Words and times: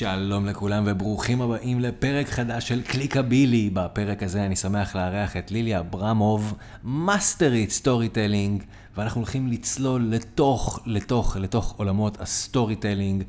שלום 0.00 0.46
לכולם 0.46 0.84
וברוכים 0.86 1.42
הבאים 1.42 1.80
לפרק 1.80 2.28
חדש 2.28 2.68
של 2.68 2.82
קליקבילי. 2.82 3.70
בפרק 3.72 4.22
הזה 4.22 4.46
אני 4.46 4.56
שמח 4.56 4.96
לארח 4.96 5.36
את 5.36 5.50
ליליה 5.50 5.78
אברמוב, 5.78 6.54
מאסטרית 6.84 7.70
storytelling, 7.70 8.62
ואנחנו 8.96 9.20
הולכים 9.20 9.48
לצלול 9.48 10.06
לתוך, 10.10 10.80
לתוך, 10.86 11.36
לתוך 11.36 11.74
עולמות 11.76 12.20
ה 12.20 12.76
storytelling. 12.76 13.22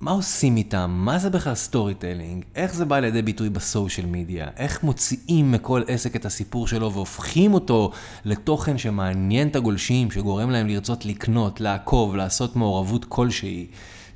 מה 0.00 0.10
עושים 0.10 0.56
איתם? 0.56 0.90
מה 1.04 1.18
זה 1.18 1.30
בכלל 1.30 1.54
storytelling? 1.54 2.44
איך 2.54 2.74
זה 2.74 2.84
בא 2.84 2.98
לידי 2.98 3.22
ביטוי 3.22 3.48
ב 3.48 3.56
social 3.56 4.06
media? 4.06 4.46
איך 4.56 4.82
מוציאים 4.82 5.52
מכל 5.52 5.82
עסק 5.86 6.16
את 6.16 6.24
הסיפור 6.24 6.68
שלו 6.68 6.92
והופכים 6.92 7.54
אותו 7.54 7.90
לתוכן 8.24 8.78
שמעניין 8.78 9.48
את 9.48 9.56
הגולשים, 9.56 10.10
שגורם 10.10 10.50
להם 10.50 10.66
לרצות 10.66 11.06
לקנות, 11.06 11.60
לעקוב, 11.60 12.16
לעשות 12.16 12.56
מעורבות 12.56 13.04
כלשהי? 13.04 13.66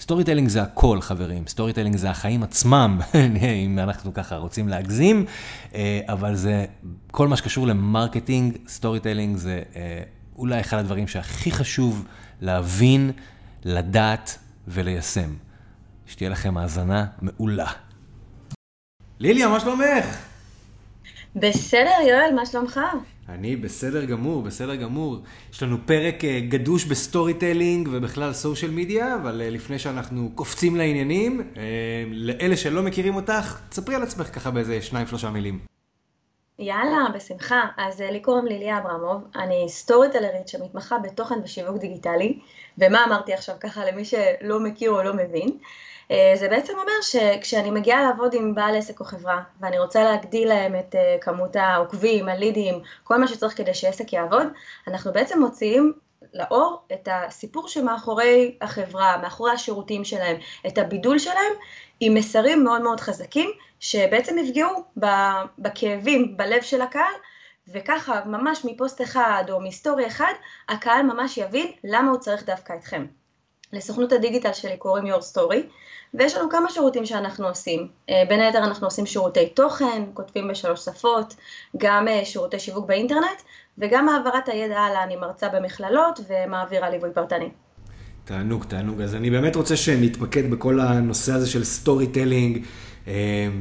storytelling 0.09 0.49
זה 0.49 0.63
הכל, 0.63 1.01
חברים. 1.01 1.47
storytelling 1.47 1.97
זה 1.97 2.11
החיים 2.11 2.43
עצמם, 2.43 3.01
אם 3.67 3.79
אנחנו 3.79 4.15
ככה 4.15 4.37
רוצים 4.37 4.69
להגזים, 4.69 5.25
אה, 5.75 6.01
אבל 6.09 6.35
זה 6.35 6.65
כל 7.11 7.29
מה 7.29 7.37
שקשור 7.37 7.67
ל 7.67 8.57
marketing, 8.69 9.01
storytelling 9.01 9.37
זה 9.37 9.63
אה, 9.77 10.03
אולי 10.37 10.61
אחד 10.61 10.79
הדברים 10.79 11.09
שהכי 11.09 11.51
חשוב 11.51 12.05
להבין, 12.41 13.11
לדעת 13.65 14.39
וליישם. 14.69 15.35
שתהיה 16.07 16.31
לכם 16.31 16.57
האזנה 16.57 17.07
מעולה. 17.23 17.71
ליליה, 19.21 19.49
מה 19.49 19.61
שלומך? 19.61 20.17
בסדר, 21.37 22.01
יואל, 22.09 22.35
מה 22.35 22.47
שלומך? 22.47 22.81
אני 23.29 23.57
בסדר 23.57 24.05
גמור, 24.05 24.43
בסדר 24.43 24.75
גמור. 24.75 25.17
יש 25.53 25.63
לנו 25.63 25.77
פרק 25.87 26.25
אה, 26.25 26.41
גדוש 26.49 26.85
ב 26.85 27.35
storytelling 27.35 27.89
ובכלל 27.93 28.33
social 28.33 28.71
media, 28.71 29.15
אבל 29.15 29.41
אה, 29.41 29.51
לפני 29.51 29.79
שאנחנו 29.79 30.31
קופצים 30.35 30.77
לעניינים, 30.77 31.53
אה, 31.57 31.63
לאלה 32.11 32.57
שלא 32.57 32.83
מכירים 32.83 33.17
אותך, 33.17 33.61
תספרי 33.69 33.95
על 33.95 34.03
עצמך 34.03 34.27
ככה 34.27 34.51
באיזה 34.51 34.83
שניים 34.83 35.07
שלושה 35.07 35.31
מילים. 35.31 35.59
יאללה, 36.59 37.07
בשמחה. 37.15 37.63
אז 37.77 38.01
לי 38.01 38.21
קוראים 38.21 38.47
ליליה 38.47 38.79
אברמוב, 38.79 39.23
אני 39.37 39.65
סטורי 39.69 40.09
טלרית 40.13 40.49
שמתמחה 40.49 40.99
בתוכן 40.99 41.35
ושיווק 41.45 41.77
דיגיטלי, 41.77 42.39
ומה 42.79 43.05
אמרתי 43.05 43.33
עכשיו 43.33 43.55
ככה 43.61 43.85
למי 43.85 44.05
שלא 44.05 44.61
מכיר 44.61 44.91
או 44.91 45.03
לא 45.03 45.15
מבין. 45.15 45.59
אה, 46.11 46.33
זה 46.35 46.49
בעצם 46.49 46.73
אומר 46.79 47.01
שכשאני 47.03 47.71
מגיעה 47.71 48.03
לעבוד 48.03 48.35
עם 48.35 48.55
בעל 48.55 48.77
עסק 48.77 49.01
או 49.01 49.05
חברה, 49.05 49.43
ואני 49.61 49.79
רוצה 49.79 50.05
להגדיל 50.05 50.49
להם 50.49 50.75
את 50.77 50.95
אה, 50.95 51.17
כמות 51.21 51.57
העוקבים, 51.57 52.29
הלידים, 52.29 52.81
כל 53.05 53.17
מה 53.17 53.29
שצריך 53.29 53.57
כדי 53.57 53.75
שעסק 53.75 54.13
יעבוד, 54.13 54.47
אנחנו 54.89 55.13
בעצם 55.13 55.41
מוציאים 55.41 55.93
לאור 56.35 56.83
את 56.93 57.09
הסיפור 57.13 57.69
שמאחורי 57.69 58.57
החברה, 58.61 59.17
מאחורי 59.17 59.53
השירותים 59.53 60.05
שלהם, 60.05 60.37
את 60.67 60.79
הבידול 60.79 61.19
שלהם, 61.19 61.53
עם 62.01 62.15
מסרים 62.15 62.65
מאוד 62.65 62.83
מאוד 62.83 63.01
חזקים, 63.01 63.51
שבעצם 63.81 64.39
יפגעו 64.39 64.85
בכאבים, 65.59 66.37
בלב 66.37 66.63
של 66.63 66.83
הקהל, 66.83 67.15
וככה 67.69 68.25
ממש 68.25 68.65
מפוסט 68.65 69.03
אחד 69.03 69.45
או 69.51 69.61
מסטורי 69.61 70.07
אחד, 70.07 70.33
הקהל 70.69 71.03
ממש 71.03 71.39
יבין 71.39 71.73
למה 71.85 72.11
הוא 72.11 72.19
צריך 72.19 72.45
דווקא 72.45 72.73
אתכם. 72.73 73.07
לסוכנות 73.73 74.13
הדיגיטל 74.13 74.53
שלי 74.53 74.77
קוראים 74.77 75.05
Your 75.07 75.21
Story, 75.35 75.59
ויש 76.15 76.37
לנו 76.37 76.51
כמה 76.51 76.71
שירותים 76.71 77.07
שאנחנו 77.07 77.49
עושים. 77.49 77.89
אה, 78.11 78.23
בין 78.29 78.41
היתר 78.41 78.59
אנחנו 78.59 78.87
עושים 78.87 79.07
שירותי 79.07 79.47
תוכן, 79.47 80.03
כותבים 80.15 80.49
בשלוש 80.49 80.85
שפות, 80.85 81.35
גם 81.77 82.09
אה, 82.09 82.25
שירותי 82.25 82.59
שיווק 82.59 82.87
באינטרנט, 82.87 83.43
וגם 83.79 84.09
העברת 84.09 84.49
הידע 84.49 84.79
הלאה, 84.79 85.05
אני 85.05 85.17
מרצה 85.17 85.49
במכללות 85.49 86.21
ומעבירה 86.29 86.91
ליווי 86.91 87.11
פרטני. 87.15 87.49
תענוג, 88.25 88.65
תענוג. 88.65 89.01
אז 89.01 89.15
אני 89.15 89.31
באמת 89.31 89.57
רוצה 89.57 89.77
שנתמקד 89.77 90.51
בכל 90.51 90.81
הנושא 90.81 91.33
הזה 91.33 91.51
של 91.51 91.65
storytelling, 91.65 92.65
אה, 93.09 93.13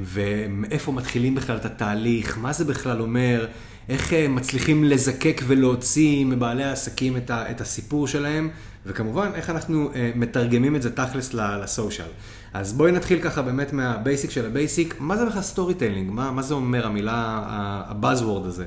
ומאיפה 0.03 0.92
מתחילים 0.92 1.36
בכלל 1.36 1.58
את 1.58 1.66
התהליך, 1.66 2.38
מה 2.38 2.53
זה 2.53 2.66
בכלל 2.66 3.02
אומר, 3.02 3.47
איך 3.89 4.13
מצליחים 4.13 4.83
לזקק 4.83 5.41
ולהוציא 5.47 6.25
מבעלי 6.25 6.64
העסקים 6.64 7.17
את 7.31 7.61
הסיפור 7.61 8.08
שלהם, 8.08 8.49
וכמובן, 8.86 9.31
איך 9.36 9.49
אנחנו 9.49 9.89
מתרגמים 10.15 10.75
את 10.75 10.81
זה 10.81 10.95
תכלס 10.95 11.33
ל 11.33 11.43
social. 11.43 12.08
אז 12.53 12.73
בואי 12.73 12.92
נתחיל 12.92 13.21
ככה 13.21 13.42
באמת 13.42 13.73
מה 13.73 13.90
basic 13.90 14.32
של 14.31 14.45
ה 14.45 14.53
basic. 14.53 14.95
מה 14.99 15.17
זה 15.17 15.26
בכלל 15.26 15.42
storytelling? 15.42 16.11
מה, 16.11 16.31
מה 16.31 16.42
זה 16.42 16.53
אומר 16.53 16.86
המילה, 16.86 17.43
ה 17.89 17.96
buzzword 17.96 18.45
הזה? 18.45 18.65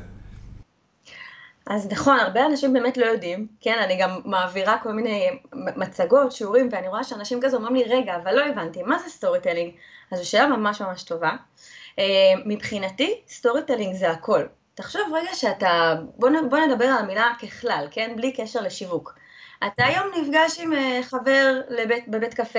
אז 1.67 1.89
נכון, 1.91 2.19
הרבה 2.19 2.47
אנשים 2.47 2.73
באמת 2.73 2.97
לא 2.97 3.07
יודעים, 3.07 3.47
כן, 3.61 3.79
אני 3.85 3.99
גם 4.01 4.21
מעבירה 4.25 4.77
כל 4.83 4.93
מיני 4.93 5.29
מצגות, 5.55 6.33
שיעורים, 6.33 6.69
ואני 6.73 6.89
רואה 6.89 7.05
שאנשים 7.05 7.41
כזה 7.43 7.57
אומרים 7.57 7.75
לי, 7.75 7.85
רגע, 7.85 8.17
אבל 8.23 8.35
לא 8.35 8.45
הבנתי, 8.47 8.83
מה 8.83 8.99
זה 8.99 9.11
storytelling? 9.11 9.73
אז 10.11 10.19
זו 10.19 10.29
שאלה 10.29 10.47
ממש 10.47 10.83
ממש 10.83 11.03
טובה. 11.03 11.31
אה, 11.99 12.05
מבחינתי, 12.47 13.15
storytelling 13.29 13.97
זה 13.97 14.11
הכל. 14.11 14.43
תחשוב 14.81 15.03
רגע 15.15 15.35
שאתה, 15.35 15.95
בוא, 16.17 16.31
בוא 16.51 16.59
נדבר 16.59 16.85
על 16.85 16.99
המילה 16.99 17.33
ככלל, 17.43 17.87
כן, 17.91 18.13
בלי 18.17 18.33
קשר 18.33 18.61
לשיווק. 18.61 19.15
אתה 19.67 19.85
היום 19.85 20.07
נפגש 20.21 20.61
עם 20.61 20.73
אה, 20.73 21.01
חבר 21.03 21.61
לבית, 21.69 22.09
בבית 22.09 22.35
קפה, 22.35 22.59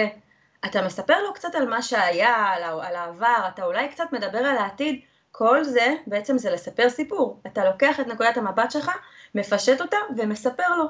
אתה 0.66 0.82
מספר 0.82 1.24
לו 1.24 1.34
קצת 1.34 1.56
על 1.56 1.70
מה 1.70 1.82
שהיה, 1.82 2.36
על, 2.36 2.64
על 2.64 2.96
העבר, 2.96 3.48
אתה 3.48 3.66
אולי 3.66 3.88
קצת 3.88 4.04
מדבר 4.12 4.38
על 4.38 4.58
העתיד, 4.58 5.02
כל 5.32 5.64
זה 5.64 5.94
בעצם 6.08 6.38
זה 6.38 6.52
לספר 6.52 6.90
סיפור. 6.90 7.42
אתה 7.48 7.66
לוקח 7.66 8.00
את 8.00 8.08
נקודת 8.08 8.38
המבט 8.38 8.72
שלך, 8.72 8.92
מפשט 9.36 9.82
אותה 9.82 9.98
ומספר 10.18 10.76
לו. 10.78 10.86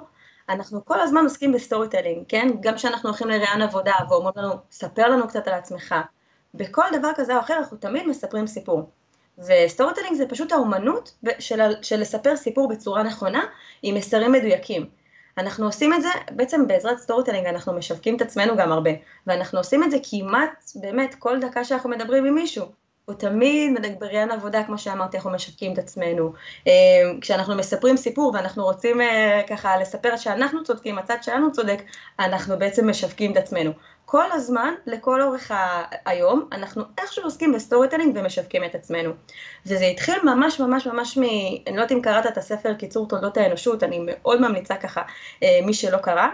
אנחנו 0.50 0.86
כל 0.86 1.00
הזמן 1.00 1.24
עוסקים 1.24 1.52
ב 1.52 1.90
storytelling, 1.90 2.26
כן? 2.28 2.48
גם 2.60 2.76
כשאנחנו 2.76 3.10
הולכים 3.10 3.28
לראיון 3.30 3.62
עבודה 3.62 3.94
ואומרים 4.10 4.34
לנו, 4.38 4.54
ספר 4.72 5.10
לנו 5.10 5.28
קצת 5.28 5.48
על 5.48 5.54
עצמך. 5.54 5.96
בכל 6.54 6.86
דבר 7.00 7.12
כזה 7.16 7.36
או 7.36 7.40
אחר 7.40 7.58
אנחנו 7.58 7.78
תמיד 7.78 8.08
מספרים 8.08 8.48
סיפור. 8.48 9.01
ו 9.38 9.94
storytelling 9.94 10.16
זה 10.16 10.28
פשוט 10.28 10.52
האומנות 10.52 11.14
של, 11.40 11.62
של 11.82 12.00
לספר 12.00 12.36
סיפור 12.36 12.70
בצורה 12.70 13.04
נכונה 13.04 13.44
עם 13.84 13.96
מסרים 13.96 14.32
מדויקים. 14.32 14.86
אנחנו 15.38 15.66
עושים 15.66 15.94
את 15.94 16.02
זה, 16.02 16.10
בעצם 16.32 16.68
בעזרת 16.68 16.98
storytelling 16.98 17.48
אנחנו 17.48 17.74
משווקים 17.74 18.16
את 18.16 18.22
עצמנו 18.22 18.58
גם 18.58 18.72
הרבה, 18.72 18.92
ואנחנו 19.28 19.60
עושים 19.60 19.84
את 19.84 19.92
זה 19.92 19.98
כמעט, 20.10 20.72
באמת, 20.76 21.16
כל 21.20 21.40
דקה 21.40 21.64
שאנחנו 21.64 21.90
מדברים 21.90 22.26
עם 22.26 22.36
מישהו. 22.36 22.66
הוא 23.06 23.16
תמיד 23.16 24.00
בראיון 24.00 24.32
עבודה, 24.32 24.64
כמו 24.64 24.78
שאמרתי, 24.78 25.18
אנחנו 25.18 25.32
משווקים 25.32 25.74
את 25.74 25.78
עצמנו. 25.78 26.34
אה, 26.68 26.74
כשאנחנו 27.22 27.56
מספרים 27.56 27.98
סיפור 27.98 28.32
ואנחנו 28.34 28.64
רוצים 28.64 29.02
אה, 29.02 29.42
ככה 29.50 29.78
לספר 29.78 30.18
שאנחנו 30.18 30.64
צודקים, 30.64 30.98
הצד 30.98 31.18
שלנו 31.22 31.52
צודק, 31.52 31.82
אנחנו 32.20 32.60
בעצם 32.60 32.90
משווקים 32.90 33.32
את 33.32 33.38
עצמנו. 33.38 33.72
כל 34.06 34.32
הזמן, 34.32 34.74
לכל 34.86 35.22
אורך 35.22 35.52
היום, 36.06 36.48
אנחנו 36.52 36.84
איכשהו 36.98 37.24
עוסקים 37.24 37.54
ב 37.54 37.90
storytelling 37.90 38.18
ומשווקים 38.18 38.64
את 38.64 38.76
עצמנו. 38.76 39.12
וזה 39.66 39.86
התחיל 39.86 40.16
ממש 40.24 40.60
ממש 40.60 40.88
ממש 40.88 41.18
מ... 41.18 41.24
אני 41.24 41.76
לא 41.76 41.82
יודעת 41.82 41.92
אם 41.92 42.02
קראת 42.02 42.26
את 42.26 42.38
הספר 42.38 42.74
קיצור 42.74 43.08
תולדות 43.08 43.38
האנושות, 43.38 43.84
אני 43.84 44.00
מאוד 44.06 44.42
ממליצה 44.42 44.76
ככה, 44.76 45.02
אה, 45.44 45.60
מי 45.66 45.74
שלא 45.74 45.98
קרא, 45.98 46.28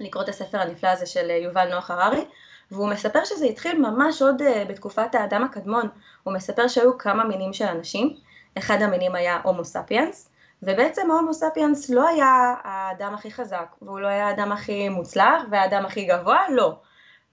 לקרוא 0.00 0.24
את 0.24 0.28
הספר 0.28 0.58
הנפלא 0.58 0.88
הזה 0.88 1.06
של 1.06 1.30
יובל 1.30 1.74
נוח 1.74 1.90
הררי. 1.90 2.24
והוא 2.72 2.88
מספר 2.88 3.24
שזה 3.24 3.44
התחיל 3.44 3.78
ממש 3.78 4.22
עוד 4.22 4.42
uh, 4.42 4.68
בתקופת 4.68 5.14
האדם 5.14 5.44
הקדמון. 5.44 5.88
הוא 6.22 6.34
מספר 6.34 6.68
שהיו 6.68 6.98
כמה 6.98 7.24
מינים 7.24 7.52
של 7.52 7.64
אנשים, 7.64 8.16
אחד 8.58 8.82
המינים 8.82 9.14
היה 9.14 9.40
הומו 9.42 9.64
ספיאנס, 9.64 10.28
ובעצם 10.62 11.10
ההומו 11.10 11.34
ספיאנס 11.34 11.90
לא 11.90 12.08
היה 12.08 12.54
האדם 12.62 13.14
הכי 13.14 13.30
חזק, 13.30 13.66
והוא 13.82 14.00
לא 14.00 14.08
היה 14.08 14.26
האדם 14.26 14.52
הכי 14.52 14.88
מוצלח 14.88 15.42
והאדם 15.50 15.86
הכי 15.86 16.04
גבוה, 16.04 16.38
לא. 16.50 16.74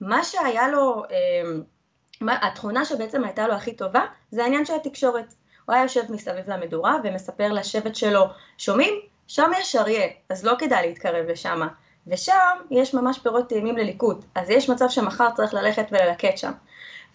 מה 0.00 0.24
שהיה 0.24 0.68
לו, 0.68 1.02
uh, 1.04 2.24
התכונה 2.30 2.84
שבעצם 2.84 3.24
הייתה 3.24 3.48
לו 3.48 3.54
הכי 3.54 3.72
טובה, 3.72 4.06
זה 4.30 4.42
העניין 4.44 4.64
של 4.64 4.74
התקשורת. 4.74 5.34
הוא 5.66 5.74
היה 5.74 5.82
יושב 5.82 6.12
מסביב 6.12 6.50
למדורה 6.50 6.96
ומספר 7.04 7.52
לשבט 7.52 7.94
שלו, 7.94 8.26
שומעים? 8.58 8.94
שם 9.26 9.50
יש 9.58 9.76
אריה, 9.76 10.06
אז 10.28 10.44
לא 10.44 10.54
כדאי 10.58 10.86
להתקרב 10.86 11.26
לשם. 11.28 11.60
ושם 12.06 12.56
יש 12.70 12.94
ממש 12.94 13.18
פירות 13.18 13.48
טעימים 13.48 13.76
לליקוט, 13.76 14.24
אז 14.34 14.50
יש 14.50 14.70
מצב 14.70 14.88
שמחר 14.88 15.30
צריך 15.36 15.54
ללכת 15.54 15.86
וללקט 15.90 16.38
שם. 16.38 16.52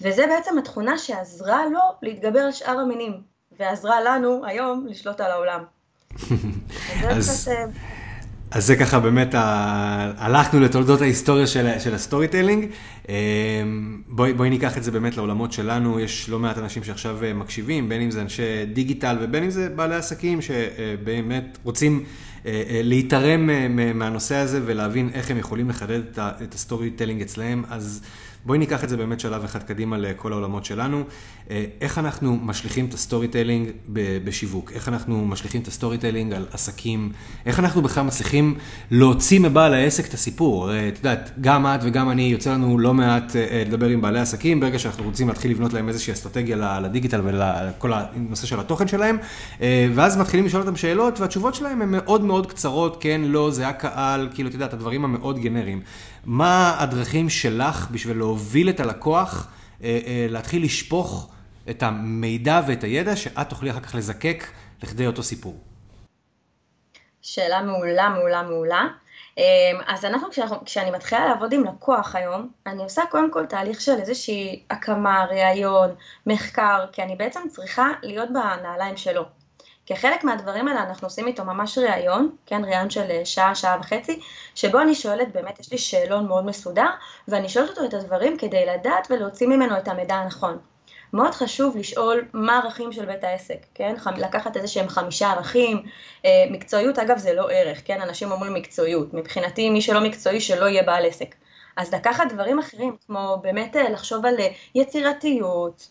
וזה 0.01 0.27
בעצם 0.27 0.57
התכונה 0.57 0.97
שעזרה 0.97 1.65
לו 1.65 1.79
להתגבר 2.01 2.39
על 2.39 2.51
שאר 2.51 2.79
המינים, 2.79 3.21
ועזרה 3.59 4.01
לנו 4.01 4.45
היום 4.45 4.87
לשלוט 4.87 5.21
על 5.21 5.31
העולם. 5.31 5.63
אז, 7.09 7.49
אז 8.55 8.65
זה 8.65 8.75
ככה 8.75 8.99
באמת, 8.99 9.35
ה... 9.35 10.11
הלכנו 10.17 10.59
לתולדות 10.59 11.01
ההיסטוריה 11.01 11.47
של, 11.47 11.79
של 11.79 11.95
ה 11.95 12.27
storytelling. 12.27 12.65
אמ, 13.09 14.01
בואי, 14.07 14.33
בואי 14.33 14.49
ניקח 14.49 14.77
את 14.77 14.83
זה 14.83 14.91
באמת 14.91 15.17
לעולמות 15.17 15.51
שלנו, 15.51 15.99
יש 15.99 16.29
לא 16.29 16.39
מעט 16.39 16.57
אנשים 16.57 16.83
שעכשיו 16.83 17.23
אה, 17.23 17.33
מקשיבים, 17.33 17.89
בין 17.89 18.01
אם 18.01 18.11
זה 18.11 18.21
אנשי 18.21 18.65
דיגיטל 18.73 19.17
ובין 19.21 19.43
אם 19.43 19.49
זה 19.49 19.69
בעלי 19.69 19.95
עסקים 19.95 20.39
שבאמת 20.41 21.57
רוצים 21.63 22.03
אה, 22.45 22.63
אה, 22.69 22.81
להיתרם 22.83 23.49
מהנושא 23.95 24.35
הזה 24.35 24.61
ולהבין 24.65 25.09
איך 25.13 25.31
הם 25.31 25.37
יכולים 25.37 25.69
לחדד 25.69 26.01
את 26.19 26.53
ה 26.53 26.89
storytelling 26.89 27.21
אצלהם, 27.21 27.63
אז 27.69 28.01
בואי 28.45 28.59
ניקח 28.59 28.83
את 28.83 28.89
זה 28.89 28.97
באמת 28.97 29.19
שלב 29.19 29.43
אחד 29.43 29.63
קדימה 29.63 29.97
לכל 29.97 30.31
העולמות 30.31 30.65
שלנו. 30.65 31.03
אה, 31.51 31.65
איך 31.81 31.97
אנחנו 31.97 32.35
משליכים 32.35 32.85
את 32.85 32.93
ה 32.93 33.27
storytelling 33.27 33.69
בשיווק? 34.23 34.71
איך 34.71 34.89
אנחנו 34.89 35.25
משליכים 35.25 35.61
את 35.61 35.67
ה 35.67 35.97
storytelling 35.97 36.33
על 36.33 36.45
עסקים? 36.51 37.11
איך 37.45 37.59
אנחנו 37.59 37.81
בכלל 37.81 38.03
מצליחים 38.03 38.55
להוציא 38.91 39.39
מבעל 39.39 39.73
העסק 39.73 40.07
את 40.07 40.13
הסיפור? 40.13 40.71
את 40.71 40.97
יודעת, 40.97 41.31
גם 41.41 41.65
את 41.65 41.79
וגם 41.83 42.09
אני, 42.09 42.21
יוצא 42.21 42.51
לנו 42.51 42.79
לא 42.79 42.93
מעט 42.93 43.35
אה, 43.35 43.63
לדבר 43.67 43.87
עם 43.87 44.01
בעלי 44.01 44.19
עסקים, 44.19 44.59
ברגע 44.59 44.79
שאנחנו 44.79 45.03
רוצים 45.03 45.27
להתחיל 45.27 45.51
לבנות 45.51 45.73
להם 45.73 45.89
איזושהי 45.89 46.13
אסטרטגיה 46.13 46.79
לדיגיטל 46.79 47.21
ולכל 47.23 47.93
הנושא 47.93 48.47
של 48.47 48.59
התוכן 48.59 48.87
שלהם, 48.87 49.17
ואז 49.93 50.17
מתחילים 50.17 50.45
לשאול 50.45 50.61
אותם 50.61 50.75
שאלות, 50.75 51.19
והתשובות 51.19 51.55
שלהם 51.55 51.81
הן 51.81 51.91
מאוד 51.91 52.23
מאוד 52.23 52.45
קצרות, 52.51 52.97
כן, 52.99 53.21
לא, 53.23 53.51
זה 53.51 53.67
הקהל, 53.67 54.29
כאילו, 54.33 54.49
את 54.49 54.53
יודעת, 54.53 54.73
הדברים 54.73 55.05
המאוד 55.05 55.39
גנריים. 55.39 55.81
מה 56.25 56.75
הדרכים 56.79 57.29
שלך 57.29 57.87
בשביל 57.91 58.17
את 58.69 58.79
הלקוח, 58.79 59.47
אה, 59.83 59.99
אה, 60.07 60.27
להתחיל 60.29 60.63
לשפוך 60.63 61.31
את 61.69 61.83
המידע 61.83 62.61
ואת 62.67 62.83
הידע, 62.83 63.15
שאת 63.15 63.49
תוכלי 63.49 63.71
אחר 63.71 63.79
כך 63.79 63.95
לזקק 63.95 64.43
לכדי 64.83 65.07
אותו 65.07 65.23
סיפור? 65.23 65.55
שאלה 67.21 67.61
מעולה, 67.61 68.09
מעולה, 68.09 68.43
מעולה. 68.43 68.87
אמ, 69.37 69.43
אז 69.87 70.05
אנחנו, 70.05 70.27
כשאני 70.65 70.91
מתחילה 70.91 71.25
לעבוד 71.25 71.53
עם 71.53 71.63
לקוח 71.63 72.15
היום, 72.15 72.49
אני 72.67 72.83
עושה 72.83 73.01
קודם 73.11 73.31
כל 73.31 73.45
תהליך 73.45 73.81
של 73.81 73.99
איזושהי 73.99 74.63
הקמה, 74.69 75.25
ראיון, 75.29 75.95
מחקר, 76.25 76.85
כי 76.91 77.03
אני 77.03 77.15
בעצם 77.15 77.39
צריכה 77.49 77.89
להיות 78.03 78.29
בנעליים 78.29 78.97
שלו. 78.97 79.23
כחלק 79.85 80.23
מהדברים 80.23 80.67
האלה 80.67 80.83
אנחנו 80.83 81.07
עושים 81.07 81.27
איתו 81.27 81.43
ממש 81.45 81.77
ראיון, 81.77 82.35
כן, 82.45 82.65
ראיון 82.65 82.89
של 82.89 83.11
אה, 83.11 83.25
שעה, 83.25 83.55
שעה 83.55 83.77
וחצי, 83.79 84.19
שבו 84.55 84.81
אני 84.81 84.95
שואלת, 84.95 85.33
באמת 85.33 85.59
יש 85.59 85.71
לי 85.71 85.77
שאלון 85.77 86.27
מאוד 86.27 86.45
מסודר, 86.45 86.89
ואני 87.27 87.49
שואלת 87.49 87.69
אותו 87.69 87.85
את 87.85 87.93
הדברים 87.93 88.37
כדי 88.37 88.65
לדעת 88.65 89.07
ולהוציא 89.09 89.47
ממנו 89.47 89.77
את 89.77 89.87
המידע 89.87 90.15
הנכון. 90.15 90.57
מאוד 91.13 91.31
חשוב 91.31 91.77
לשאול 91.77 92.25
מה 92.33 92.57
הערכים 92.57 92.91
של 92.91 93.05
בית 93.05 93.23
העסק, 93.23 93.57
כן? 93.75 93.95
לקחת 94.17 94.57
איזה 94.57 94.67
שהם 94.67 94.89
חמישה 94.89 95.31
ערכים, 95.31 95.83
אה, 96.25 96.45
מקצועיות 96.51 96.99
אגב 96.99 97.17
זה 97.17 97.33
לא 97.33 97.49
ערך, 97.51 97.81
כן? 97.85 98.01
אנשים 98.01 98.31
אומרים 98.31 98.53
מקצועיות, 98.53 99.13
מבחינתי 99.13 99.69
מי 99.69 99.81
שלא 99.81 100.01
מקצועי 100.01 100.41
שלא 100.41 100.65
יהיה 100.65 100.83
בעל 100.83 101.05
עסק. 101.05 101.35
אז 101.77 101.93
לקחת 101.93 102.31
דברים 102.33 102.59
אחרים, 102.59 102.95
כמו 103.05 103.37
באמת 103.41 103.75
אה, 103.75 103.89
לחשוב 103.89 104.25
על 104.25 104.35
יצירתיות, 104.75 105.87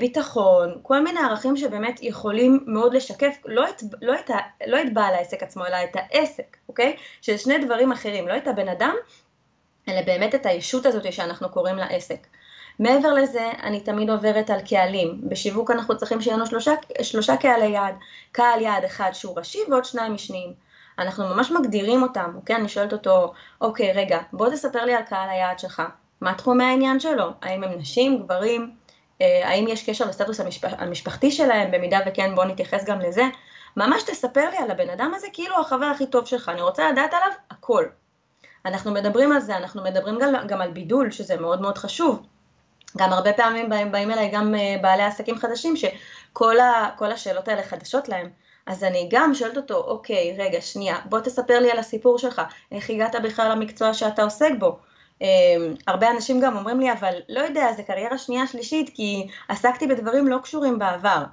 ביטחון, 0.00 0.78
כל 0.82 1.00
מיני 1.00 1.20
ערכים 1.20 1.56
שבאמת 1.56 2.02
יכולים 2.02 2.64
מאוד 2.66 2.94
לשקף 2.94 3.36
לא 3.46 3.68
את, 3.68 3.82
לא, 4.02 4.14
את 4.14 4.30
לא 4.66 4.80
את 4.80 4.94
בעל 4.94 5.14
העסק 5.14 5.42
עצמו, 5.42 5.66
אלא 5.66 5.76
את 5.84 5.96
העסק, 5.96 6.56
אוקיי? 6.68 6.96
שזה 7.22 7.38
שני 7.38 7.58
דברים 7.58 7.92
אחרים, 7.92 8.28
לא 8.28 8.36
את 8.36 8.48
הבן 8.48 8.68
אדם, 8.68 8.94
אלא 9.88 10.02
באמת 10.02 10.34
את 10.34 10.46
הישות 10.46 10.86
הזאת 10.86 11.12
שאנחנו 11.12 11.48
קוראים 11.48 11.76
לה 11.76 11.86
עסק. 11.86 12.26
מעבר 12.78 13.12
לזה, 13.12 13.50
אני 13.62 13.80
תמיד 13.80 14.10
עוברת 14.10 14.50
על 14.50 14.60
קהלים. 14.60 15.20
בשיווק 15.28 15.70
אנחנו 15.70 15.96
צריכים 15.96 16.20
שיהיה 16.20 16.36
לנו 16.36 16.46
שלושה, 16.46 16.72
שלושה 17.02 17.36
קהלי 17.36 17.66
יעד. 17.66 17.94
קהל 18.32 18.60
יעד 18.60 18.84
אחד 18.84 19.10
שהוא 19.12 19.38
ראשי 19.38 19.58
ועוד 19.70 19.84
שניים 19.84 20.14
משניים. 20.14 20.52
אנחנו 20.98 21.24
ממש 21.24 21.50
מגדירים 21.50 22.02
אותם, 22.02 22.32
אוקיי? 22.36 22.56
אני 22.56 22.68
שואלת 22.68 22.92
אותו, 22.92 23.32
אוקיי, 23.60 23.92
רגע, 23.92 24.18
בוא 24.32 24.48
תספר 24.50 24.84
לי 24.84 24.94
על 24.94 25.02
קהל 25.02 25.30
היעד 25.30 25.58
שלך. 25.58 25.82
מה 26.20 26.34
תחומי 26.34 26.64
העניין 26.64 27.00
שלו? 27.00 27.30
האם 27.42 27.64
הם 27.64 27.78
נשים, 27.78 28.22
גברים? 28.22 28.83
אה, 29.24 29.48
האם 29.48 29.68
יש 29.68 29.90
קשר 29.90 30.04
לסטטוס 30.04 30.40
המשפח, 30.40 30.72
המשפחתי 30.78 31.30
שלהם, 31.30 31.70
במידה 31.70 31.98
וכן 32.06 32.34
בוא 32.34 32.44
נתייחס 32.44 32.84
גם 32.84 33.00
לזה. 33.00 33.24
ממש 33.76 34.02
תספר 34.02 34.50
לי 34.50 34.56
על 34.56 34.70
הבן 34.70 34.90
אדם 34.90 35.12
הזה 35.14 35.26
כאילו 35.32 35.60
החבר 35.60 35.84
הכי 35.84 36.06
טוב 36.06 36.26
שלך, 36.26 36.48
אני 36.48 36.60
רוצה 36.60 36.90
לדעת 36.92 37.14
עליו 37.14 37.36
הכל. 37.50 37.84
אנחנו 38.66 38.92
מדברים 38.92 39.32
על 39.32 39.40
זה, 39.40 39.56
אנחנו 39.56 39.82
מדברים 39.82 40.18
גם, 40.18 40.46
גם 40.46 40.60
על 40.60 40.70
בידול, 40.70 41.10
שזה 41.10 41.36
מאוד 41.36 41.60
מאוד 41.60 41.78
חשוב. 41.78 42.26
גם 42.96 43.12
הרבה 43.12 43.32
פעמים 43.32 43.68
באים, 43.68 43.92
באים 43.92 44.10
אליי 44.10 44.30
גם 44.32 44.54
אה, 44.54 44.76
בעלי 44.82 45.02
עסקים 45.02 45.38
חדשים, 45.38 45.74
שכל 45.76 46.60
ה, 46.60 46.90
השאלות 47.00 47.48
האלה 47.48 47.62
חדשות 47.62 48.08
להם. 48.08 48.30
אז 48.66 48.84
אני 48.84 49.08
גם 49.10 49.34
שואלת 49.34 49.56
אותו, 49.56 49.74
אוקיי, 49.76 50.36
רגע, 50.38 50.60
שנייה, 50.60 50.96
בוא 51.04 51.20
תספר 51.20 51.60
לי 51.60 51.70
על 51.70 51.78
הסיפור 51.78 52.18
שלך, 52.18 52.42
איך 52.72 52.90
הגעת 52.90 53.14
בכלל 53.22 53.52
למקצוע 53.52 53.94
שאתה 53.94 54.22
עוסק 54.22 54.50
בו, 54.58 54.78
הרבה 55.86 56.10
אנשים 56.10 56.40
גם 56.40 56.56
אומרים 56.56 56.80
לי, 56.80 56.92
אבל 56.92 57.14
לא 57.28 57.40
יודע, 57.40 57.72
זה 57.72 57.82
קריירה 57.82 58.18
שנייה 58.18 58.46
שלישית, 58.46 58.90
כי 58.94 59.26
עסקתי 59.48 59.86
בדברים 59.86 60.28
לא 60.28 60.38
קשורים 60.42 60.78
בעבר. 60.78 61.24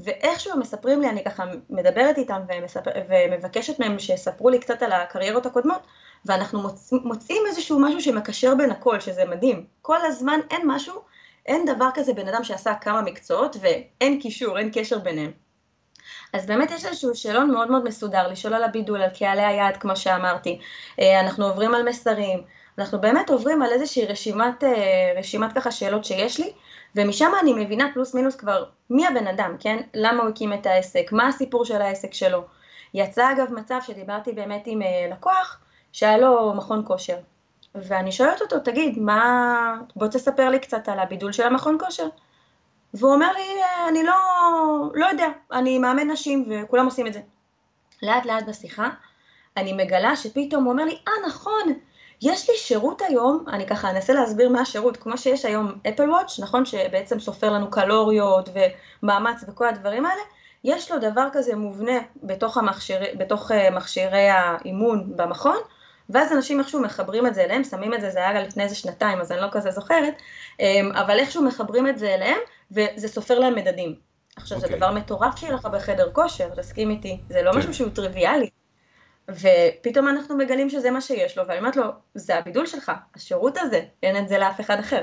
ואיכשהו 0.00 0.52
הם 0.52 0.60
מספרים 0.60 1.00
לי, 1.00 1.08
אני 1.08 1.24
ככה 1.24 1.44
מדברת 1.70 2.18
איתם 2.18 2.40
ומספר, 2.48 2.90
ומבקשת 3.08 3.80
מהם 3.80 3.98
שיספרו 3.98 4.50
לי 4.50 4.58
קצת 4.58 4.82
על 4.82 4.92
הקריירות 4.92 5.46
הקודמות, 5.46 5.82
ואנחנו 6.24 6.62
מוצ, 6.62 6.92
מוצאים 6.92 7.42
איזשהו 7.46 7.78
משהו 7.78 8.00
שמקשר 8.00 8.54
בין 8.54 8.70
הכל, 8.70 9.00
שזה 9.00 9.24
מדהים. 9.24 9.66
כל 9.82 10.06
הזמן 10.06 10.40
אין 10.50 10.62
משהו, 10.64 11.00
אין 11.46 11.66
דבר 11.66 11.88
כזה 11.94 12.12
בן 12.12 12.28
אדם 12.28 12.44
שעשה 12.44 12.74
כמה 12.74 13.02
מקצועות 13.02 13.56
ואין 13.60 14.20
קישור, 14.20 14.58
אין 14.58 14.70
קשר 14.72 14.98
ביניהם. 14.98 15.30
אז 16.32 16.46
באמת 16.46 16.70
יש 16.70 16.84
איזשהו 16.84 17.14
שאלון 17.14 17.50
מאוד 17.50 17.70
מאוד 17.70 17.84
מסודר, 17.84 18.28
לשאול 18.28 18.54
על 18.54 18.64
הבידול, 18.64 19.02
על 19.02 19.10
קהלי 19.18 19.42
היעד, 19.42 19.76
כמו 19.76 19.96
שאמרתי. 19.96 20.60
אה, 21.00 21.20
אנחנו 21.20 21.44
עוברים 21.44 21.74
על 21.74 21.88
מסרים. 21.88 22.42
אנחנו 22.78 23.00
באמת 23.00 23.30
עוברים 23.30 23.62
על 23.62 23.70
איזושהי 23.70 24.06
רשימת, 24.06 24.64
אה, 24.64 25.12
רשימת 25.18 25.52
ככה 25.52 25.70
שאלות 25.70 26.04
שיש 26.04 26.40
לי, 26.40 26.52
ומשם 26.96 27.32
אני 27.42 27.52
מבינה 27.52 27.88
פלוס 27.94 28.14
מינוס 28.14 28.36
כבר 28.36 28.64
מי 28.90 29.06
הבן 29.06 29.26
אדם, 29.26 29.56
כן? 29.60 29.76
למה 29.94 30.22
הוא 30.22 30.30
הקים 30.30 30.52
את 30.52 30.66
העסק, 30.66 31.12
מה 31.12 31.28
הסיפור 31.28 31.64
של 31.64 31.82
העסק 31.82 32.14
שלו. 32.14 32.44
יצא 32.94 33.32
אגב 33.32 33.52
מצב 33.52 33.78
שדיברתי 33.86 34.32
באמת 34.32 34.62
עם 34.66 34.82
אה, 34.82 35.06
לקוח 35.10 35.58
שהיה 35.92 36.18
לו 36.18 36.54
מכון 36.54 36.82
כושר, 36.86 37.16
ואני 37.74 38.12
שואלת 38.12 38.42
אותו, 38.42 38.58
תגיד, 38.58 38.98
מה... 38.98 39.80
בוא 39.96 40.06
תספר 40.06 40.48
לי 40.48 40.58
קצת 40.58 40.88
על 40.88 40.98
הבידול 40.98 41.32
של 41.32 41.46
המכון 41.46 41.78
כושר. 41.80 42.06
והוא 42.94 43.12
אומר 43.12 43.32
לי, 43.32 43.62
אה, 43.62 43.88
אני 43.88 44.02
לא, 44.02 44.14
לא 44.94 45.06
יודע, 45.06 45.28
אני 45.52 45.78
מאמן 45.78 46.10
נשים 46.10 46.48
וכולם 46.50 46.84
עושים 46.84 47.06
את 47.06 47.12
זה. 47.12 47.20
לאט 48.02 48.26
לאט 48.26 48.44
בשיחה, 48.44 48.88
אני 49.56 49.72
מגלה 49.72 50.16
שפתאום 50.16 50.64
הוא 50.64 50.72
אומר 50.72 50.84
לי, 50.84 50.98
אה 51.08 51.12
נכון, 51.28 51.72
יש 52.22 52.50
לי 52.50 52.56
שירות 52.56 53.02
היום, 53.02 53.44
אני 53.48 53.66
ככה 53.66 53.90
אנסה 53.90 54.12
להסביר 54.12 54.48
מה 54.48 54.60
השירות, 54.60 54.96
כמו 54.96 55.18
שיש 55.18 55.44
היום 55.44 55.72
אפל 55.88 56.10
וואץ', 56.10 56.38
נכון, 56.38 56.64
שבעצם 56.64 57.20
סופר 57.20 57.52
לנו 57.52 57.70
קלוריות 57.70 58.48
ומאמץ 59.02 59.44
וכל 59.48 59.68
הדברים 59.68 60.06
האלה, 60.06 60.22
יש 60.64 60.90
לו 60.90 60.98
דבר 60.98 61.28
כזה 61.32 61.56
מובנה 61.56 61.98
בתוך, 62.22 62.56
המכשיר, 62.56 62.98
בתוך 63.18 63.52
אה, 63.52 63.70
מכשירי 63.70 64.28
האימון 64.28 65.16
במכון, 65.16 65.56
ואז 66.10 66.32
אנשים 66.32 66.60
איכשהו 66.60 66.82
מחברים 66.82 67.26
את 67.26 67.34
זה 67.34 67.44
אליהם, 67.44 67.64
שמים 67.64 67.94
את 67.94 68.00
זה, 68.00 68.10
זה 68.10 68.18
היה 68.18 68.42
לפני 68.42 68.64
איזה 68.64 68.74
שנתיים, 68.74 69.20
אז 69.20 69.32
אני 69.32 69.40
לא 69.40 69.48
כזה 69.52 69.70
זוכרת, 69.70 70.14
אמ, 70.60 70.92
אבל 70.94 71.18
איכשהו 71.18 71.42
מחברים 71.44 71.88
את 71.88 71.98
זה 71.98 72.14
אליהם, 72.14 72.38
וזה 72.72 73.08
סופר 73.08 73.38
להם 73.38 73.54
מדדים. 73.54 73.94
עכשיו, 74.36 74.58
okay. 74.58 74.60
זה 74.60 74.66
אוקיי. 74.66 74.78
דבר 74.78 74.90
מטורף 74.92 75.36
שיהיה 75.36 75.52
לך 75.52 75.66
בחדר 75.66 76.10
כושר, 76.12 76.48
תסכים 76.56 76.90
איתי, 76.90 77.20
זה 77.28 77.42
לא 77.42 77.50
okay. 77.50 77.52
כן. 77.52 77.58
משהו 77.58 77.74
שהוא 77.74 77.90
טריוויאלי. 77.90 78.48
ופתאום 79.28 80.08
אנחנו 80.08 80.36
מגלים 80.36 80.70
שזה 80.70 80.90
מה 80.90 81.00
שיש 81.00 81.38
לו, 81.38 81.46
ואני 81.46 81.58
אומרת 81.58 81.76
לו, 81.76 81.84
זה 82.14 82.38
הבידול 82.38 82.66
שלך, 82.66 82.92
השירות 83.14 83.58
הזה, 83.58 83.82
אין 84.02 84.16
את 84.16 84.28
זה 84.28 84.38
לאף 84.38 84.60
אחד 84.60 84.78
אחר. 84.78 85.02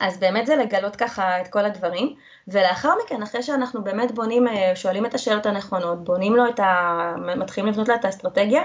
אז 0.00 0.18
באמת 0.18 0.46
זה 0.46 0.56
לגלות 0.56 0.96
ככה 0.96 1.40
את 1.40 1.48
כל 1.48 1.64
הדברים, 1.64 2.14
ולאחר 2.48 2.90
מכן, 3.04 3.22
אחרי 3.22 3.42
שאנחנו 3.42 3.84
באמת 3.84 4.12
בונים, 4.12 4.48
אה, 4.48 4.76
שואלים 4.76 5.06
את 5.06 5.14
השאלות 5.14 5.46
הנכונות, 5.46 6.04
בונים 6.04 6.36
לו 6.36 6.48
את 6.48 6.60
ה... 6.60 7.14
מתחילים 7.36 7.70
לבנות 7.70 7.88
לו 7.88 7.94
את 7.94 8.04
האסטרטגיה, 8.04 8.62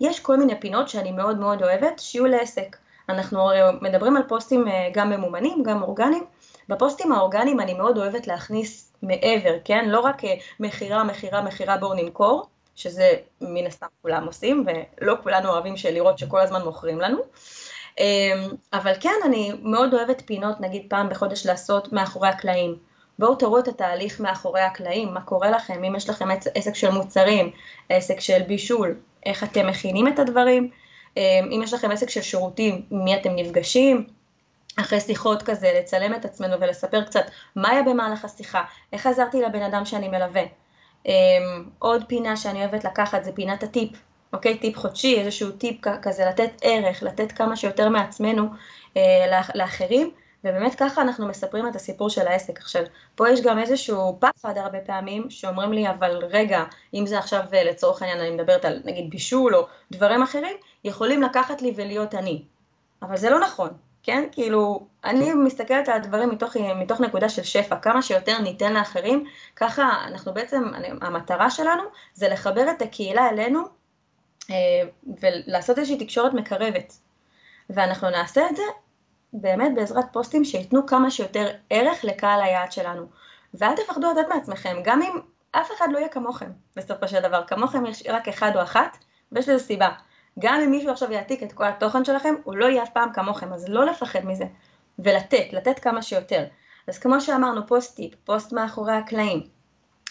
יש 0.00 0.20
כל 0.20 0.36
מיני 0.36 0.60
פינות 0.60 0.88
שאני 0.88 1.12
מאוד 1.12 1.38
מאוד 1.38 1.62
אוהבת, 1.62 1.98
שיהיו 1.98 2.26
לעסק. 2.26 2.76
אנחנו 3.08 3.48
מדברים 3.80 4.16
על 4.16 4.22
פוסטים 4.28 4.68
אה, 4.68 4.88
גם 4.92 5.10
ממומנים, 5.10 5.62
גם 5.62 5.82
אורגניים. 5.82 6.24
בפוסטים 6.68 7.12
האורגניים 7.12 7.60
אני 7.60 7.74
מאוד 7.74 7.98
אוהבת 7.98 8.26
להכניס 8.26 8.92
מעבר, 9.02 9.56
כן? 9.64 9.88
לא 9.88 10.00
רק 10.00 10.24
אה, 10.24 10.34
מכירה, 10.60 11.04
מכירה, 11.04 11.42
מכירה, 11.42 11.76
בואו 11.76 11.94
נמכור, 11.94 12.46
שזה 12.76 13.12
מן 13.40 13.66
הסתם 13.66 13.86
כולם 14.02 14.26
עושים, 14.26 14.66
ולא 15.00 15.14
כולנו 15.22 15.48
אוהבים 15.48 15.74
לראות 15.92 16.18
שכל 16.18 16.40
הזמן 16.40 16.62
מוכרים 16.62 17.00
לנו. 17.00 17.18
אמ, 18.00 18.48
אבל 18.72 18.92
כן, 19.00 19.14
אני 19.24 19.52
מאוד 19.62 19.94
אוהבת 19.94 20.22
פינות, 20.26 20.60
נגיד 20.60 20.86
פעם 20.88 21.08
בחודש 21.08 21.46
לעשות 21.46 21.92
מאחורי 21.92 22.28
הקלעים. 22.28 22.76
בואו 23.18 23.34
תראו 23.34 23.58
את 23.58 23.68
התהליך 23.68 24.20
מאחורי 24.20 24.60
הקלעים, 24.60 25.14
מה 25.14 25.20
קורה 25.20 25.50
לכם, 25.50 25.84
אם 25.84 25.96
יש 25.96 26.08
לכם 26.08 26.28
עסק 26.54 26.74
של 26.74 26.90
מוצרים, 26.90 27.50
עסק 27.88 28.20
של 28.20 28.42
בישול, 28.42 28.96
איך 29.26 29.44
אתם 29.44 29.66
מכינים 29.66 30.08
את 30.08 30.18
הדברים, 30.18 30.70
אמ, 31.16 31.22
אם 31.52 31.60
יש 31.62 31.74
לכם 31.74 31.90
עסק 31.90 32.10
של 32.10 32.22
שירותים, 32.22 32.82
מי 32.90 33.16
אתם 33.16 33.36
נפגשים, 33.36 34.06
אחרי 34.76 35.00
שיחות 35.00 35.42
כזה, 35.42 35.72
לצלם 35.80 36.14
את 36.14 36.24
עצמנו 36.24 36.60
ולספר 36.60 37.04
קצת 37.04 37.24
מה 37.56 37.70
היה 37.70 37.82
במהלך 37.82 38.24
השיחה, 38.24 38.62
איך 38.92 39.06
עזרתי 39.06 39.42
לבן 39.42 39.62
אדם 39.62 39.84
שאני 39.84 40.08
מלווה. 40.08 40.42
Um, 41.06 41.10
עוד 41.78 42.04
פינה 42.08 42.36
שאני 42.36 42.60
אוהבת 42.60 42.84
לקחת 42.84 43.24
זה 43.24 43.32
פינת 43.32 43.62
הטיפ, 43.62 43.90
אוקיי? 44.32 44.58
טיפ 44.58 44.76
חודשי, 44.76 45.20
איזשהו 45.20 45.50
טיפ 45.52 45.80
כזה 46.02 46.24
לתת 46.24 46.50
ערך, 46.62 47.02
לתת 47.02 47.32
כמה 47.32 47.56
שיותר 47.56 47.88
מעצמנו 47.88 48.48
uh, 48.94 48.98
לאחרים, 49.54 50.10
ובאמת 50.44 50.74
ככה 50.74 51.02
אנחנו 51.02 51.28
מספרים 51.28 51.68
את 51.68 51.76
הסיפור 51.76 52.10
של 52.10 52.26
העסק. 52.26 52.58
עכשיו, 52.58 52.82
פה 53.14 53.30
יש 53.30 53.40
גם 53.40 53.58
איזשהו 53.58 54.18
פחד 54.20 54.58
הרבה 54.58 54.80
פעמים, 54.80 55.30
שאומרים 55.30 55.72
לי, 55.72 55.90
אבל 55.90 56.24
רגע, 56.30 56.64
אם 56.94 57.06
זה 57.06 57.18
עכשיו 57.18 57.44
אה, 57.52 57.64
לצורך 57.64 58.02
העניין, 58.02 58.20
אני 58.20 58.30
מדברת 58.30 58.64
על 58.64 58.80
נגיד 58.84 59.10
בישול 59.10 59.54
או 59.54 59.66
דברים 59.92 60.22
אחרים, 60.22 60.56
יכולים 60.84 61.22
לקחת 61.22 61.62
לי 61.62 61.72
ולהיות 61.76 62.14
אני. 62.14 62.42
אבל 63.02 63.16
זה 63.16 63.30
לא 63.30 63.40
נכון. 63.40 63.68
כן? 64.04 64.24
כאילו, 64.32 64.86
אני 65.04 65.34
מסתכלת 65.34 65.88
על 65.88 65.96
הדברים 65.96 66.30
מתוך, 66.30 66.56
מתוך 66.76 67.00
נקודה 67.00 67.28
של 67.28 67.42
שפע, 67.42 67.76
כמה 67.76 68.02
שיותר 68.02 68.38
ניתן 68.38 68.72
לאחרים, 68.72 69.24
ככה 69.56 70.04
אנחנו 70.06 70.34
בעצם, 70.34 70.62
המטרה 71.00 71.50
שלנו 71.50 71.82
זה 72.14 72.28
לחבר 72.28 72.70
את 72.70 72.82
הקהילה 72.82 73.28
אלינו 73.28 73.60
אה, 74.50 74.56
ולעשות 75.20 75.78
איזושהי 75.78 75.98
תקשורת 75.98 76.34
מקרבת. 76.34 76.92
ואנחנו 77.70 78.10
נעשה 78.10 78.50
את 78.50 78.56
זה 78.56 78.62
באמת 79.32 79.74
בעזרת 79.74 80.04
פוסטים 80.12 80.44
שייתנו 80.44 80.86
כמה 80.86 81.10
שיותר 81.10 81.50
ערך 81.70 82.04
לקהל 82.04 82.42
היעד 82.42 82.72
שלנו. 82.72 83.06
ואל 83.54 83.76
תפחדו 83.76 84.10
לתת 84.10 84.28
מעצמכם, 84.28 84.76
גם 84.84 85.02
אם 85.02 85.20
אף 85.52 85.72
אחד 85.76 85.88
לא 85.92 85.98
יהיה 85.98 86.08
כמוכם 86.08 86.50
בסופו 86.76 87.08
של 87.08 87.20
דבר, 87.20 87.44
כמוכם 87.46 87.86
יש 87.86 88.02
רק 88.06 88.28
אחד 88.28 88.56
או 88.56 88.62
אחת, 88.62 88.98
ויש 89.32 89.48
לזה 89.48 89.64
סיבה. 89.64 89.88
גם 90.38 90.60
אם 90.64 90.70
מישהו 90.70 90.90
עכשיו 90.90 91.12
יעתיק 91.12 91.42
את 91.42 91.52
כל 91.52 91.64
התוכן 91.64 92.04
שלכם, 92.04 92.34
הוא 92.44 92.56
לא 92.56 92.66
יהיה 92.66 92.82
אף 92.82 92.90
פעם 92.90 93.12
כמוכם, 93.12 93.52
אז 93.52 93.68
לא 93.68 93.86
לפחד 93.86 94.24
מזה. 94.24 94.44
ולתת, 94.98 95.52
לתת 95.52 95.78
כמה 95.78 96.02
שיותר. 96.02 96.44
אז 96.88 96.98
כמו 96.98 97.20
שאמרנו, 97.20 97.66
פוסט 97.66 97.96
טיפ, 97.96 98.14
פוסט 98.24 98.52
מאחורי 98.52 98.92
הקלעים, 98.92 99.54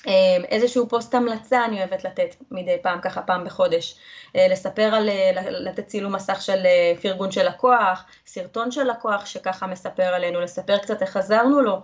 אמ, 0.08 0.44
איזשהו 0.50 0.90
פוסט 0.90 1.16
המלצה 1.16 1.66
אני 1.66 1.80
אוהבת 1.80 2.04
לתת 2.04 2.36
מדי 2.52 2.78
פעם, 2.82 3.02
ככה 3.02 3.22
פעם 3.22 3.44
בחודש, 3.46 4.00
אה, 4.36 4.48
לספר 4.48 4.96
על, 4.96 5.10
אה, 5.10 5.32
לתת 5.50 5.88
צילום 5.88 6.16
מסך 6.16 6.42
של 6.42 6.66
אה, 6.66 6.94
פרגון 7.02 7.32
של 7.32 7.48
לקוח, 7.48 8.06
סרטון 8.26 8.72
של 8.72 8.84
לקוח 8.84 9.26
שככה 9.26 9.68
מספר 9.68 10.04
עלינו, 10.04 10.42
לספר 10.42 10.78
קצת 10.78 11.02
איך 11.02 11.18
עזרנו 11.18 11.62
לו, 11.62 11.82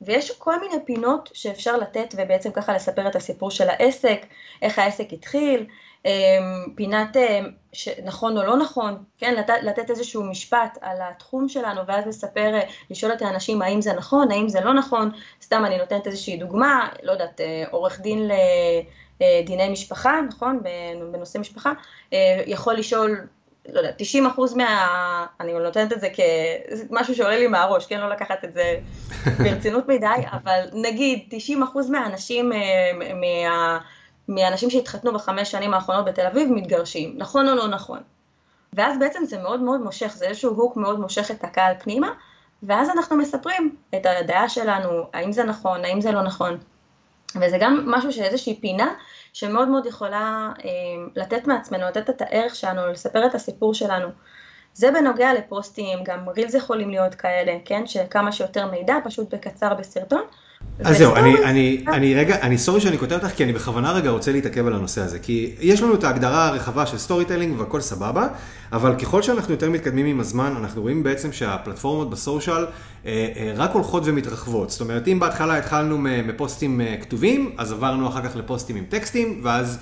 ויש 0.00 0.30
כל 0.30 0.60
מיני 0.60 0.84
פינות 0.84 1.30
שאפשר 1.32 1.76
לתת 1.76 2.14
ובעצם 2.16 2.50
ככה 2.50 2.74
לספר 2.74 3.08
את 3.08 3.16
הסיפור 3.16 3.50
של 3.50 3.68
העסק, 3.68 4.20
איך 4.62 4.78
העסק 4.78 5.12
התחיל, 5.12 5.66
אמ, 6.06 6.74
פינת 6.74 7.16
אה, 7.16 7.40
נכון 8.04 8.36
או 8.36 8.42
לא 8.42 8.56
נכון, 8.56 9.04
כן, 9.18 9.34
לתת, 9.34 9.54
לתת 9.62 9.90
איזשהו 9.90 10.24
משפט 10.24 10.78
על 10.80 10.96
התחום 11.00 11.48
שלנו 11.48 11.80
ואז 11.86 12.06
לספר, 12.06 12.54
אה, 12.54 12.60
לשאול 12.90 13.12
את 13.12 13.22
האנשים 13.22 13.62
האם 13.62 13.80
זה 13.80 13.92
נכון, 13.92 14.30
האם 14.30 14.48
זה 14.48 14.60
לא 14.60 14.74
נכון, 14.74 15.10
סתם 15.42 15.64
אני 15.66 15.78
נותנת 15.78 16.06
איזושהי 16.06 16.36
דוגמה, 16.36 16.88
לא 17.02 17.12
יודעת, 17.12 17.40
אה, 17.40 17.64
עורך 17.70 18.00
דין 18.00 18.28
לדיני 19.20 19.68
משפחה, 19.68 20.20
נכון, 20.28 20.60
בנושא 21.12 21.38
משפחה, 21.38 21.72
יכול 22.46 22.74
לשאול 22.74 23.26
לא 23.72 23.78
יודע, 23.78 23.90
90 23.96 24.26
אחוז 24.26 24.54
מה... 24.54 25.26
אני 25.40 25.52
נותנת 25.52 25.92
את 25.92 26.00
זה 26.00 26.08
כמשהו 26.88 27.14
שעולה 27.14 27.38
לי 27.38 27.46
מהראש, 27.46 27.86
כן? 27.86 28.00
לא 28.00 28.08
לקחת 28.08 28.44
את 28.44 28.54
זה 28.54 28.78
ברצינות 29.44 29.88
מדי, 29.88 30.06
אבל 30.32 30.60
נגיד 30.72 31.24
90 31.30 31.62
אחוז 31.62 31.90
מהאנשים 31.90 32.52
מה... 33.14 33.78
מאנשים 34.28 34.70
שהתחתנו 34.70 35.12
בחמש 35.12 35.50
שנים 35.50 35.74
האחרונות 35.74 36.04
בתל 36.04 36.26
אביב 36.26 36.52
מתגרשים, 36.52 37.14
נכון 37.16 37.48
או 37.48 37.54
לא 37.54 37.68
נכון. 37.68 37.98
ואז 38.72 38.98
בעצם 38.98 39.24
זה 39.24 39.38
מאוד 39.38 39.60
מאוד 39.60 39.80
מושך, 39.80 40.12
זה 40.16 40.26
איזשהו 40.26 40.54
הוק 40.54 40.76
מאוד 40.76 41.00
מושך 41.00 41.30
את 41.30 41.44
הקהל 41.44 41.74
פנימה, 41.78 42.10
ואז 42.62 42.90
אנחנו 42.90 43.16
מספרים 43.16 43.76
את 43.94 44.06
הדעה 44.06 44.48
שלנו, 44.48 45.06
האם 45.12 45.32
זה 45.32 45.44
נכון, 45.44 45.84
האם 45.84 46.00
זה 46.00 46.12
לא 46.12 46.22
נכון. 46.22 46.58
וזה 47.40 47.56
גם 47.60 47.84
משהו 47.86 48.12
שאיזושהי 48.12 48.60
פינה 48.60 48.94
שמאוד 49.32 49.68
מאוד 49.68 49.86
יכולה 49.86 50.52
אה, 50.64 50.70
לתת 51.16 51.46
מעצמנו, 51.46 51.86
לתת 51.86 52.10
את 52.10 52.22
הערך 52.22 52.54
שלנו, 52.54 52.86
לספר 52.86 53.26
את 53.26 53.34
הסיפור 53.34 53.74
שלנו. 53.74 54.08
זה 54.74 54.90
בנוגע 54.90 55.34
לפוסטים, 55.34 55.98
גם 56.04 56.28
reels 56.28 56.54
יכולים 56.54 56.90
להיות 56.90 57.14
כאלה, 57.14 57.58
כן? 57.64 57.86
שכמה 57.86 58.32
שיותר 58.32 58.70
מידע, 58.70 58.94
פשוט 59.04 59.34
בקצר 59.34 59.74
בסרטון, 59.74 60.22
אז 60.84 60.98
זהו, 60.98 61.14
אני, 61.14 61.44
אני, 61.44 61.84
אני 61.88 62.14
רגע, 62.14 62.40
אני 62.42 62.58
sorry 62.58 62.80
שאני 62.80 62.98
קוטע 62.98 63.14
אותך, 63.14 63.26
כי 63.26 63.44
אני 63.44 63.52
בכוונה 63.52 63.92
רגע 63.92 64.10
רוצה 64.10 64.32
להתעכב 64.32 64.66
על 64.66 64.72
הנושא 64.72 65.00
הזה. 65.00 65.18
כי 65.18 65.54
יש 65.60 65.82
לנו 65.82 65.94
את 65.94 66.04
ההגדרה 66.04 66.46
הרחבה 66.48 66.86
של 66.86 66.98
storytelling 66.98 67.60
והכל 67.60 67.80
סבבה, 67.80 68.28
אבל 68.72 68.94
ככל 68.94 69.22
שאנחנו 69.22 69.52
יותר 69.52 69.70
מתקדמים 69.70 70.06
עם 70.06 70.20
הזמן, 70.20 70.54
אנחנו 70.56 70.82
רואים 70.82 71.02
בעצם 71.02 71.32
שהפלטפורמות 71.32 72.10
ב 72.10 72.18
social 72.18 72.66
אה, 73.06 73.28
אה, 73.36 73.52
רק 73.56 73.70
הולכות 73.70 74.02
ומתרחבות. 74.06 74.70
זאת 74.70 74.80
אומרת, 74.80 75.08
אם 75.08 75.18
בהתחלה 75.18 75.58
התחלנו 75.58 75.98
מפוסטים 75.98 76.80
אה, 76.80 76.96
כתובים, 77.00 77.54
אז 77.58 77.72
עברנו 77.72 78.08
אחר 78.08 78.22
כך 78.28 78.36
לפוסטים 78.36 78.76
עם 78.76 78.84
טקסטים, 78.88 79.40
ואז... 79.42 79.78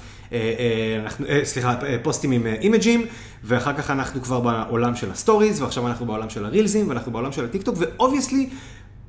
אנחנו, 1.02 1.26
סליחה, 1.44 1.74
פוסטים 2.02 2.30
עם 2.30 2.46
image 2.46 2.84
ים, 2.84 3.06
ואחר 3.44 3.72
כך 3.72 3.90
אנחנו 3.90 4.22
כבר 4.22 4.40
בעולם 4.40 4.94
של 4.94 5.10
ה 5.10 5.16
stories, 5.16 5.62
ועכשיו 5.62 5.86
אנחנו 5.86 6.06
בעולם 6.06 6.30
של 6.30 6.44
ה 6.44 6.49
reels 6.49 6.74
ים, 6.74 6.88
ואנחנו 6.88 7.12
בעולם 7.12 7.32
של 7.32 7.44
הטיקטוק, 7.44 7.74
ו 7.78 7.85
obviously 7.85 8.48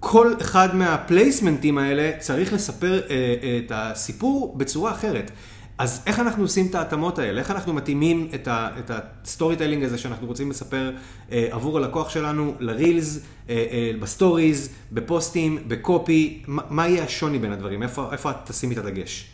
כל 0.07 0.33
אחד 0.41 0.75
מה 0.75 0.91
placement 0.91 1.62
ים 1.62 1.77
האלה 1.77 2.11
צריך 2.19 2.53
לספר 2.53 3.01
אה, 3.09 3.59
את 3.65 3.71
הסיפור 3.75 4.53
בצורה 4.57 4.91
אחרת. 4.91 5.31
אז 5.77 6.03
איך 6.07 6.19
אנחנו 6.19 6.43
עושים 6.43 6.67
את 6.69 6.75
ההתאמות 6.75 7.19
האלה? 7.19 7.39
איך 7.39 7.51
אנחנו 7.51 7.73
מתאימים 7.73 8.29
את 8.35 8.91
ה 8.91 9.55
storytelling 9.55 9.83
הזה 9.83 9.97
שאנחנו 9.97 10.27
רוצים 10.27 10.49
לספר 10.49 10.91
אה, 11.31 11.47
עבור 11.51 11.77
הלקוח 11.77 12.09
שלנו 12.09 12.53
ל 12.59 12.69
reels, 12.69 13.25
אה, 13.49 13.65
אה, 13.71 13.91
ב 13.99 14.08
stories, 14.08 14.75
בפוסטים, 14.91 15.63
ב 15.67 15.80
copy? 15.80 16.43
מה, 16.47 16.61
מה 16.69 16.87
יהיה 16.87 17.03
השוני 17.03 17.39
בין 17.39 17.51
הדברים? 17.51 17.83
איפה, 17.83 18.31
את 18.31 18.35
תשימי 18.45 18.73
את 18.73 18.79
הדגש? 18.79 19.29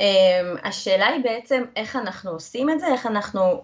אמ, 0.00 0.06
השאלה 0.64 1.06
היא 1.06 1.24
בעצם 1.24 1.62
איך 1.76 1.96
אנחנו 1.96 2.30
עושים 2.30 2.70
את 2.70 2.80
זה, 2.80 2.86
איך 2.86 3.06
אנחנו 3.06 3.62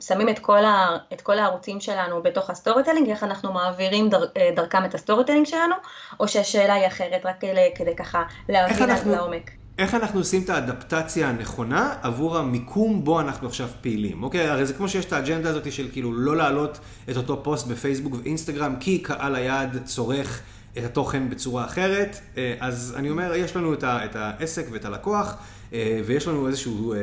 שמים 0.00 0.28
את 0.28 0.38
כל, 0.38 0.64
ה, 0.64 0.96
את 1.12 1.20
כל 1.20 1.38
הערוצים 1.38 1.80
שלנו 1.80 2.22
בתוך 2.22 2.50
ה 2.50 2.84
storytelling, 2.84 3.08
איך 3.08 3.24
אנחנו 3.24 3.52
מעבירים 3.52 4.08
דר, 4.08 4.24
אה, 4.36 4.50
דרכם 4.56 4.84
את 4.84 4.94
ה 4.94 5.24
storytelling 5.24 5.46
שלנו, 5.46 5.74
או 6.20 6.28
שהשאלה 6.28 6.74
היא 6.74 6.86
אחרת, 6.86 7.20
רק 7.26 7.40
כדי, 7.40 7.70
כדי 7.74 7.96
ככה 7.96 8.22
להבין 8.48 8.90
אנחנו, 8.90 9.12
לעומק. 9.12 9.50
איך 9.78 9.94
אנחנו 9.94 10.20
עושים 10.20 10.42
את 10.42 10.50
ה 10.50 10.59
אדפטציה 10.59 11.28
הנכונה 11.28 11.94
עבור 12.02 12.38
המיקום 12.38 13.04
בו 13.04 13.20
אנחנו 13.20 13.48
עכשיו 13.48 13.68
פעילים, 13.80 14.22
אוקיי? 14.22 14.48
הרי 14.48 14.66
זה 14.66 14.74
כמו 14.74 14.88
שיש 14.88 15.04
את 15.04 15.12
האג'נדה 15.12 15.50
הזאת 15.50 15.72
של 15.72 15.88
כאילו 15.92 16.12
לא 16.12 16.36
להעלות 16.36 16.78
את 17.10 17.16
אותו 17.16 17.42
פוסט 17.42 17.66
בפייסבוק 17.66 18.14
ואינסטגרם, 18.22 18.76
כי 18.80 18.98
קהל 18.98 19.34
היעד 19.34 19.84
צורך 19.84 20.42
את 20.78 20.84
התוכן 20.84 21.30
בצורה 21.30 21.64
אחרת, 21.64 22.20
אה, 22.36 22.54
אז 22.60 22.94
אני 22.96 23.10
אומר, 23.10 23.34
יש 23.34 23.56
לנו 23.56 23.74
את, 23.74 23.84
ה, 23.84 24.04
את 24.04 24.16
העסק 24.16 24.66
ואת 24.72 24.84
הלקוח, 24.84 25.36
אה, 25.72 26.00
ויש 26.04 26.28
לנו 26.28 26.46
איזשהו, 26.46 26.94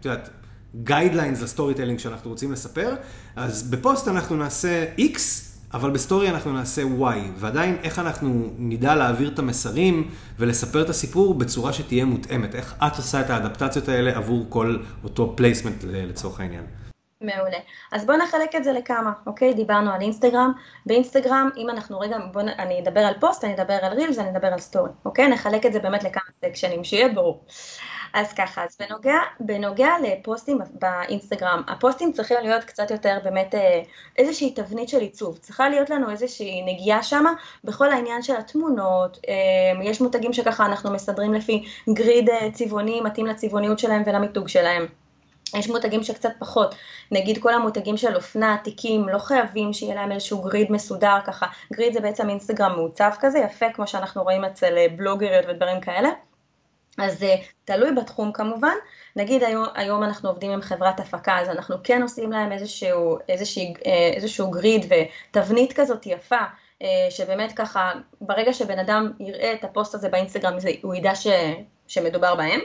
את 0.00 0.04
יודעת, 0.04 0.28
guidelines 0.82 1.42
ל 1.42 1.74
storytelling 1.74 1.98
שאנחנו 1.98 2.30
רוצים 2.30 2.52
לספר, 2.52 2.94
אז 3.36 3.70
בפוסט 3.70 4.08
אנחנו 4.08 4.36
נעשה 4.36 4.84
X, 4.98 5.18
אבל 5.74 5.90
ב 5.90 5.97
story 5.97 6.30
אנחנו 6.30 6.52
נעשה 6.52 6.82
Y, 6.82 7.16
ועדיין 7.36 7.76
איך 7.82 7.98
אנחנו 7.98 8.50
נדע 8.58 8.94
להעביר 8.94 9.30
את 9.34 9.38
המסרים 9.38 10.10
ולספר 10.38 10.82
את 10.82 10.88
הסיפור 10.88 11.34
בצורה 11.34 11.72
שתהיה 11.72 12.04
מותאמת, 12.04 12.54
איך 12.54 12.74
את 12.86 12.96
עושה 12.96 13.20
את 13.20 13.30
האדפטציות 13.30 13.88
האלה 13.88 14.16
עבור 14.16 14.46
כל 14.48 14.76
אותו 15.04 15.32
placement 15.36 15.84
לצורך 15.84 16.40
העניין. 16.40 16.64
מעולה. 17.20 17.58
אז 17.92 18.06
בואו 18.06 18.16
נחלק 18.16 18.54
את 18.56 18.64
זה 18.64 18.72
לכמה, 18.72 19.12
אוקיי? 19.26 19.54
דיברנו 19.54 19.90
על 19.92 20.00
אינסטגרם. 20.00 20.52
באינסטגרם, 20.86 21.50
אם 21.56 21.70
אנחנו 21.70 22.00
רגע, 22.00 22.16
בואו, 22.32 22.46
אני 22.58 22.80
אדבר 22.80 23.00
על 23.00 23.14
פוסט, 23.20 23.44
אני 23.44 23.54
אדבר 23.54 23.78
על 23.82 23.92
reels, 23.92 24.18
אני 24.18 24.30
אדבר 24.30 24.48
על 24.48 24.58
story, 24.58 24.90
אוקיי? 25.04 25.28
נחלק 25.28 25.66
את 25.66 25.72
זה 25.72 25.78
באמת 25.78 26.04
לכמה 26.04 26.22
section 26.44 26.72
ים, 26.72 26.84
שיהיה 26.84 27.08
ברור. 27.08 27.44
אז 28.14 28.32
ככה, 28.32 28.64
אז 28.64 28.76
בנוגע, 28.80 29.18
בנוגע 29.40 29.90
לפוסטים 30.02 30.58
באינסטגרם, 30.72 31.62
הפוסטים 31.68 32.12
צריכים 32.12 32.36
להיות 32.42 32.64
קצת 32.64 32.90
יותר 32.90 33.18
באמת 33.24 33.54
אה, 33.54 33.82
איזושהי 34.18 34.50
תבנית 34.50 34.88
של 34.88 35.00
עיצוב, 35.00 35.38
צריכה 35.38 35.68
להיות 35.68 35.90
לנו 35.90 36.10
איזושהי 36.10 36.62
נגיעה 36.62 37.02
שמה 37.02 37.32
בכל 37.64 37.90
העניין 37.90 38.22
של 38.22 38.36
התמונות, 38.36 39.18
אה, 39.28 39.84
יש 39.84 40.00
מותגים 40.00 40.32
שככה 40.32 40.66
אנחנו 40.66 40.90
מסדרים 40.90 41.34
לפי 41.34 41.64
grid 41.88 42.30
אה, 42.30 42.50
צבעוני 42.52 43.00
מתאים 43.00 43.26
לצבעוניות 43.26 43.78
שלהם 43.78 44.02
ולמיתוג 44.06 44.48
שלהם. 44.48 44.86
יש 45.54 45.68
מותגים 45.68 46.02
שקצת 46.02 46.32
פחות, 46.38 46.74
נגיד 47.10 47.38
כל 47.38 47.54
המותגים 47.54 47.96
של 47.96 48.16
אופנה, 48.16 48.56
תיקים, 48.64 49.08
לא 49.08 49.18
חייבים 49.18 49.72
שיהיה 49.72 49.94
להם 49.94 50.12
איזשהו 50.12 50.42
גריד 50.42 50.72
מסודר 50.72 51.16
ככה, 51.26 51.46
גריד 51.72 51.92
זה 51.92 52.00
בעצם 52.00 52.28
אינסטגרם 52.28 52.72
מעוצב 52.76 53.10
כזה, 53.20 53.38
יפה 53.38 53.66
כמו 53.74 53.86
שאנחנו 53.86 54.22
רואים 54.22 54.44
אצל 54.44 54.74
בלוגריות 54.96 55.44
ודברים 55.48 55.80
כאלה. 55.80 56.08
אז 56.98 57.18
זה 57.18 57.34
תלוי 57.64 57.92
בתחום 57.92 58.32
כמובן, 58.32 58.74
נגיד 59.16 59.42
היום, 59.42 59.66
היום 59.74 60.02
אנחנו 60.02 60.28
עובדים 60.28 60.50
עם 60.50 60.62
חברת 60.62 61.00
הפקה, 61.00 61.38
אז 61.38 61.48
אנחנו 61.48 61.76
כן 61.84 62.02
עושים 62.02 62.32
להם 62.32 62.52
איזשהו, 62.52 63.18
איזשהו, 63.28 63.62
איזשהו 64.14 64.50
גריד 64.50 64.92
ותבנית 64.92 65.72
כזאת 65.72 66.06
יפה, 66.06 66.40
אה, 66.82 67.06
שבאמת 67.10 67.52
ככה, 67.52 67.92
ברגע 68.20 68.52
שבן 68.52 68.78
אדם 68.78 69.12
יראה 69.20 69.52
את 69.52 69.64
הפוסט 69.64 69.94
הזה 69.94 70.08
באינסטגרם, 70.08 70.56
הוא 70.82 70.94
ידע 70.94 71.14
ש, 71.14 71.26
שמדובר 71.86 72.34
בהם. 72.34 72.60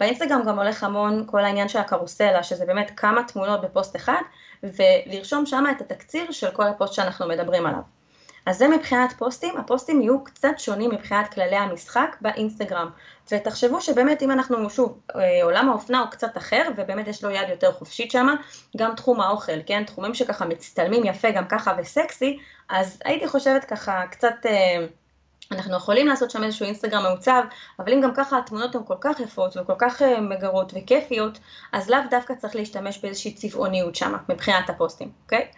באינסטגרם 0.00 0.42
גם 0.46 0.58
הולך 0.58 0.84
המון 0.84 1.24
כל 1.26 1.44
העניין 1.44 1.68
של 1.68 1.78
הקרוסלה, 1.78 2.42
שזה 2.42 2.66
באמת 2.66 2.92
כמה 2.96 3.22
תמונות 3.22 3.60
בפוסט 3.60 3.96
אחד, 3.96 4.22
ולרשום 4.62 5.46
שם 5.46 5.64
את 5.76 5.80
התקציר 5.80 6.30
של 6.30 6.50
כל 6.50 6.66
הפוסט 6.66 6.94
שאנחנו 6.94 7.28
מדברים 7.28 7.66
עליו. 7.66 7.95
אז 8.46 8.58
זה 8.58 8.68
מבחינת 8.68 9.12
פוסטים, 9.12 9.56
הפוסטים 9.56 10.02
יהיו 10.02 10.24
קצת 10.24 10.58
שונים 10.58 10.90
מבחינת 10.90 11.34
כללי 11.34 11.56
המשחק 11.56 12.16
באינסטגרם. 12.20 12.90
ותחשבו 13.32 13.80
שבאמת 13.80 14.22
אם 14.22 14.30
אנחנו, 14.30 14.70
שוב, 14.70 15.00
אה, 15.16 15.42
עולם 15.42 15.68
האופנה 15.68 16.00
הוא 16.00 16.10
קצת 16.10 16.36
אחר, 16.36 16.62
ובאמת 16.76 17.08
יש 17.08 17.24
לו 17.24 17.30
יד 17.30 17.48
יותר 17.48 17.72
חופשית 17.72 18.10
שם, 18.10 18.26
גם 18.76 18.94
תחום 18.94 19.20
האוכל, 19.20 19.62
כן, 19.66 19.84
תחומים 19.84 20.14
שככה 20.14 20.44
מצטלמים 20.44 21.04
יפה 21.04 21.30
גם 21.30 21.44
ככה 21.48 21.74
וסקסי, 21.78 22.38
אז 22.68 22.98
הייתי 23.04 23.28
חושבת 23.28 23.64
ככה 23.64 24.06
קצת... 24.10 24.34
אה, 24.46 24.86
אנחנו 25.52 25.76
יכולים 25.76 26.06
לעשות 26.06 26.30
שם 26.30 26.44
איזשהו 26.44 26.66
אינסטגרם 26.66 27.02
מעוצב, 27.02 27.42
אבל 27.78 27.92
אם 27.92 28.00
גם 28.00 28.14
ככה 28.14 28.38
התמונות 28.38 28.74
הן 28.74 28.82
כל 28.86 28.96
כך 29.00 29.20
יפות 29.20 29.56
וכל 29.56 29.74
כך 29.78 30.02
אה, 30.02 30.20
מגרות 30.20 30.72
וכיפיות, 30.76 31.38
אז 31.72 31.90
לאו 31.90 31.98
דווקא 32.10 32.34
צריך 32.34 32.56
להשתמש 32.56 32.98
באיזושהי 32.98 33.34
צבעוניות 33.34 33.94
שם, 33.94 34.14
מבחינת 34.28 34.70
הפוסטים, 34.70 35.10
אוקיי? 35.24 35.48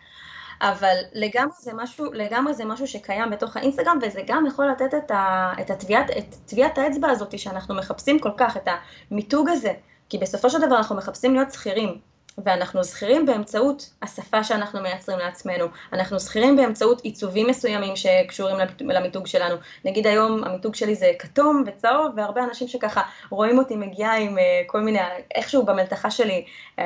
אבל 0.61 0.97
לגמרי 1.13 1.55
זה 1.61 1.73
משהו, 1.75 2.13
לגמרי 2.13 2.55
זה 2.55 2.65
משהו 2.65 2.87
שקיים 2.87 3.31
בתוך 3.31 3.57
האינסטגרם, 3.57 3.99
וזה 4.03 4.21
גם 4.27 4.47
יכול 4.47 4.71
לתת 4.71 4.95
את, 4.95 5.11
ה, 5.11 5.53
את, 5.61 5.71
הטביעת, 5.71 6.11
את 6.11 6.35
טביעת 6.47 6.79
האצבע 6.79 7.11
הזאת 7.11 7.39
שאנחנו 7.39 7.75
מחפשים 7.75 8.19
כל 8.19 8.33
כך, 8.37 8.57
את 8.57 8.69
המיתוג 9.11 9.49
הזה, 9.49 9.73
כי 10.09 10.19
בסופו 10.19 10.51
של 10.51 10.59
דבר 10.67 10.77
אנחנו 10.77 10.97
מחפשים 10.97 11.35
להיות 11.35 11.53
שכירים, 11.53 11.99
ואנחנו 12.45 12.83
זכירים 12.83 13.27
באמצעות 13.27 13.91
השפה 14.03 14.45
שאנחנו 14.45 14.81
מייצרים 14.81 15.19
לעצמנו, 15.19 15.67
אנחנו 15.93 16.19
זכירים 16.19 16.57
באמצעות 16.57 17.01
עיצובים 17.01 17.47
מסוימים 17.47 17.97
שקשורים 17.97 18.57
למיתוג 18.81 19.27
שלנו. 19.27 19.57
נגיד 19.85 20.07
היום 20.07 20.45
המיתוג 20.45 20.75
שלי 20.75 20.95
זה 20.95 21.13
כתום 21.19 21.65
וצהוב, 21.67 22.13
והרבה 22.17 22.45
אנשים 22.45 22.69
שככה 22.69 23.03
רואים 23.31 23.59
אותי 23.59 23.77
מגיעה 23.77 24.19
עם 24.19 24.39
אה, 24.39 24.63
כל 24.67 24.81
מיני, 24.81 24.99
איכשהו 25.35 25.63
במלתחה 25.63 26.11
שלי 26.11 26.45
אה, 26.79 26.85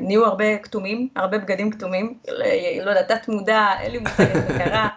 נהיו 0.00 0.24
הרבה 0.26 0.58
כתומים, 0.58 1.08
הרבה 1.16 1.38
בגדים 1.38 1.70
כתומים, 1.70 2.18
לא 2.84 2.90
יודעת, 2.90 3.08
תת 3.08 3.28
מודע, 3.28 3.66
אין 3.80 3.92
לי 3.92 3.98
מושג 3.98 4.24
איך 4.24 4.52
זה 4.52 4.58
קרה. 4.58 4.88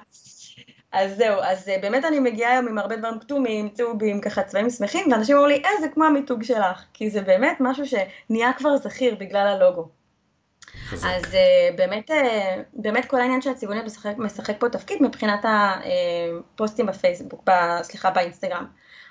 אז 0.92 1.18
זהו, 1.18 1.42
אז 1.42 1.70
אה, 1.70 1.78
באמת 1.82 2.06
אני 2.06 2.20
מגיעה 2.20 2.52
היום 2.52 2.68
עם 2.68 2.78
הרבה 2.78 2.96
דברים 2.96 3.20
כתומים, 3.20 3.70
צהובים, 3.70 4.22
ככה 4.22 4.44
צבעים 4.44 4.70
שמחים, 4.70 5.12
ואנשים 5.12 5.38
אומרים 5.38 5.58
לי, 5.58 5.66
אה, 5.66 5.82
זה 5.82 5.88
כמו 5.88 6.06
המיתוג 6.06 6.44
שלך, 6.44 6.84
כי 6.94 7.10
זה 7.10 7.22
באמת 7.22 7.58
משהו 7.60 7.84
שנהיה 7.86 8.54
כבר 8.54 8.78
זכיר 8.78 9.16
בגלל 9.16 9.48
הלוגו. 9.48 9.97
אז 10.94 11.24
uh, 11.24 11.76
באמת, 11.76 12.12
uh, 12.12 12.14
באמת 12.74 13.06
כל 13.06 13.22
העניין 13.22 13.42
של 13.42 13.50
הצבעוניות 13.50 13.86
משחק, 13.86 14.14
משחק 14.18 14.60
פה 14.60 14.70
תפקיד 14.70 15.04
מבחינת 15.04 15.46
הפוסטים 15.46 16.90
אה, 16.90 16.94
בפייסבוק, 16.94 17.50
ב, 17.50 17.52
סליחה, 17.82 18.12
באינסטגרם. 18.12 18.66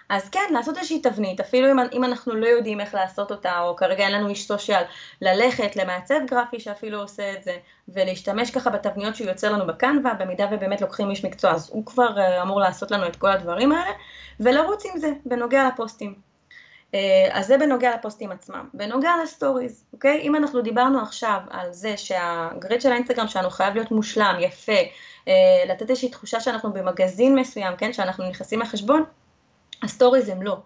אז 0.08 0.28
כן, 0.28 0.40
לעשות 0.50 0.76
איזושהי 0.76 1.00
תבנית, 1.00 1.40
אפילו 1.40 1.70
אם, 1.72 1.76
אם 1.92 2.04
אנחנו 2.04 2.34
לא 2.34 2.46
יודעים 2.46 2.80
איך 2.80 2.94
לעשות 2.94 3.30
אותה, 3.30 3.60
או 3.60 3.76
כרגע 3.76 4.04
אין 4.04 4.12
לנו 4.12 4.28
איש 4.28 4.46
סושיאל, 4.46 4.82
ללכת 5.22 5.76
למעצב 5.76 6.14
גרפי 6.30 6.60
שאפילו 6.60 7.00
עושה 7.00 7.32
את 7.32 7.42
זה, 7.42 7.56
ולהשתמש 7.88 8.50
ככה 8.50 8.70
בתבניות 8.70 9.16
שהוא 9.16 9.28
יוצר 9.28 9.52
לנו 9.52 9.66
בקנווה, 9.66 10.14
במידה 10.14 10.46
ובאמת 10.50 10.80
לוקחים 10.80 11.10
איש 11.10 11.24
מקצוע, 11.24 11.50
אז 11.50 11.70
הוא 11.72 11.86
כבר 11.86 12.42
אמור 12.42 12.60
לעשות 12.60 12.90
לנו 12.90 13.06
את 13.06 13.16
כל 13.16 13.30
הדברים 13.30 13.72
האלה, 13.72 13.92
ולרוץ 14.40 14.86
עם 14.86 14.98
זה 14.98 15.12
בנוגע 15.24 15.68
לפוסטים. 15.68 16.25
אה, 16.96 17.38
אז 17.38 17.46
זה 17.46 17.58
בנוגע 17.58 17.94
לפוסטים 17.94 18.32
עצמם. 18.32 18.68
בנוגע 18.74 19.10
ל 19.22 19.29
stories, 19.29 19.84
אוקיי? 19.92 20.20
אם 20.22 20.36
אנחנו 20.36 20.60
דיברנו 20.60 21.00
עכשיו 21.00 21.40
על 21.50 21.72
זה 21.72 21.96
שה 21.96 22.32
grid 22.32 22.80
של 22.80 22.92
האינסטגרם 22.92 23.28
שלנו 23.28 23.50
חייב 23.50 23.74
להיות 23.74 23.90
מושלם, 23.90 24.36
יפה, 24.40 24.72
אה, 25.28 25.34
לתת 25.68 25.90
איזושהי 25.90 26.08
תחושה 26.08 26.40
שאנחנו 26.40 26.72
במגזין 26.72 27.38
מסוים, 27.38 27.76
כן? 27.76 27.92
שאנחנו 27.92 28.28
נכנסים 28.28 28.60
לחשבון, 28.60 29.04
ה 29.82 29.88
stories 29.88 30.28
הם 30.28 30.42
לא. 30.42 30.56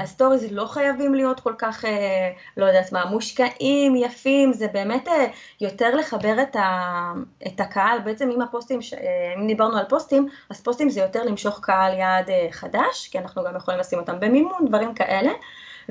ה 0.00 0.06
stories 0.06 0.52
לא 0.52 0.64
חייבים 0.66 1.14
להיות 1.14 1.40
כל 1.40 1.54
כך, 1.58 1.84
אה, 1.84 2.30
לא 2.56 2.66
יודעת 2.66 2.92
מה, 2.92 3.04
מושקעים, 3.04 3.96
יפים, 3.96 4.52
זה 4.52 4.68
באמת 4.68 5.08
יותר 5.60 5.94
לחבר 5.94 6.42
את, 6.42 6.56
ה, 6.56 7.12
את 7.46 7.60
הקהל, 7.60 7.98
בעצם 7.98 8.30
אם 8.30 8.42
הפוסטים, 8.42 8.80
אם 9.36 9.46
דיברנו 9.46 9.76
על 9.76 9.84
פוסטים, 9.88 10.28
אז 10.50 10.60
פוסטים 10.60 10.90
זה 10.90 11.00
יותר 11.00 11.22
למשוך 11.22 11.60
קהל 11.62 11.98
יעד 11.98 12.30
חדש, 12.50 13.08
כי 13.10 13.18
אנחנו 13.18 13.44
גם 13.44 13.56
יכולים 13.56 13.80
לשים 13.80 13.98
אותם 13.98 14.20
במימון, 14.20 14.64
דברים 14.68 14.94
כאלה, 14.94 15.30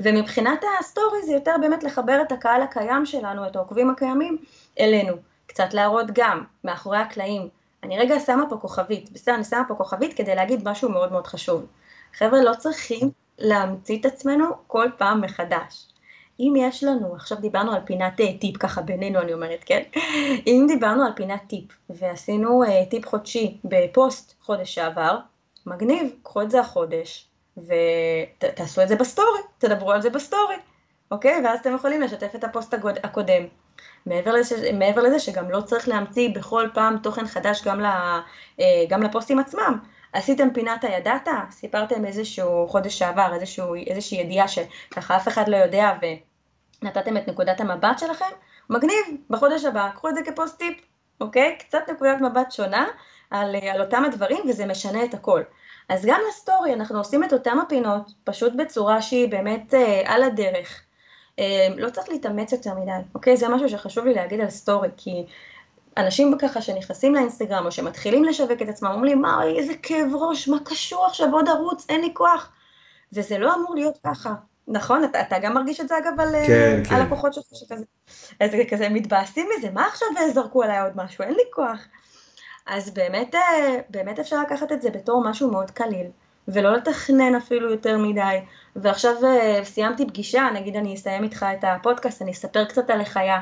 ומבחינת 0.02 0.64
ה 0.80 0.87
story 0.87 1.22
זה 1.22 1.32
יותר 1.32 1.54
באמת 1.60 1.82
לחבר 1.82 2.22
את 2.22 2.32
הקהל 2.32 2.62
הקיים 2.62 3.06
שלנו, 3.06 3.46
את 3.46 3.56
העוקבים 3.56 3.90
הקיימים, 3.90 4.38
אלינו. 4.80 5.14
קצת 5.46 5.74
להראות 5.74 6.06
גם, 6.12 6.44
מאחורי 6.64 6.98
הקלעים. 6.98 7.48
אני 7.82 7.98
רגע 7.98 8.20
שמה 8.20 8.44
פה 8.48 8.56
כוכבית, 8.56 9.12
בסדר, 9.12 9.34
אני 9.34 9.44
שמה 9.44 9.62
פה 9.68 9.74
כוכבית 9.74 10.14
כדי 10.14 10.34
להגיד 10.34 10.68
משהו 10.68 10.88
מאוד 10.88 11.12
מאוד 11.12 11.26
חשוב. 11.26 11.66
חבר'ה, 12.18 12.42
לא 12.42 12.54
צריכים 12.58 13.10
להמציא 13.38 14.00
את 14.00 14.06
עצמנו 14.06 14.46
כל 14.66 14.88
פעם 14.98 15.20
מחדש. 15.20 15.86
אם 16.40 16.54
יש 16.56 16.84
לנו, 16.84 17.14
עכשיו 17.14 17.38
דיברנו 17.40 17.72
על 17.72 17.80
פינת 17.84 18.20
אה, 18.20 18.38
טיפ, 18.40 18.56
ככה 18.56 18.82
בינינו 18.82 19.20
אני 19.20 19.32
אומרת, 19.32 19.64
כן? 19.66 19.82
אם 20.46 20.64
דיברנו 20.68 21.04
על 21.04 21.12
פינת 21.16 21.40
טיפ, 21.46 21.64
ועשינו 21.90 22.64
אה, 22.64 22.90
טיפ 22.90 23.06
חודשי 23.06 23.58
בפוסט 23.64 24.34
חודש 24.40 24.74
שעבר, 24.74 25.18
מגניב, 25.66 26.12
קחו 26.22 26.42
את 26.42 26.50
זה 26.50 26.60
החודש, 26.60 27.29
ותעשו 27.56 28.82
את 28.82 28.88
זה 28.88 28.96
ב 28.96 29.02
story, 29.02 29.40
תדברו 29.58 29.92
על 29.92 30.02
זה 30.02 30.10
ב 30.10 30.17
story, 30.17 30.56
אוקיי? 31.10 31.40
ואז 31.44 31.58
אתם 31.60 31.74
יכולים 31.74 32.02
לשתף 32.02 32.34
את 32.34 32.44
הפוסט 32.44 32.74
הקודם. 33.02 33.42
מעבר 34.06 34.32
לזה, 34.32 34.72
מעבר 34.72 35.02
לזה 35.02 35.18
שגם 35.18 35.50
לא 35.50 35.60
צריך 35.60 35.88
להמציא 35.88 36.28
בכל 36.34 36.68
פעם 36.74 36.98
תוכן 36.98 37.26
חדש 37.26 37.64
גם, 37.64 37.80
ל, 37.80 37.86
אה, 38.60 38.84
גם 38.88 39.02
לפוסטים 39.02 39.38
עצמם. 39.38 39.78
עשיתם 40.12 40.48
פינת 40.54 40.84
הידעת, 40.84 41.28
סיפרתם 41.50 42.04
איזשהו 42.04 42.68
חודש 42.68 42.98
שעבר, 42.98 43.34
איזשהו, 43.34 43.74
איזושהי 43.74 44.20
ידיעה 44.20 44.48
שככה 44.48 45.16
אף 45.16 45.28
אחד 45.28 45.48
לא 45.48 45.56
יודע 45.56 45.92
ונתתם 46.82 47.16
את 47.16 47.28
נקודת 47.28 47.60
המבט 47.60 47.98
שלכם, 47.98 48.30
מגניב, 48.70 49.04
בחודש 49.30 49.64
הבא, 49.64 49.90
קחו 49.94 50.08
את 50.08 50.14
זה 50.14 50.20
כפוסט 50.26 50.58
טיפ, 50.58 50.78
אוקיי? 51.20 51.56
קצת 51.58 51.90
נקודת 51.90 52.20
מבט 52.20 52.52
שונה 52.52 52.86
על, 53.30 53.56
על 53.72 53.80
אותם 53.80 54.04
הדברים 54.04 54.42
וזה 54.48 54.66
משנה 54.66 55.04
את 55.04 55.14
הכל. 55.14 55.42
אז 55.90 56.04
גם 56.06 56.20
לסטורי 56.28 56.74
אנחנו 56.74 56.98
עושים 56.98 57.24
את 57.24 57.32
אותם 57.32 57.58
הפינות, 57.58 58.12
פשוט 58.24 58.52
בצורה 58.52 59.02
שהיא 59.02 59.28
באמת 59.28 59.74
אה, 59.74 60.02
על 60.04 60.22
הדרך. 60.22 60.82
אה, 61.38 61.68
לא 61.76 61.90
צריך 61.90 62.08
להתאמץ 62.08 62.52
יותר 62.52 62.74
מדי, 62.74 62.90
אוקיי? 63.14 63.36
זה 63.36 63.48
משהו 63.48 63.68
שחשוב 63.68 64.04
לי 64.04 64.14
להגיד 64.14 64.40
על 64.40 64.50
סטורי, 64.50 64.88
כי 64.96 65.26
אנשים 65.96 66.38
ככה 66.38 66.62
שנכנסים 66.62 67.14
לאינסטגרם 67.14 67.66
או 67.66 67.72
שמתחילים 67.72 68.24
לשווק 68.24 68.62
את 68.62 68.68
עצמם, 68.68 68.90
אומרים 68.90 69.04
לי, 69.04 69.14
מה, 69.14 69.44
איזה 69.44 69.72
כאב 69.82 70.14
ראש, 70.14 70.48
מה 70.48 70.56
קשור 70.64 71.06
עכשיו 71.06 71.32
עוד 71.32 71.48
ערוץ, 71.48 71.86
אין 71.88 72.00
לי 72.00 72.10
כוח. 72.14 72.50
וזה 73.12 73.38
לא 73.38 73.54
אמור 73.54 73.74
להיות 73.74 73.98
ככה. 74.06 74.34
נכון? 74.68 75.04
אתה, 75.04 75.20
אתה 75.20 75.38
גם 75.38 75.54
מרגיש 75.54 75.80
את 75.80 75.88
זה 75.88 75.98
אגב 75.98 76.20
על, 76.20 76.34
כן, 76.46 76.76
על 76.78 76.84
כן. 76.84 77.06
לקוחות 77.06 77.34
שלך, 77.34 77.44
שכזה 77.54 78.64
כזה 78.70 78.88
מתבאסים 78.88 79.48
מזה, 79.58 79.70
מה 79.70 79.86
עכשיו 79.86 80.08
זרקו 80.34 80.62
עליי 80.62 80.80
עוד 80.80 80.92
משהו, 80.96 81.24
אין 81.24 81.34
לי 81.34 81.42
כוח. 81.52 81.86
אז 82.70 82.90
באמת, 82.90 83.34
אה, 83.34 83.78
באמת 83.88 84.18
אפשר 84.18 84.42
לקחת 84.42 84.72
את 84.72 84.82
זה 84.82 84.90
בתור 84.90 85.22
משהו 85.30 85.50
מאוד 85.50 85.70
קליל, 85.70 86.06
ולא 86.48 86.72
לתכנן 86.72 87.34
אפילו 87.34 87.70
יותר 87.70 87.98
מדי. 87.98 88.38
ועכשיו 88.76 89.14
אה, 89.24 89.60
סיימתי 89.64 90.06
פגישה, 90.06 90.48
נגיד 90.54 90.76
אני 90.76 90.94
אסיים 90.94 91.22
איתך 91.22 91.46
את 91.58 91.64
הפודקאסט, 91.64 92.22
אני 92.22 92.30
אספר 92.30 92.64
קצת 92.64 92.90
על 92.90 93.00
החיה. 93.00 93.40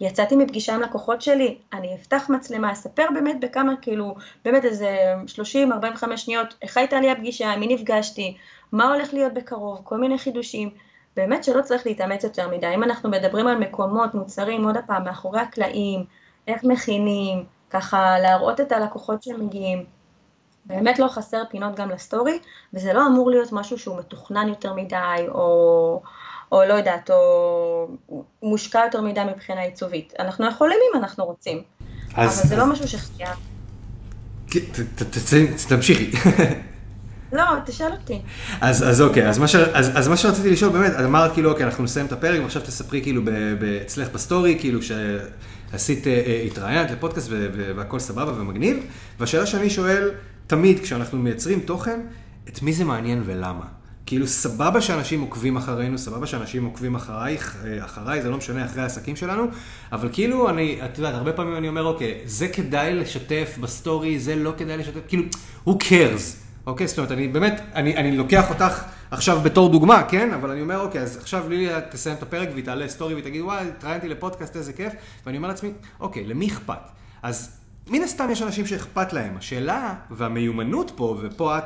יצאתי 0.00 0.36
מפגישה 0.36 0.74
עם 0.74 0.80
לקוחות 0.80 1.22
שלי, 1.22 1.58
אני 1.72 1.94
אפתח 1.94 2.30
מצלמה, 2.30 2.72
אספר 2.72 3.06
באמת 3.14 3.40
בכמה, 3.40 3.72
כאילו, 3.82 4.14
באמת 4.44 4.64
איזה 4.64 5.14
30-45 5.26 6.16
שניות, 6.16 6.54
איך 6.62 6.76
הייתה 6.76 7.00
לי 7.00 7.10
הפגישה, 7.10 7.56
מי 7.56 7.74
נפגשתי, 7.74 8.36
מה 8.72 8.94
הולך 8.94 9.14
להיות 9.14 9.34
בקרוב, 9.34 9.80
כל 9.84 9.98
מיני 9.98 10.18
חידושים. 10.18 10.70
באמת 11.16 11.44
שלא 11.44 11.62
צריך 11.62 11.86
להתאמץ 11.86 12.24
יותר 12.24 12.48
מדי. 12.48 12.74
אם 12.74 12.82
אנחנו 12.82 13.10
מדברים 13.10 13.46
על 13.46 13.58
מקומות, 13.58 14.14
מוצרים, 14.14 14.64
עוד 14.64 14.76
פעם, 14.86 15.04
מאחורי 15.04 15.40
הקלעים, 15.40 16.04
איך 16.48 16.64
מכינים, 16.64 17.44
ככה 17.70 18.18
להראות 18.18 18.60
את 18.60 18.72
הלקוחות 18.72 19.22
שמגיעים. 19.22 19.84
באמת 20.64 20.98
לא 20.98 21.08
חסר 21.08 21.42
פינות 21.50 21.76
גם 21.76 21.90
לסטורי, 21.90 22.38
וזה 22.74 22.92
לא 22.92 23.06
אמור 23.06 23.30
להיות 23.30 23.52
משהו 23.52 23.78
שהוא 23.78 23.98
מתוכנן 23.98 24.48
יותר 24.48 24.74
מדי, 24.74 25.26
או, 25.28 26.02
או 26.52 26.64
לא 26.64 26.74
יודעת, 26.74 27.10
או 27.10 27.88
מושקע 28.42 28.80
יותר 28.84 29.00
מדי 29.00 29.20
מבחינה 29.34 29.60
עיצובית. 29.60 30.14
אנחנו 30.18 30.46
יכולים 30.46 30.78
אם 30.90 30.98
אנחנו 30.98 31.24
רוצים, 31.24 31.62
אז, 32.14 32.40
אבל 32.40 32.48
זה 32.48 32.56
לא 32.56 32.66
משהו 32.66 32.88
שחייב. 32.88 33.36
תמשיכי. 35.68 36.10
לא, 37.32 37.44
תשאל 37.66 37.92
אותי. 37.92 38.20
אז, 38.60 38.88
אז 38.88 39.00
אוקיי, 39.00 39.28
אז 39.28 39.38
מה, 39.38 39.48
ש, 39.48 39.54
אז, 39.54 39.98
אז 39.98 40.08
מה 40.08 40.16
שרציתי 40.16 40.50
לשאול 40.50 40.72
באמת, 40.72 40.92
אמרת 41.04 41.32
כאילו, 41.32 41.50
אוקיי, 41.50 41.66
אנחנו 41.66 41.84
נסיים 41.84 42.06
את 42.06 42.12
הפרק, 42.12 42.40
ועכשיו 42.42 42.62
תספרי 42.62 43.02
כאילו 43.02 43.22
אצלך 43.82 44.08
ב 44.08 44.15
story, 44.15 44.56
כאילו 44.60 44.82
ש... 44.82 44.92
עשית, 45.72 46.06
אה, 46.06 46.22
אה, 46.26 46.42
התראיינת 46.46 46.90
לפודקאסט 46.90 47.28
והכל 47.76 47.98
סבבה 47.98 48.40
ומגניב, 48.40 48.76
והשאלה 49.20 49.46
שאני 49.46 49.70
שואל 49.70 50.10
תמיד 50.46 50.80
כשאנחנו 50.80 51.18
מייצרים 51.18 51.60
תוכן, 51.60 52.00
את 52.48 52.62
מי 52.62 52.72
זה 52.72 52.84
מעניין 52.84 53.22
ולמה? 53.26 53.66
כאילו 54.06 54.26
סבבה 54.26 54.80
שאנשים 54.80 55.20
עוקבים 55.20 55.56
אחרינו, 55.56 55.98
סבבה 55.98 56.26
שאנשים 56.26 56.64
עוקבים 56.64 56.94
אחרייך, 56.94 57.56
אה, 57.64 57.84
אחריי, 57.84 58.22
זה 58.22 58.30
לא 58.30 58.36
משנה, 58.36 58.66
אחרי 58.66 58.82
העסקים 58.82 59.16
שלנו, 59.16 59.44
אבל 59.92 60.08
כאילו 60.12 60.50
אני, 60.50 60.80
את 60.84 60.98
יודעת, 60.98 61.14
הרבה 61.14 61.32
פעמים 61.32 61.56
אני 61.56 61.68
אומר, 61.68 61.84
אוקיי, 61.84 62.20
זה 62.24 62.48
כדאי 62.48 62.94
לשתף 62.94 63.58
ב 63.60 63.68
story, 63.68 64.18
זה 64.18 64.36
לא 64.36 64.52
כדאי 64.56 64.76
לשתף, 64.76 65.00
כאילו, 65.08 65.22
who 65.66 65.70
cares? 65.70 66.49
אוקיי? 66.66 66.86
זאת 66.86 66.98
אומרת, 66.98 67.12
אני 67.12 67.28
באמת, 67.28 67.60
אני, 67.74 67.96
אני 67.96 68.16
לוקח 68.16 68.50
אותך 68.50 68.84
עכשיו 69.10 69.40
בתור 69.40 69.68
דוגמה, 69.68 70.02
כן? 70.08 70.32
אבל 70.34 70.50
אני 70.50 70.60
אומר, 70.60 70.80
אוקיי, 70.80 71.02
אז 71.02 71.16
עכשיו 71.16 71.48
ליליה 71.48 71.80
תסיים 71.80 72.16
את 72.16 72.22
הפרק 72.22 72.48
והיא 72.52 72.64
תעלה 72.64 72.88
סטורי 72.88 73.14
והיא 73.14 73.24
תגיד, 73.24 73.42
וואי, 73.42 73.68
התראיינתי 73.68 74.08
לפודקאסט, 74.08 74.56
איזה 74.56 74.72
כיף. 74.72 74.92
ואני 75.26 75.36
אומר 75.36 75.48
לעצמי, 75.48 75.70
אוקיי, 76.00 76.24
למי 76.24 76.48
אכפת? 76.48 76.88
אז 77.22 77.56
מן 77.86 78.02
הסתם 78.02 78.30
יש 78.30 78.42
אנשים 78.42 78.66
שאכפת 78.66 79.12
להם. 79.12 79.36
השאלה 79.36 79.94
והמיומנות 80.10 80.92
פה, 80.96 81.18
ופה 81.20 81.58
את 81.58 81.64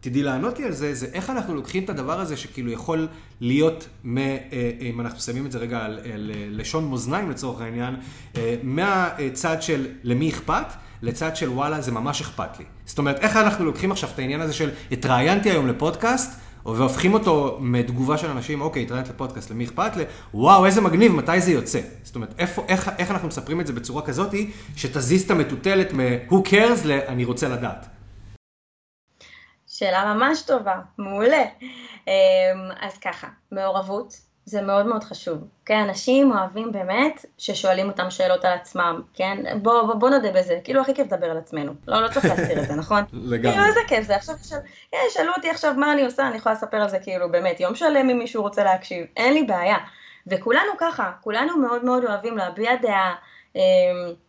תדעי 0.00 0.22
לענות 0.22 0.58
לי 0.58 0.64
על 0.64 0.72
זה, 0.72 0.94
זה 0.94 1.06
איך 1.12 1.30
אנחנו 1.30 1.54
לוקחים 1.54 1.84
את 1.84 1.90
הדבר 1.90 2.20
הזה 2.20 2.36
שכאילו 2.36 2.70
יכול 2.70 3.08
להיות, 3.40 3.88
מ, 4.04 4.18
אה, 4.18 4.34
אם 4.80 5.00
אנחנו 5.00 5.20
שמים 5.20 5.46
את 5.46 5.52
זה 5.52 5.58
רגע 5.58 5.78
על, 5.78 5.98
על 6.14 6.30
לשון 6.48 6.90
מאזניים 6.90 7.30
לצורך 7.30 7.60
העניין, 7.60 7.96
אה, 8.36 8.56
מהצד 8.62 9.62
של 9.62 9.86
למי 10.02 10.30
אכפת, 10.30 10.66
לצד 11.02 11.36
של 11.36 11.48
וואלה 11.48 11.80
זה 11.80 11.92
ממש 11.92 12.20
אכפת 12.20 12.58
לי. 12.58 12.64
זאת 12.86 12.98
אומרת, 12.98 13.18
איך 13.20 13.36
אנחנו 13.36 13.64
לוקחים 13.64 13.92
עכשיו 13.92 14.10
את 14.14 14.18
העניין 14.18 14.40
הזה 14.40 14.52
של 14.52 14.70
התראיינתי 14.90 15.50
היום 15.50 15.66
לפודקאסט, 15.66 16.40
והופכים 16.64 17.14
אותו 17.14 17.58
מתגובה 17.60 18.18
של 18.18 18.30
אנשים, 18.30 18.60
אוקיי, 18.60 18.82
התראיינת 18.82 19.08
לפודקאסט, 19.08 19.50
למי 19.50 19.64
אכפת 19.64 19.96
לי? 19.96 20.04
וואו, 20.34 20.66
איזה 20.66 20.80
מגניב, 20.80 21.12
מתי 21.12 21.40
זה 21.40 21.52
יוצא? 21.52 21.80
זאת 22.02 22.14
אומרת, 22.14 22.34
איפה, 22.38 22.64
איך, 22.68 22.90
איך 22.98 23.10
אנחנו 23.10 23.28
מספרים 23.28 23.60
את 23.60 23.66
זה 23.66 23.72
בצורה 23.72 24.02
כזאתי, 24.02 24.50
שתזיז 24.76 25.22
את 25.24 25.30
המטוטלת 25.30 25.92
מ-who 25.92 26.34
cares 26.34 26.80
ל-אני 26.84 27.24
רוצה 27.24 27.48
לדעת. 27.48 27.86
שאלה 29.66 30.14
ממש 30.14 30.42
טובה, 30.42 30.80
מעולה. 30.98 31.44
אמ, 32.06 32.12
אז 32.80 32.98
ככה, 32.98 33.28
מעורבות 33.52 34.14
זה 34.46 34.62
מאוד 34.62 34.86
מאוד 34.86 35.04
חשוב. 35.04 35.38
כן, 35.64 35.78
אנשים 35.78 36.32
אוהבים 36.32 36.72
באמת 36.72 37.24
ששואלים 37.38 37.88
אותם 37.88 38.10
שאלות 38.10 38.44
על 38.44 38.52
עצמם, 38.52 39.02
כן? 39.14 39.62
בוא, 39.62 39.82
בוא, 39.82 39.94
בוא 39.94 40.10
נודה 40.10 40.32
בזה, 40.32 40.58
כאילו 40.64 40.80
הכי 40.80 40.94
כיף 40.94 41.12
לדבר 41.12 41.30
על 41.30 41.38
עצמנו. 41.38 41.72
לא, 41.88 42.02
לא 42.02 42.08
צריך 42.08 42.24
להסתיר 42.24 42.62
את 42.62 42.68
זה, 42.68 42.74
נכון? 42.74 43.04
לגמרי. 43.12 43.52
כאילו 43.52 43.64
איזה 43.64 43.80
כיף 43.88 44.06
זה, 44.06 44.16
עכשיו, 44.16 44.34
עכשיו, 44.34 44.58
כן, 44.92 44.98
שאלו 45.10 45.32
אותי 45.36 45.50
עכשיו 45.50 45.74
מה 45.76 45.92
אני 45.92 46.04
עושה, 46.04 46.28
אני 46.28 46.36
יכולה 46.36 46.54
לספר 46.54 46.76
על 46.76 46.88
זה 46.88 46.98
כאילו 46.98 47.32
באמת 47.32 47.60
יום 47.60 47.74
שלם 47.74 48.10
אם 48.10 48.18
מישהו 48.18 48.42
רוצה 48.42 48.64
להקשיב, 48.64 49.06
אין 49.16 49.34
לי 49.34 49.42
בעיה. 49.42 49.76
וכולנו 50.26 50.72
ככה, 50.78 51.12
כולנו 51.20 51.56
מאוד 51.56 51.84
מאוד 51.84 52.04
אוהבים 52.04 52.36
להביע 52.36 52.76
דעה, 52.82 53.14
אמ, 53.56 53.60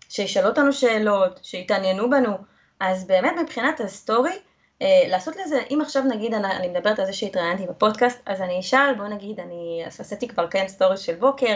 שישאלו 0.10 0.47
אותנו 0.47 0.73
שאלות, 0.73 1.39
שיתעניינו 1.43 2.10
בנו. 2.10 2.38
אז 2.80 3.08
באמת 3.08 3.34
מבחינת 3.41 3.80
ה 3.79 3.88
story, 3.88 4.38
לעשות 4.81 5.35
לזה, 5.35 5.61
אם 5.71 5.79
עכשיו 5.81 6.03
נגיד 6.03 6.33
אני, 6.33 6.47
אני 6.47 6.67
מדברת 6.67 6.99
על 6.99 7.05
זה 7.05 7.13
שהתראיינתי 7.13 7.67
בפודקאסט, 7.67 8.21
אז 8.25 8.41
אני 8.41 8.59
אשאל, 8.59 8.93
בוא 8.97 9.07
נגיד, 9.07 9.39
אני 9.39 9.83
עשיתי 9.85 10.27
כבר 10.27 10.47
כן 10.47 10.67
story 10.67 10.97
של 10.97 11.15
בוקר, 11.15 11.55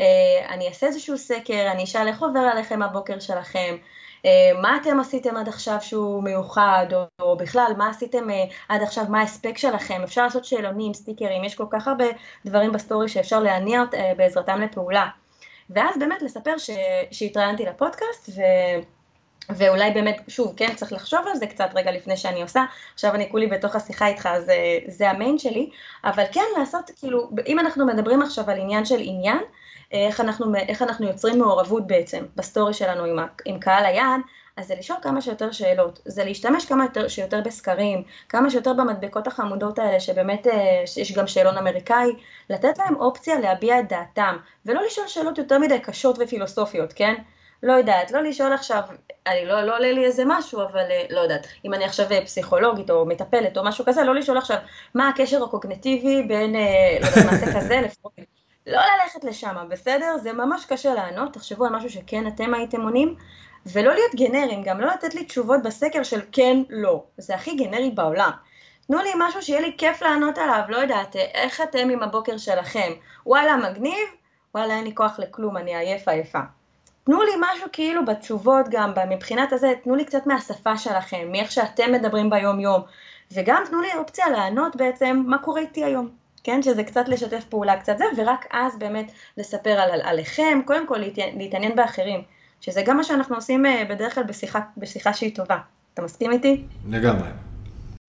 אה, 0.00 0.06
אני 0.48 0.68
אעשה 0.68 0.86
איזשהו 0.86 1.18
סקר, 1.18 1.70
אני 1.70 1.84
אשאל 1.84 2.08
איך 2.08 2.22
עובר 2.22 2.40
עליכם 2.40 2.82
הבוקר 2.82 3.18
שלכם, 3.18 3.76
אה, 4.24 4.60
מה 4.62 4.76
אתם 4.82 5.00
עשיתם 5.00 5.36
עד 5.36 5.48
עכשיו 5.48 5.76
שהוא 5.80 6.22
מיוחד, 6.22 6.86
או, 6.92 7.04
או 7.20 7.36
בכלל, 7.36 7.72
מה 7.78 7.88
עשיתם 7.90 8.26
עד 8.68 8.82
עכשיו, 8.82 9.04
מה 9.08 9.20
ההספק 9.20 9.58
שלכם, 9.58 10.02
אפשר 10.04 10.22
לעשות 10.24 10.44
שאלונים, 10.44 10.94
sticker 10.94 11.29
ים, 11.29 11.44
יש 11.44 11.54
כל 11.54 11.66
כך 11.70 11.88
הרבה 11.88 12.04
דברים 12.44 12.72
ב 12.72 12.78
story 12.78 13.08
שאפשר 13.08 13.40
להניע 13.40 13.82
בעזרתם 14.16 14.60
לפעולה. 14.60 15.08
ואז 15.70 15.98
באמת 15.98 16.22
לספר 16.22 16.54
שהתראיינתי 17.10 17.64
לפודקאסט, 17.64 18.28
ו... 18.28 18.42
ואולי 19.48 19.90
באמת, 19.90 20.20
שוב, 20.28 20.54
כן, 20.56 20.74
צריך 20.74 20.92
לחשוב 20.92 21.20
על 21.26 21.36
זה 21.36 21.46
קצת 21.46 21.68
רגע 21.74 21.90
לפני 21.90 22.16
שאני 22.16 22.42
עושה, 22.42 22.64
עכשיו 22.94 23.14
אני 23.14 23.30
כולי 23.30 23.46
בתוך 23.46 23.76
השיחה 23.76 24.06
איתך, 24.06 24.28
אז 24.32 24.50
אה, 24.50 24.78
זה 24.86 25.10
ה 25.10 25.16
main 25.16 25.38
שלי, 25.38 25.70
אבל 26.04 26.24
כן 26.32 26.44
לעשות, 26.58 26.90
כאילו, 26.96 27.30
אם 27.46 27.58
אנחנו 27.58 27.86
מדברים 27.86 28.22
עכשיו 28.22 28.50
על 28.50 28.58
עניין 28.58 28.84
של 28.84 28.98
עניין, 29.00 29.38
איך 29.92 30.20
אנחנו, 30.20 30.54
איך 30.54 30.82
אנחנו 30.82 31.06
יוצרים 31.06 31.38
מעורבות 31.38 31.86
בעצם 31.86 32.24
ב 32.36 32.42
story 32.42 32.74
שלנו 32.74 33.04
עם, 33.04 33.18
עם 33.44 33.58
קהל 33.58 33.84
היעד, 33.84 34.20
אז 34.56 34.66
זה 34.66 34.74
לשאול 34.78 34.98
כמה 35.02 35.20
שיותר 35.20 35.52
שאלות, 35.52 36.00
זה 36.04 36.24
להשתמש 36.24 36.64
כמה 36.64 36.84
יותר, 36.84 37.08
שיותר 37.08 37.40
בסקרים, 37.44 38.02
כמה 38.28 38.50
שיותר 38.50 38.72
במדבקות 38.72 39.26
החמודות 39.26 39.78
האלה, 39.78 40.00
שבאמת 40.00 40.46
אה, 40.46 40.84
יש 40.96 41.12
גם 41.12 41.26
שאלון 41.26 41.56
אמריקאי, 41.56 42.08
לתת 42.50 42.78
להם 42.78 42.96
אופציה 42.96 43.40
להביע 43.40 43.80
את 43.80 43.88
דעתם, 43.88 44.36
ולא 44.66 44.82
לשאול 44.86 45.06
שאלות 45.08 45.38
יותר 45.38 45.58
מדי 45.58 45.80
קשות 45.80 46.16
ופילוסופיות, 46.20 46.92
כן? 46.92 47.14
לא 47.62 47.72
יודעת, 47.72 48.10
לא 48.10 48.22
לשאול 48.22 48.52
עכשיו, 48.52 48.82
אני 49.26 49.46
לא, 49.46 49.62
לא 49.62 49.76
עולה 49.76 49.92
לי 49.92 50.04
איזה 50.04 50.22
משהו, 50.26 50.62
אבל 50.62 50.90
אה, 50.90 51.02
לא 51.10 51.20
יודעת, 51.20 51.46
אם 51.64 51.74
אני 51.74 51.84
עכשיו 51.84 52.06
אה, 52.12 52.24
פסיכולוגית 52.24 52.90
או 52.90 53.06
מטפלת 53.06 53.58
או 53.58 53.64
משהו 53.64 53.84
כזה, 53.84 54.04
לא 54.04 54.14
לשאול 54.14 54.38
עכשיו 54.38 54.56
מה 54.94 55.08
הקשר 55.08 55.44
הקוגנטיבי 55.44 56.22
בין, 56.22 56.56
אה, 56.56 56.98
לא 57.00 57.06
יודעת, 57.06 57.24
מעשה 57.24 57.60
כזה 57.60 57.80
לפרופיל. 57.84 58.24
לא 58.66 58.80
ללכת 58.80 59.24
לשם, 59.24 59.56
בסדר? 59.70 60.18
זה 60.22 60.32
ממש 60.32 60.66
קשה 60.66 60.94
לענות, 60.94 61.32
תחשבו 61.32 61.64
על 61.64 61.72
משהו 61.72 61.90
שכן 61.90 62.26
אתם 62.26 62.54
הייתם 62.54 62.80
עונים, 62.80 63.14
ולא 63.66 63.94
להיות 63.94 64.14
גנריים, 64.14 64.62
גם 64.62 64.80
לא 64.80 64.86
לתת 64.86 65.14
לי 65.14 65.24
תשובות 65.24 65.62
בסקר 65.62 66.02
של 66.02 66.20
כן, 66.32 66.56
לא. 66.70 67.04
זה 67.18 67.34
הכי 67.34 67.56
גנרי 67.56 67.90
בעולם. 67.90 68.30
תנו 68.86 68.98
לי 68.98 69.10
משהו 69.18 69.42
שיהיה 69.42 69.60
לי 69.60 69.74
כיף 69.78 70.02
לענות 70.02 70.38
עליו, 70.38 70.62
לא 70.68 70.76
יודעת, 70.76 71.16
איך 71.16 71.60
אתם 71.60 71.90
עם 71.90 72.02
הבוקר 72.02 72.38
שלכם? 72.38 72.92
וואלה, 73.26 73.56
מגניב? 73.56 74.08
וואלה, 74.54 74.74
אין 74.74 74.84
לי 74.84 74.94
כוח 74.94 75.18
לכלום, 75.18 75.56
אני 75.56 75.76
עייף 75.76 76.08
עייפה. 76.08 76.40
תנו 77.04 77.22
לי 77.22 77.30
משהו 77.40 77.66
כאילו 77.72 78.04
בתשובות 78.04 78.66
גם, 78.70 78.92
מבחינת 79.08 79.52
הזה, 79.52 79.72
תנו 79.84 79.94
לי 79.94 80.04
קצת 80.04 80.26
מהשפה 80.26 80.78
שלכם, 80.78 81.28
מאיך 81.32 81.52
שאתם 81.52 81.92
מדברים 81.92 82.30
ביום 82.30 82.60
יום, 82.60 82.82
וגם 83.32 83.62
תנו 83.70 83.80
לי 83.80 83.88
אופציה 83.94 84.28
לענות 84.28 84.76
בעצם 84.76 85.22
מה 85.26 85.38
קורה 85.38 85.60
איתי 85.60 85.84
היום, 85.84 86.08
כן, 86.44 86.62
שזה 86.62 86.84
קצת 86.84 87.08
לשתף 87.08 87.44
פעולה 87.44 87.80
קצת 87.80 87.98
זה, 87.98 88.04
ורק 88.16 88.46
אז 88.50 88.78
באמת 88.78 89.12
לספר 89.36 89.70
על, 89.70 89.90
על, 89.90 90.00
עליכם, 90.02 90.60
קודם 90.64 90.86
כל 90.86 90.98
להתעניין 91.36 91.76
באחרים, 91.76 92.22
שזה 92.60 92.82
גם 92.86 92.96
מה 92.96 93.04
שאנחנו 93.04 93.34
עושים 93.34 93.66
אה, 93.66 93.84
בדרך 93.88 94.14
כלל 94.14 94.24
בשיחה, 94.24 94.60
בשיחה 94.76 95.12
שהיא 95.12 95.36
טובה. 95.36 95.58
אתה 95.94 96.02
מסכים 96.02 96.32
איתי? 96.32 96.64
לגמרי. 96.88 97.28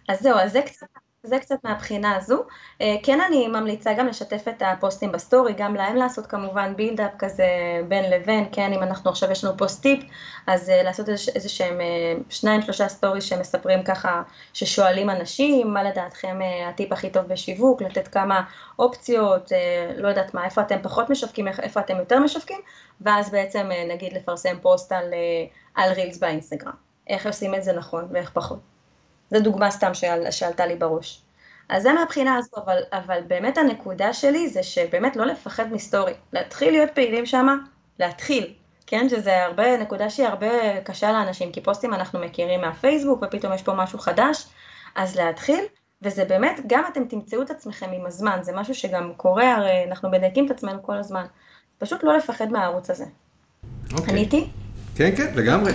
אז 0.09 0.19
זהו, 0.19 0.37
אז 0.37 0.51
זה 0.51 0.61
קצת 0.61 0.87
זה 1.23 1.39
קצת 1.39 1.63
מהבחינה 1.63 2.15
הזו. 2.15 2.43
אה, 2.81 2.95
כן 3.03 3.21
אני 3.21 3.47
ממליצה 3.47 3.93
גם 3.93 4.07
לשתף 4.07 4.47
את 4.47 4.61
הפוסטים 4.65 5.11
ב 5.11 5.17
story, 5.17 5.53
גם 5.53 5.75
להם 5.75 5.95
לעשות 5.95 6.27
כמובן 6.27 6.73
buildup 6.75 7.11
כזה 7.19 7.45
בין 7.87 8.11
לבין, 8.11 8.45
כן, 8.51 8.73
אם 8.73 8.83
אנחנו 8.83 9.09
עכשיו 9.09 9.31
יש 9.31 9.43
לנו 9.43 9.57
פוסט 9.57 9.81
טיפ, 9.81 10.03
אז 10.47 10.69
אה, 10.69 10.83
לעשות 10.83 11.09
איזה 11.09 11.49
שהם 11.49 11.81
אה, 11.81 12.13
שניים 12.29 12.61
שלושה 12.61 12.87
story 12.87 13.21
שמספרים 13.21 13.83
ככה, 13.83 14.21
ששואלים 14.53 15.09
אנשים, 15.09 15.73
מה 15.73 15.83
לדעתכם 15.83 16.39
הטיפ 16.67 16.91
הכי 16.91 17.09
טוב 17.09 17.23
בשיווק, 17.23 17.81
לתת 17.81 18.07
כמה 18.07 18.41
אופציות, 18.79 19.51
לא 19.97 20.07
יודעת 20.07 20.33
מה, 20.33 20.45
איפה 20.45 20.61
אתם 20.61 20.77
פחות 20.81 21.09
משווקים, 21.09 21.47
איפה 21.47 21.79
אתם 21.79 21.97
יותר 21.97 22.19
משווקים, 22.19 22.59
ואז 23.01 23.31
בעצם 23.31 23.69
נגיד 23.89 24.13
לפרסם 24.13 24.57
פוסט 24.61 24.91
על, 24.91 25.13
על 25.75 25.91
רילס 25.91 26.17
באינסטגרם. 26.17 26.73
איך 27.07 27.25
עושים 27.25 27.55
את 27.55 27.63
זה 27.63 27.73
נכון 27.73 28.07
ואיך 28.11 28.31
פחות. 28.33 28.70
זו 29.31 29.39
דוגמה 29.39 29.71
סתם 29.71 29.93
שעל, 29.93 30.31
שעלתה 30.31 30.65
לי 30.65 30.75
בראש. 30.75 31.21
אז 31.69 31.83
זה 31.83 31.93
מהבחינה 31.93 32.35
הזו, 32.35 32.51
אבל, 32.65 32.77
אבל 32.93 33.19
באמת 33.27 33.57
הנקודה 33.57 34.13
שלי 34.13 34.49
זה 34.49 34.63
שבאמת 34.63 35.15
לא 35.15 35.25
לפחד 35.25 35.73
מסטורי, 35.73 36.13
להתחיל 36.33 36.71
להיות 36.71 36.89
פעילים 36.93 37.25
שם, 37.25 37.47
להתחיל, 37.99 38.53
כן, 38.87 39.09
שזה 39.09 39.43
הרבה, 39.43 39.77
נקודה 39.77 40.09
שהיא 40.09 40.27
הרבה 40.27 40.81
קשה 40.83 41.11
לאנשים, 41.11 41.51
כי 41.51 41.61
פוסטים 41.61 41.93
אנחנו 41.93 42.19
מכירים 42.19 42.61
מהפייסבוק 42.61 43.23
ופתאום 43.23 43.53
יש 43.53 43.61
פה 43.61 43.73
משהו 43.73 43.99
חדש, 43.99 44.47
אז 44.95 45.15
להתחיל, 45.15 45.65
וזה 46.01 46.25
באמת, 46.25 46.59
גם 46.67 46.83
אתם 46.91 47.05
תמצאו 47.05 47.41
את 47.41 47.51
עצמכם 47.51 47.91
עם 47.91 48.05
הזמן, 48.05 48.39
זה 48.41 48.51
משהו 48.55 48.75
שגם 48.75 49.11
קורה, 49.17 49.55
הרי 49.55 49.83
אנחנו 49.87 50.09
מדייקים 50.09 50.45
את 50.45 50.51
עצמנו 50.51 50.83
כל 50.83 50.97
הזמן, 50.97 51.25
פשוט 51.77 52.03
לא 52.03 52.17
לפחד 52.17 52.47
מהערוץ 52.51 52.89
הזה. 52.89 53.05
אוקיי. 53.93 54.13
עניתי? 54.13 54.49
כן, 54.95 55.15
כן, 55.17 55.31
לגמרי. 55.35 55.71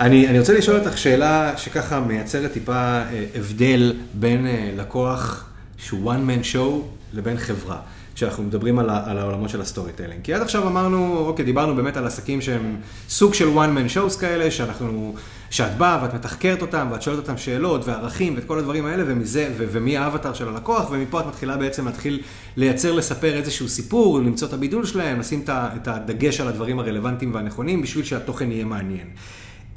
אני, 0.00 0.28
אני 0.28 0.38
רוצה 0.38 0.58
לשאול 0.58 0.76
אותך 0.78 0.98
שאלה 0.98 1.52
שככה 1.56 2.00
מייצרת 2.00 2.52
טיפה 2.52 2.72
אה, 2.74 3.24
הבדל 3.34 3.94
בין 4.14 4.46
אה, 4.46 4.70
לקוח 4.76 5.44
שהוא 5.78 6.12
one 6.12 6.28
man 6.28 6.54
show 6.54 6.82
לבין 7.12 7.38
חברה. 7.38 7.78
כשאנחנו 8.14 8.42
מדברים 8.42 8.78
על, 8.78 8.90
על 8.90 9.18
העולמות 9.18 9.50
של 9.50 9.60
ה 9.60 9.92
storytelling. 9.92 10.20
כי 10.22 10.34
עד 10.34 10.42
עכשיו 10.42 10.66
אמרנו, 10.66 11.16
אוקיי, 11.18 11.44
דיברנו 11.44 11.74
באמת 11.74 11.96
על 11.96 12.06
עסקים 12.06 12.40
שהם 12.40 12.76
סוג 13.08 13.34
של 13.34 13.48
one 13.54 13.76
man 13.76 13.96
shows 13.96 14.20
כאלה, 14.20 14.50
שאנחנו, 14.50 15.14
שאת 15.50 15.78
באה 15.78 16.02
ואת 16.02 16.14
מתחקרת 16.14 16.62
אותם, 16.62 16.88
ואת 16.90 17.02
שואלת 17.02 17.18
אותם 17.18 17.36
שאלות 17.36 17.88
וערכים 17.88 18.34
ואת 18.34 18.44
כל 18.44 18.58
הדברים 18.58 18.86
האלה, 18.86 19.02
ומזה, 19.06 19.52
ו, 19.56 19.64
ומי 19.72 19.96
האבטר 19.96 20.34
של 20.34 20.48
הלקוח, 20.48 20.90
ומפה 20.90 21.20
את 21.20 21.26
מתחילה 21.26 21.56
בעצם 21.56 21.86
להתחיל 21.86 22.22
לייצר, 22.56 22.92
לספר 22.92 23.34
איזשהו 23.34 23.68
סיפור, 23.68 24.18
למצוא 24.18 24.48
את 24.48 24.52
הבידול 24.52 24.86
שלהם, 24.86 25.20
לשים 25.20 25.44
את 25.48 25.88
הדגש 25.88 26.40
על 26.40 26.48
הדברים 26.48 26.78
הרלוונטיים 26.78 27.34
והנכונים, 27.34 27.82
בשביל 27.82 28.04
שהתוכן 28.04 28.50
יהיה 28.50 28.64
מעניין. 28.64 29.06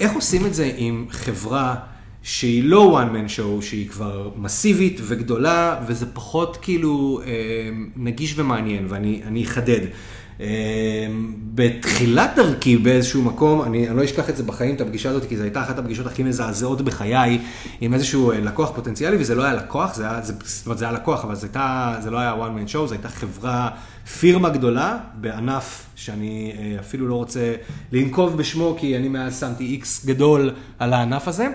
איך 0.00 0.12
עושים 0.12 0.46
את 0.46 0.54
זה 0.54 0.72
עם 0.76 1.06
חברה... 1.10 1.74
שהיא 2.22 2.64
לא 2.64 3.00
one 3.02 3.14
man 3.14 3.30
show, 3.38 3.62
שהיא 3.62 3.88
כבר 3.88 4.30
מסיבית 4.36 5.00
וגדולה, 5.02 5.80
וזה 5.86 6.06
פחות 6.12 6.58
כאילו 6.62 7.20
אה, 7.26 7.32
נגיש 7.96 8.38
ומעניין, 8.38 8.86
ואני 8.88 9.44
אחדד. 9.44 9.80
אה, 10.40 10.46
בתחילת 11.54 12.30
דרכי 12.36 12.76
באיזשהו 12.76 13.22
מקום, 13.22 13.62
אני, 13.62 13.88
אני 13.88 13.96
לא 13.96 14.04
אשכח 14.04 14.30
את 14.30 14.36
זה 14.36 14.42
בחיים, 14.42 14.74
את 14.74 14.80
הפגישה 14.80 15.10
הזאת, 15.10 15.28
כי 15.28 15.36
זו 15.36 15.42
הייתה 15.42 15.62
אחת 15.62 15.78
הפגישות 15.78 16.06
הכי 16.06 16.22
מזעזעות 16.22 16.82
בחיי, 16.82 17.38
עם 17.80 17.94
איזשהו 17.94 18.32
אה, 18.32 18.40
לקוח 18.40 18.70
פוטנציאלי, 18.74 19.16
וזה 19.20 19.34
לא 19.34 19.42
היה 19.42 19.54
לקוח, 19.54 19.94
זה 19.94 20.10
היה, 20.10 20.20
זה, 20.22 20.32
זאת 20.44 20.66
אומרת, 20.66 20.78
זה 20.78 20.84
היה 20.84 20.94
לקוח, 20.94 21.24
אבל 21.24 21.34
זה, 21.34 21.46
הייתה, 21.46 21.96
זה 22.02 22.10
לא 22.10 22.18
היה 22.18 22.34
one 22.34 22.58
man 22.58 22.72
show, 22.72 22.86
זו 22.86 22.92
הייתה 22.92 23.08
חברה 23.08 23.70
פירמה 24.20 24.48
גדולה 24.48 24.98
בענף 25.14 25.86
שאני 25.96 26.52
אפילו 26.80 27.08
לא 27.08 27.14
רוצה 27.14 27.54
לנקוב 27.92 28.36
בשמו, 28.36 28.76
כי 28.80 28.96
אני 28.96 29.08
מאז 29.08 29.40
שמתי 29.40 29.64
איקס 29.64 30.06
גדול 30.06 30.50
על 30.78 30.92
הענף 30.92 31.28
הזה. 31.28 31.48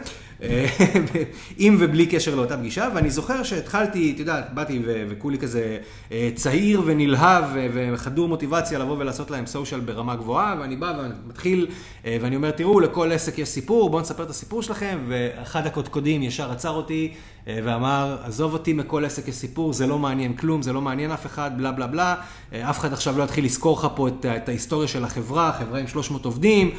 עם 1.58 1.78
ובלי 1.80 2.06
קשר 2.06 2.36
לאותה 2.36 2.58
פגישה, 2.58 2.90
ואני 2.96 3.10
זוכר 3.10 3.44
שהתחלתי, 3.44 4.12
את 4.16 4.20
יודעת, 4.20 4.54
באתי 4.54 4.82
וכולי 4.86 5.38
כזה 5.38 5.78
אה, 6.12 6.30
צעיר 6.36 6.82
ונלהב 6.86 7.44
וחדור 7.74 8.28
מוטיבציה 8.28 8.80
לבוא 8.80 8.98
ולעשות 9.00 9.32
להם 9.32 9.46
סושיאל 9.46 9.80
ברמה 9.80 10.16
גבוהה, 10.16 10.56
ואני 10.60 10.76
בא 10.76 10.94
ומתחיל, 11.26 11.68
אה, 12.06 12.18
ואני 12.22 12.36
אומר, 12.36 12.52
תראו, 12.52 12.80
לכל 12.80 13.12
עסק 13.12 13.38
יש 13.38 13.50
סיפור, 13.50 13.90
בואו 13.90 14.02
נספר 14.02 14.24
את 14.24 14.30
הסיפור 14.30 14.62
שלכם, 14.62 15.00
ואחד 15.08 15.68
הקודקודים 15.68 16.24
ישר 16.24 16.52
עצר 16.52 16.70
אותי 16.70 17.14
אה, 17.48 17.60
ואמר, 17.64 18.18
עזוב 18.24 18.54
אותי 18.54 18.74
מכל 18.74 19.06
עסק 19.06 19.28
יש 19.28 19.36
סיפור, 19.36 19.74
זה 19.74 19.88
לא 19.88 20.00
מעניין 20.00 20.34
כלום, 20.34 20.62
זה 20.62 20.74
לא 20.74 20.82
מעניין 20.82 21.12
אף 21.12 21.26
אחד, 21.26 21.52
בלה 21.58 21.72
בלה 21.72 21.88
בלה, 21.88 22.16
אף 22.54 22.80
אחד 22.80 22.94
עכשיו 22.94 23.18
לא 23.18 23.24
יתחיל 23.24 23.46
לזכור 23.46 23.78
לך 23.80 23.88
פה 23.96 24.08
את, 24.08 24.26
את 24.26 24.50
ההיסטוריה 24.50 24.88
של 24.88 25.04
החברה, 25.04 25.54
חברה 25.60 25.80
עם 25.80 25.88
300 25.88 26.26
עובדים, 26.26 26.72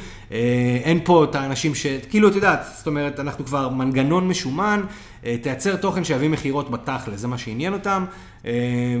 אין 0.83 0.99
פה 1.03 1.23
את 1.23 1.35
האנשים 1.35 1.75
ש... 1.75 1.85
כאילו, 2.09 2.27
את 2.27 2.35
יודעת, 2.35 2.65
זאת 2.77 2.87
אומרת, 2.87 3.19
אנחנו 3.19 3.45
כבר 3.45 3.69
מנגנון 3.69 4.27
משומן, 4.27 4.81
תייצר 5.21 5.75
תוכן 5.75 6.03
שיביא 6.03 6.29
מכירות 6.29 6.71
בתכל'ס, 6.71 7.19
זה 7.19 7.27
מה 7.27 7.37
שעניין 7.37 7.73
אותם, 7.73 8.05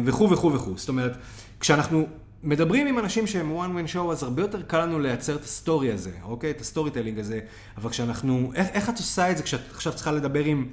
וכו' 0.05 0.29
וכו' 0.29 0.53
וכו'. 0.53 0.73
זאת 0.77 0.89
אומרת, 0.89 1.17
כשאנחנו 1.59 2.07
מדברים 2.45 2.87
עם 2.87 2.99
אנשים 2.99 3.27
שהם 3.27 3.57
one 3.59 3.69
man 3.69 3.93
show, 3.93 4.11
אז 4.11 4.23
הרבה 4.23 4.41
יותר 4.41 4.61
קל 4.61 4.81
לנו 4.85 4.99
לייצר 4.99 5.35
את 5.35 5.43
ה 5.43 5.51
story 5.51 5.91
הזה, 5.91 6.11
אוקיי? 6.23 6.51
את 6.51 6.61
ה 6.61 6.91
storytelling 6.91 7.19
הזה, 7.19 7.39
אבל 7.77 7.89
כשאנחנו, 7.89 8.51
איך, 8.55 8.67
איך 8.73 8.89
את 8.89 8.97
עושה 8.97 9.31
את 9.31 9.37
זה 9.37 9.43
כשאת 9.43 9.61
עכשיו 9.71 9.93
צריכה 9.93 10.11
לדבר 10.11 10.43
עם 10.43 10.67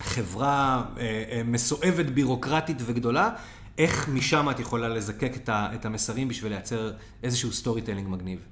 חברה 0.00 0.84
אה, 0.98 1.02
אה, 1.30 1.42
מסואבת, 1.44 2.06
בירוקרטית 2.06 2.76
וגדולה, 2.80 3.30
איך 3.78 4.08
משם 4.08 4.50
את 4.50 4.60
יכולה 4.60 4.88
לזקק 4.88 5.32
את, 5.74 5.84
המסרים 5.84 6.28
בשביל 6.28 6.52
לייצר 6.52 6.92
איזשהו 7.22 7.52
storytelling 7.52 8.08
מגניב? 8.08 8.46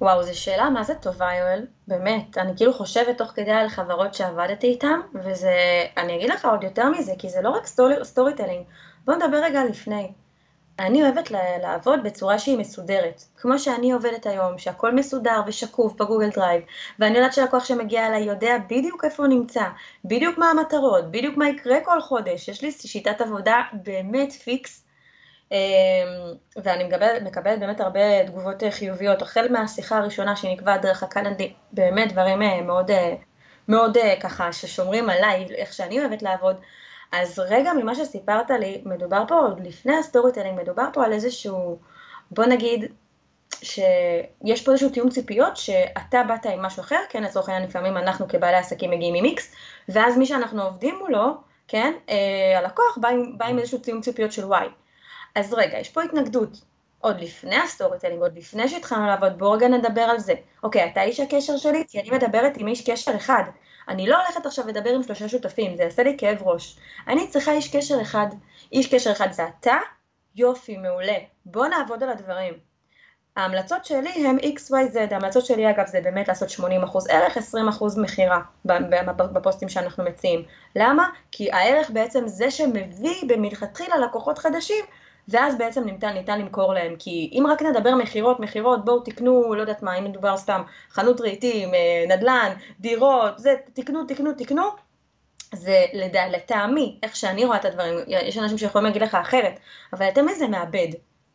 וואו, 0.00 0.22
זו 0.22 0.40
שאלה 0.40 0.70
מה 0.70 0.82
זה 0.82 0.94
טובה, 0.94 1.34
יואל. 1.34 1.66
באמת, 1.88 2.38
אני 2.38 2.56
כאילו 2.56 2.72
חושבת 2.72 3.18
תוך 3.18 3.30
כדי 3.34 3.50
על 3.50 3.68
חברות 3.68 4.14
שעבדתי 4.14 4.66
איתן, 4.66 5.00
וזה, 5.14 5.54
אני 5.96 6.16
אגיד 6.16 6.30
לך 6.30 6.44
עוד 6.44 6.64
יותר 6.64 6.90
מזה, 6.90 7.12
כי 7.18 7.28
זה 7.28 7.42
לא 7.42 7.50
רק 7.50 7.66
storytelling. 8.02 8.64
בוא 9.04 9.14
נדבר 9.14 9.36
רגע 9.44 9.64
לפני. 9.64 10.12
אני 10.78 11.02
אוהבת 11.02 11.30
לעבוד 11.62 12.00
בצורה 12.04 12.38
שהיא 12.38 12.58
מסודרת. 12.58 13.24
כמו 13.36 13.58
שאני 13.58 13.92
עובדת 13.92 14.26
היום, 14.26 14.58
שהכל 14.58 14.94
מסודר 14.94 15.40
ושקוף 15.46 15.92
ב 15.92 15.97
Google 15.97 16.30
Drive, 16.30 16.62
ואני 16.98 17.16
יודעת 17.18 17.32
שלקוח 17.32 17.64
שמגיע 17.64 18.06
אליי 18.06 18.22
יודע 18.22 18.56
בדיוק 18.66 19.04
איפה 19.04 19.22
הוא 19.22 19.32
נמצא, 19.32 19.64
בדיוק 20.04 20.38
מה 20.38 20.50
המטרות, 20.50 21.10
בדיוק 21.10 21.36
מה 21.36 21.48
יקרה 21.48 21.80
כל 21.84 22.00
חודש, 22.00 22.48
יש 22.48 22.62
לי 22.62 22.72
שיטת 22.72 23.20
עבודה 23.20 23.62
באמת 23.72 24.32
fix, 24.32 24.84
אמ, 25.52 25.56
ואני 26.62 26.84
מקבלת, 26.84 27.22
מקבלת 27.22 27.60
באמת 27.60 27.80
הרבה 27.80 28.26
תגובות 28.26 28.62
חיוביות, 28.70 29.22
החל 29.22 29.48
מהשיחה 29.50 29.98
הראשונה 29.98 30.36
שנקבעת 30.36 30.82
דרך 30.82 31.02
ה 31.02 31.07
Calendly, 31.07 31.52
באמת 31.72 32.12
דברים 32.12 32.42
אה, 32.42 32.62
מאוד, 32.62 32.90
אה, 32.90 33.14
מאוד 33.68 33.96
אה, 33.96 34.14
ככה 34.20 34.52
ששומרים 34.52 35.10
עליי, 35.10 35.46
איך 35.54 35.72
שאני 35.72 36.00
אוהבת 36.00 36.22
לעבוד. 36.22 36.56
אז 37.12 37.38
רגע 37.38 37.72
ממה 37.72 37.94
שסיפרת 37.94 38.50
לי, 38.50 38.82
מדובר 38.84 39.24
פה 39.28 39.34
עוד 39.34 39.66
לפני 39.66 39.96
ה 39.96 40.32
storytelling, 40.32 40.60
מדובר 40.60 40.84
פה 40.92 41.04
על 41.04 41.12
איזשהו, 41.12 41.78
בוא 42.30 42.44
נגיד, 42.44 42.92
שיש 43.62 44.62
פה 44.64 44.72
איזשהו 44.72 44.88
תיאום 44.88 45.10
ציפיות 45.10 45.56
שאתה 45.56 46.22
באת 46.28 46.46
עם 46.46 46.62
משהו 46.62 46.80
אחר, 46.80 47.00
כן, 47.08 47.22
לצורך 47.22 47.48
העניין 47.48 47.68
לפעמים 47.68 47.96
אנחנו 47.96 48.28
כבעלי 48.28 48.56
עסקים 48.56 48.90
מגיעים 48.90 49.14
עם 49.14 49.24
X, 49.24 49.54
ואז 49.88 50.18
מי 50.18 50.26
שאנחנו 50.26 50.62
עובדים 50.62 50.98
מולו, 50.98 51.36
כן, 51.68 51.92
אה, 52.08 52.58
הלקוח 52.58 52.98
בא 53.00 53.08
עם, 53.08 53.38
בא 53.38 53.46
עם 53.46 53.58
איזשהו 53.58 53.78
תיאום 53.78 54.00
ציפיות 54.00 54.32
של 54.32 54.44
Y. 54.44 54.66
אז 55.34 55.54
רגע, 55.54 55.78
יש 55.78 55.88
פה 55.88 56.02
התנגדות. 56.02 56.60
עוד 57.00 57.20
לפני 57.20 57.56
ה 57.56 57.98
storytelling, 57.98 58.22
עוד 58.22 58.38
לפני 58.38 58.68
שהתחלנו 58.68 59.06
לעבוד, 59.06 59.38
בואו 59.38 59.52
רגע 59.52 59.68
נדבר 59.68 60.02
על 60.02 60.18
זה. 60.18 60.32
אוקיי, 60.62 60.90
אתה 60.92 61.02
איש 61.02 61.20
הקשר 61.20 61.56
שלי? 61.56 61.84
כי 61.88 62.00
אני 62.00 62.10
מדברת 62.10 62.56
עם 62.56 62.68
איש 62.68 62.90
קשר 62.90 63.16
אחד. 63.16 63.42
אני 63.88 64.06
לא 64.06 64.16
הולכת 64.22 64.46
עכשיו 64.46 64.68
לדבר 64.68 64.90
עם 64.90 65.02
שלושה 65.02 65.28
שותפים, 65.28 65.76
זה 65.76 65.82
יעשה 65.82 66.02
לי 66.02 66.14
כאב 66.18 66.42
ראש. 66.42 66.78
אני 67.08 67.28
צריכה 67.28 67.52
איש 67.52 67.76
קשר 67.76 68.02
אחד. 68.02 68.26
איש 68.72 68.94
קשר 68.94 69.12
אחד 69.12 69.32
זה 69.32 69.42
אתה, 69.48 69.76
יופי, 70.36 70.76
מעולה. 70.76 71.16
בוא 71.46 71.66
נעבוד 71.66 72.02
על 72.02 72.08
הדברים. 72.08 72.54
ההמלצות 73.36 73.84
שלי 73.84 74.26
הם 74.26 74.36
XYZ, 74.38 75.14
ההמלצות 75.14 75.46
שלי 75.46 75.70
אגב 75.70 75.86
זה 75.86 76.00
באמת 76.00 76.28
לעשות 76.28 76.48
80% 76.48 76.62
ערך, 77.08 77.36
20% 77.36 77.40
מכירה 77.96 78.40
בפוסטים 79.32 79.68
שאנחנו 79.68 80.04
מציעים. 80.04 80.42
למה? 80.76 81.08
כי 81.30 81.52
הערך 81.52 81.90
בעצם 81.90 82.28
זה 82.28 82.50
שמביא 82.50 83.22
במלכתחילה 83.28 83.98
לקוחות 83.98 84.38
חדשים 84.38 84.84
ואז 85.28 85.58
בעצם 85.58 85.84
ניתן, 85.84 86.12
ניתן 86.12 86.40
למכור 86.40 86.74
להם, 86.74 86.96
כי 86.98 87.30
אם 87.32 87.46
רק 87.50 87.62
נדבר 87.62 87.94
מכירות, 87.94 88.40
מכירות, 88.40 88.84
בואו 88.84 89.00
תקנו, 89.00 89.54
לא 89.54 89.60
יודעת 89.60 89.82
מה, 89.82 89.98
אם 89.98 90.04
מדובר 90.04 90.36
סתם 90.36 90.62
חנות 90.90 91.20
רהיטים, 91.20 91.74
אה, 91.74 92.16
נדל"ן, 92.16 92.52
דירות, 92.80 93.38
זה, 93.38 93.54
תקנו, 93.72 94.04
תקנו, 94.04 94.32
תקנו, 94.38 94.62
זה 95.54 95.84
לדע, 95.92 96.28
לטעמי, 96.28 96.98
איך 97.02 97.16
שאני 97.16 97.44
רואה 97.44 97.56
את 97.56 97.64
הדברים, 97.64 97.98
יש 98.06 98.38
אנשים 98.38 98.58
שיכולים 98.58 98.86
להגיד 98.86 99.02
לך 99.02 99.14
אחרת, 99.14 99.58
אבל 99.92 100.08
לטעמי 100.08 100.34
זה 100.34 100.48
מאבד, 100.48 100.88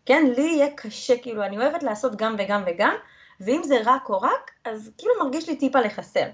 כן? 0.06 0.26
לי 0.38 0.42
יהיה 0.42 0.68
קשה, 0.76 1.18
כאילו, 1.18 1.44
אני 1.44 1.58
אוהבת 1.58 1.84
לעשות 1.84 2.16
גם 2.16 2.36
וגם 2.40 2.64
וגם, 2.68 2.96
ואם 3.42 3.62
זה 3.64 3.78
רק 3.86 4.10
או 4.10 4.22
רק, 4.22 4.52
אז 4.66 4.92
כאילו 4.98 5.14
מרגיש 5.24 5.50
לי 5.50 5.56
טיפה 5.56 5.80
לחסר. 5.80 6.26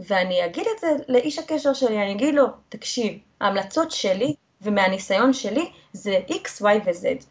ואני 0.00 0.44
אגיד 0.44 0.66
את 0.74 0.78
זה 0.80 0.88
לאיש 1.08 1.38
הקשר 1.38 1.72
שלי, 1.72 2.02
אני 2.02 2.12
אגיד 2.12 2.34
לו, 2.34 2.46
תקשיב, 2.68 3.18
ההמלצות 3.40 3.90
שלי 3.90 4.34
ומהניסיון 4.62 5.32
שלי 5.32 5.72
זה 5.92 6.20
X, 6.28 6.62
Y 6.62 6.64
ו-Z. 6.84 7.24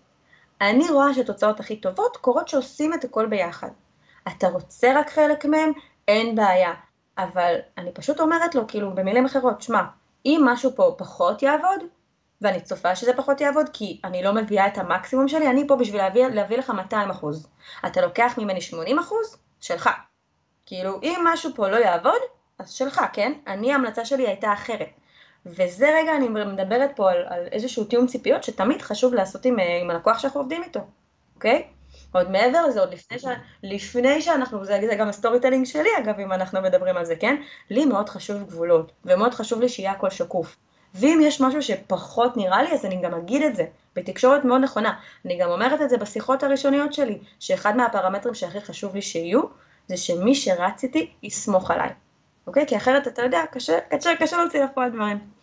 אני 0.62 0.90
רואה 0.90 1.14
שתוצאות 1.14 1.60
הכי 1.60 1.76
טובות 1.76 2.18
קורות 2.18 2.48
שעושים 2.48 2.94
את 2.94 3.04
הכל 3.04 3.26
ביחד. 3.26 3.70
אתה 4.28 4.48
רוצה 4.48 5.00
רק 5.00 5.10
חלק 5.10 5.46
מהם? 5.46 5.72
אין 6.08 6.36
בעיה. 6.36 6.74
אבל 7.18 7.56
אני 7.78 7.92
פשוט 7.94 8.20
אומרת 8.20 8.56
לו, 8.56 8.68
כאילו, 8.68 8.96
במילים 8.96 9.26
אחרות, 9.26 9.62
שמע, 9.62 9.82
אם 10.26 10.42
משהו 10.46 10.72
פה 10.76 10.96
פחות 10.98 11.42
יעבוד, 11.42 11.84
ואני 12.42 12.62
צופה 12.62 12.96
שזה 12.96 13.14
פחות 13.14 13.42
יעבוד, 13.42 13.70
כי 13.74 14.02
אני 14.04 14.24
לא 14.24 14.34
מביאה 14.34 14.68
את 14.68 14.78
המקסימום 14.78 15.28
שלי, 15.28 15.48
אני 15.48 15.68
פה 15.68 15.76
בשביל 15.76 16.02
להביא, 16.02 16.28
להביא 16.28 16.58
לך 16.58 16.70
200 16.70 17.10
אחוז. 17.10 17.48
אתה 17.86 18.02
לוקח 18.02 18.34
ממני 18.38 18.62
80 18.62 19.00
אחוז? 19.00 19.38
שלך. 19.62 19.90
כאילו, 20.66 21.00
אם 21.04 21.22
משהו 21.24 21.52
פה 21.56 21.68
לא 21.68 21.76
יעבוד, 21.76 22.22
אז 22.60 22.72
שלך, 22.72 23.02
כן? 23.14 23.34
אני, 23.48 23.72
ההמלצה 23.72 24.06
שלי 24.06 24.28
הייתה 24.28 24.54
אחרת. 24.54 24.90
וזה 25.50 25.90
רגע, 25.96 26.16
אני 26.16 26.28
מדברת 26.28 26.92
פה 26.96 27.12
על, 27.12 27.18
על 27.30 27.48
איזשהו 27.52 27.84
תיאום 27.84 28.08
ציפיות 28.08 28.44
שתמיד 28.44 28.82
חשוב 28.82 29.14
לעשות 29.14 29.46
עם, 29.46 29.60
אה, 29.60 29.80
עם 29.82 29.90
הלקוח 29.90 30.20
שאנחנו 30.20 30.40
עובדים 30.40 30.64
איתו, 30.64 30.80
אוקיי? 31.36 31.64
עוד 32.12 32.32
מעבר 32.32 32.66
לזה, 32.66 32.80
עוד 32.80 32.94
לפני, 32.94 33.20
ש... 33.20 33.26
לפני 33.64 34.22
שאנחנו, 34.22 34.66
זה, 34.66 34.80
זה 34.90 34.96
גם 34.96 35.08
ה 35.10 35.40
storytelling 35.40 35.66
שלי 35.66 35.90
אגב, 35.98 36.20
אם 36.20 36.32
אנחנו 36.32 36.62
מדברים 36.62 36.98
על 36.98 37.06
זה, 37.06 37.16
כן? 37.16 37.36
לי 37.70 37.86
מאוד 37.86 38.10
חשוב 38.10 38.44
גבולות, 38.44 38.92
ומאוד 39.06 39.34
חשוב 39.34 39.62
לי 39.62 39.70
שיהיה 39.70 39.92
הכל 39.92 40.10
שקוף. 40.10 40.56
ואם 40.96 41.20
יש 41.24 41.42
משהו 41.42 41.62
שפחות 41.62 42.38
נראה 42.38 42.64
לי, 42.64 42.74
אז 42.74 42.86
אני 42.86 43.02
גם 43.02 43.14
אגיד 43.14 43.42
את 43.42 43.56
זה, 43.56 43.66
בתקשורת 43.96 44.46
מאוד 44.46 44.62
נכונה. 44.62 44.94
אני 45.26 45.38
גם 45.38 45.50
אומרת 45.50 45.82
את 45.82 45.90
זה 45.90 45.98
בשיחות 45.98 46.44
הראשוניות 46.44 46.94
שלי, 46.94 47.20
שאחד 47.40 47.78
מהפרמטרים 47.78 48.36
שהכי 48.36 48.62
חשוב 48.62 48.96
לי 48.96 49.02
שיהיו, 49.02 49.42
זה 49.88 49.98
שמי 49.98 50.36
שרץ 50.36 50.84
איתי 50.84 51.12
יסמוך 51.24 51.72
עליי. 51.72 51.90
אוקיי? 52.48 52.68
כי 52.68 52.78
אחרת 52.78 53.08
אתה 53.08 53.22
יודע, 53.22 53.42
קשה, 53.52 53.80
קשה, 53.90 54.10
קשה 54.20 54.38
להוציא 54.38 54.64
לפועל 54.64 54.90
דברים. 54.90 55.37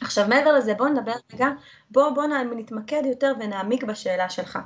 עכשיו 0.00 0.28
מעבר 0.28 0.52
לזה 0.52 0.74
בוא 0.74 0.88
נדבר 0.88 1.12
רגע, 1.34 1.48
בוא, 1.90 2.10
בוא 2.10 2.26
נתמקד 2.56 3.02
יותר 3.04 3.32
ונעמיק 3.40 3.84
בשאלה 3.84 4.30
שלך. 4.30 4.58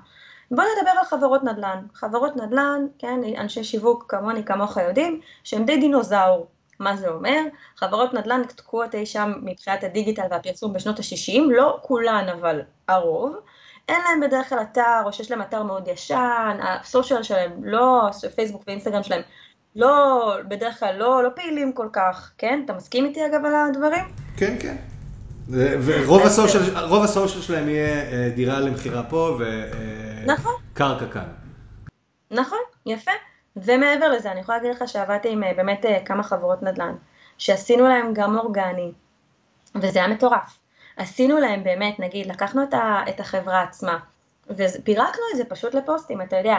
בוא 0.50 0.64
נדבר 0.64 0.90
על 0.90 1.04
חברות 1.04 1.44
נדל"ן. 1.44 1.84
חברות 1.94 2.36
נדל"ן, 2.36 2.86
כן, 2.98 3.20
אנשי 3.38 3.64
שיווק 3.64 4.04
כמוני 4.08 4.44
כמוך 4.44 4.76
יודעים, 4.76 5.20
שהם 5.44 5.64
די 5.64 5.76
דינוזאור. 5.76 6.46
מה 6.78 6.96
זה 6.96 7.08
אומר? 7.08 7.38
חברות 7.76 8.14
נדל"ן 8.14 8.42
תקועות 8.44 8.94
אי 8.94 9.06
שם 9.06 9.32
מבחינת 9.42 9.84
הדיגיטל 9.84 10.26
והפרסום 10.30 10.72
בשנות 10.72 10.98
ה-60, 10.98 11.40
לא 11.50 11.78
כולן 11.82 12.26
אבל 12.28 12.60
הרוב. 12.88 13.36
אין 13.88 14.00
להם 14.08 14.20
בדרך 14.20 14.48
כלל 14.48 14.58
אתר, 14.62 15.02
או 15.04 15.12
שיש 15.12 15.30
להם 15.30 15.42
אתר 15.42 15.62
מאוד 15.62 15.88
ישן, 15.88 16.58
הסושיאל 16.62 17.22
שלהם, 17.22 17.64
לא, 17.64 18.10
פייסבוק 18.34 18.62
ואינסטגרם 18.66 19.02
שלהם, 19.02 19.22
לא, 19.76 20.36
בדרך 20.48 20.80
כלל 20.80 20.96
לא, 20.96 21.22
לא 21.22 21.28
פעילים 21.36 21.72
כל 21.72 21.88
כך, 21.92 22.32
כן? 22.38 22.62
אתה 22.64 22.72
מסכים 22.72 23.04
איתי 23.04 23.26
אגב 23.26 23.44
על 23.44 23.54
הדברים? 23.54 24.04
כן, 24.36 24.56
כן. 24.60 24.91
ורוב 25.50 27.02
הסושיאל 27.04 27.42
שלהם 27.42 27.68
יהיה 27.68 28.02
אה, 28.12 28.30
דירה 28.34 28.60
למכירה 28.60 29.02
פה 29.02 29.38
וקרקע 29.38 30.26
נכון. 30.26 31.10
כאן. 31.12 31.24
נכון, 32.30 32.58
יפה. 32.86 33.10
ומעבר 33.56 34.08
לזה, 34.08 34.32
אני 34.32 34.40
יכולה 34.40 34.58
להגיד 34.58 34.70
לך 34.74 34.88
שעבדתי 34.88 35.28
עם 35.28 35.44
אה, 35.44 35.52
באמת 35.56 35.84
אה, 35.84 35.98
כמה 36.04 36.22
חברות 36.22 36.62
נדל"ן, 36.62 36.94
שעשינו 37.38 37.88
להם 37.88 38.14
גם 38.14 38.38
אורגני, 38.38 38.92
וזה 39.74 39.98
היה 39.98 40.08
מטורף. 40.08 40.58
עשינו 40.96 41.38
להם 41.38 41.64
באמת, 41.64 41.98
נגיד, 41.98 42.26
לקחנו 42.26 42.62
את 43.08 43.20
החברה 43.20 43.62
עצמה, 43.62 43.98
ופירקנו 44.50 45.22
את 45.32 45.36
זה 45.36 45.44
פשוט 45.44 45.74
לפוסטים, 45.74 46.22
אתה 46.22 46.36
יודע, 46.36 46.56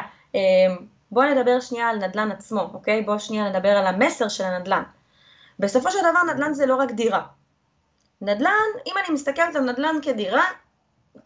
בוא 1.11 1.23
נדבר 1.23 1.59
שנייה 1.59 1.89
על 1.89 1.97
נדל"ן 1.97 2.31
עצמו, 2.31 2.69
אוקיי? 2.73 3.01
בוא 3.01 3.17
שנייה 3.17 3.49
נדבר 3.49 3.69
על 3.69 3.87
המסר 3.87 4.27
של 4.27 4.43
הנדל"ן. 4.43 4.83
בסופו 5.59 5.91
של 5.91 5.97
דבר 5.99 6.33
נדל"ן 6.33 6.53
זה 6.53 6.65
לא 6.65 6.75
רק 6.75 6.91
דירה, 6.91 7.21
נדל"ן, 8.23 8.79
אם 8.87 8.93
אני 8.97 9.13
מסתכלת 9.13 9.55
על 9.55 9.61
נדל"ן 9.61 9.95
כדירה, 10.01 10.43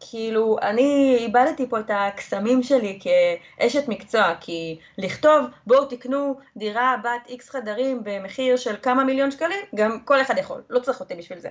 כאילו, 0.00 0.56
אני 0.62 1.16
איבדתי 1.18 1.68
פה 1.68 1.80
את 1.80 1.90
הקסמים 1.94 2.62
שלי 2.62 2.98
כאשת 3.02 3.88
מקצוע, 3.88 4.34
כי 4.40 4.78
לכתוב, 4.98 5.46
בואו 5.66 5.84
תקנו 5.84 6.38
דירה 6.56 6.96
בת 7.04 7.28
איקס 7.28 7.50
חדרים 7.50 8.00
במחיר 8.04 8.56
של 8.56 8.76
כמה 8.82 9.04
מיליון 9.04 9.30
שקלים, 9.30 9.58
גם 9.74 10.00
כל 10.04 10.20
אחד 10.20 10.38
יכול, 10.38 10.62
לא 10.70 10.80
צריך 10.80 11.00
אותי 11.00 11.14
בשביל 11.14 11.38
זה. 11.38 11.48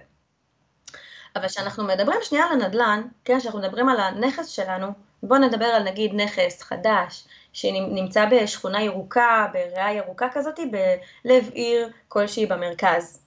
אבל 1.35 1.47
כשאנחנו 1.47 1.83
מדברים 1.83 2.19
שנייה 2.21 2.45
על 2.45 2.61
הנדל"ן, 2.61 3.01
כן, 3.25 3.39
כשאנחנו 3.39 3.59
מדברים 3.59 3.89
על 3.89 3.99
הנכס 3.99 4.47
שלנו, 4.47 4.87
בואו 5.23 5.39
נדבר 5.39 5.65
על 5.65 5.83
נגיד 5.83 6.11
נכס 6.15 6.61
חדש, 6.61 7.27
שנמצא 7.53 8.25
בשכונה 8.31 8.83
ירוקה, 8.83 9.47
בריאה 9.53 9.93
ירוקה 9.93 10.27
כזאת, 10.33 10.59
בלב 10.71 11.49
עיר 11.53 11.89
כלשהי 12.07 12.45
במרכז. 12.45 13.23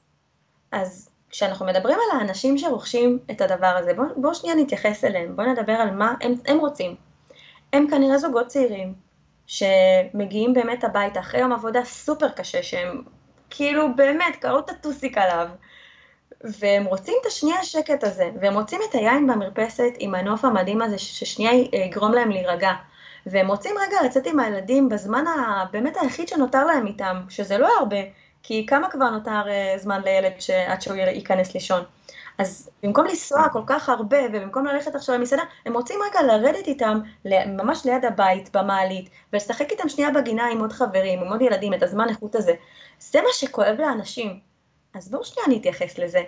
אז 0.73 1.10
כשאנחנו 1.31 1.67
מדברים 1.67 1.95
על 1.95 2.21
האנשים 2.21 2.59
שרוכשים 2.59 3.19
את 3.31 3.41
הדבר 3.41 3.67
הזה, 3.77 3.95
בואו 3.95 4.07
בוא 4.17 4.35
שנייה 4.35 4.57
נתייחס 4.57 5.05
אליהם, 5.05 5.37
בואו 5.37 5.53
נדבר 5.53 5.73
על 5.73 5.91
מה 5.91 6.15
הם, 6.21 6.35
הם 6.47 6.59
רוצים. 6.59 6.97
הם 7.73 7.87
כנראה 7.91 8.19
זוגות 8.19 8.47
צעירים, 8.47 8.95
שמגיעים 9.47 10.55
באמת 10.55 10.85
הביתה 10.85 11.21
אחרי 11.21 11.41
יום 11.41 11.53
עבודה 11.53 11.85
סופר 11.85 12.29
קשה, 12.29 12.63
שהם 12.63 13.03
כאילו 13.51 13.95
באמת 13.97 14.37
קראו 14.41 14.59
את 14.59 14.71
הטוסיק 14.71 15.19
עליו, 15.19 15.49
והם 16.45 16.85
רוצים 16.85 17.15
את 17.21 17.27
השנייה 17.27 17.59
השקט 17.61 18.05
הזה, 18.05 18.31
והם 18.41 18.55
רוצים 18.55 18.81
את 18.89 18.95
היין 18.95 19.27
במרפסת 19.27 19.93
עם 19.99 20.15
הנוף 20.15 20.45
המדהים 20.45 20.83
הזה, 20.83 20.99
ששנייה 20.99 21.53
יגרום 21.73 22.13
להם 22.13 22.31
להירגע. 22.31 22.73
והם 23.27 23.49
רוצים 23.49 23.77
רגע 23.87 23.97
לצאת 24.05 24.27
עם 24.27 24.41
הילדים 24.41 24.89
בזמן 24.89 25.25
הבאמת 25.27 25.97
היחיד 26.01 26.29
שנותר 26.29 26.65
להם 26.65 26.87
איתם, 26.87 27.23
שזה 27.29 27.59
לא 27.59 27.69
הרבה, 27.79 27.97
כי 28.43 28.67
כמה 28.67 28.91
כבר 28.91 29.11
נותר 29.11 29.43
אה, 29.49 29.75
זמן 29.79 30.01
לילד 30.05 30.33
עד 30.67 30.83
שהוא 30.83 30.97
ייכנס 30.97 31.55
לישון. 31.55 31.85
אז 32.39 32.71
במקום 32.83 33.07
לנסוע 33.07 33.49
כל 33.49 33.63
כך 33.67 33.89
הרבה, 33.89 34.19
ובמקום 34.29 34.67
ללכת 34.67 34.95
עכשיו 34.95 35.15
למסעדה, 35.15 35.43
הם 35.67 35.75
רוצים 35.75 36.01
רגע 36.11 36.23
לרדת 36.23 36.67
איתם 36.67 37.01
ממש 37.47 37.87
ליד 37.87 38.05
הבית, 38.05 38.57
במעלית, 38.57 39.11
ולשחק 39.33 39.71
איתם 39.71 39.89
שנייה 39.89 40.11
בגינה 40.11 40.47
עם 40.47 40.61
עוד 40.61 40.73
חברים, 40.73 41.21
עם 41.21 41.29
עוד 41.29 41.43
ילדים, 41.43 41.75
את 41.75 41.83
הזמן 41.83 42.09
איכות 42.09 42.35
הזה. 42.35 42.53
זה 42.99 43.21
מה 43.23 43.29
שכואב 43.33 43.77
לאנשים. 43.79 44.41
אז 44.95 45.11
בואו 45.11 45.25
שנייה 45.25 45.49
נתייחס 45.49 45.99
לזה. 45.99 46.23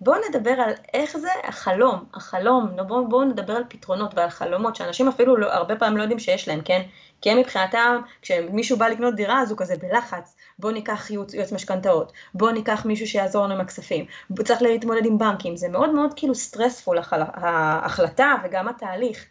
בואו 0.00 0.20
נדבר 0.28 0.50
על 0.50 0.72
איך 0.94 1.16
זה 1.16 1.28
החלום, 1.44 2.04
החלום, 2.14 2.76
בואו 2.86 3.08
בוא 3.08 3.24
נדבר 3.24 3.52
על 3.52 3.64
פתרונות 3.68 4.14
ועל 4.14 4.30
חלומות 4.30 4.76
שאנשים 4.76 5.08
אפילו 5.08 5.36
לא, 5.36 5.52
הרבה 5.52 5.76
פעמים 5.76 5.96
לא 5.96 6.02
יודעים 6.02 6.18
שיש 6.18 6.48
להם, 6.48 6.60
כן? 6.60 6.82
כי 7.20 7.30
הם 7.30 7.38
מבחינתם, 7.38 8.00
כשמישהו 8.22 8.78
בא 8.78 8.88
לקנות 8.88 9.14
דירה 9.14 9.40
אז 9.40 9.50
הוא 9.50 9.58
כזה 9.58 9.74
בלחץ, 9.76 10.35
בואו 10.58 10.72
ניקח 10.72 11.10
יועץ, 11.10 11.34
יועץ 11.34 11.52
משכנתאות, 11.52 12.12
בואו 12.34 12.50
ניקח 12.50 12.86
מישהו 12.86 13.06
שיעזור 13.06 13.44
לנו 13.44 13.54
עם 13.54 13.60
הכספים, 13.60 14.04
צריך 14.44 14.62
להתמודד 14.62 15.06
עם 15.06 15.18
בנקים, 15.18 15.56
זה 15.56 15.68
מאוד 15.68 15.94
מאוד 15.94 16.14
כאילו 16.16 16.34
סטרספול 16.34 16.98
ההחלטה 17.10 18.34
וגם 18.44 18.68
התהליך. 18.68 19.26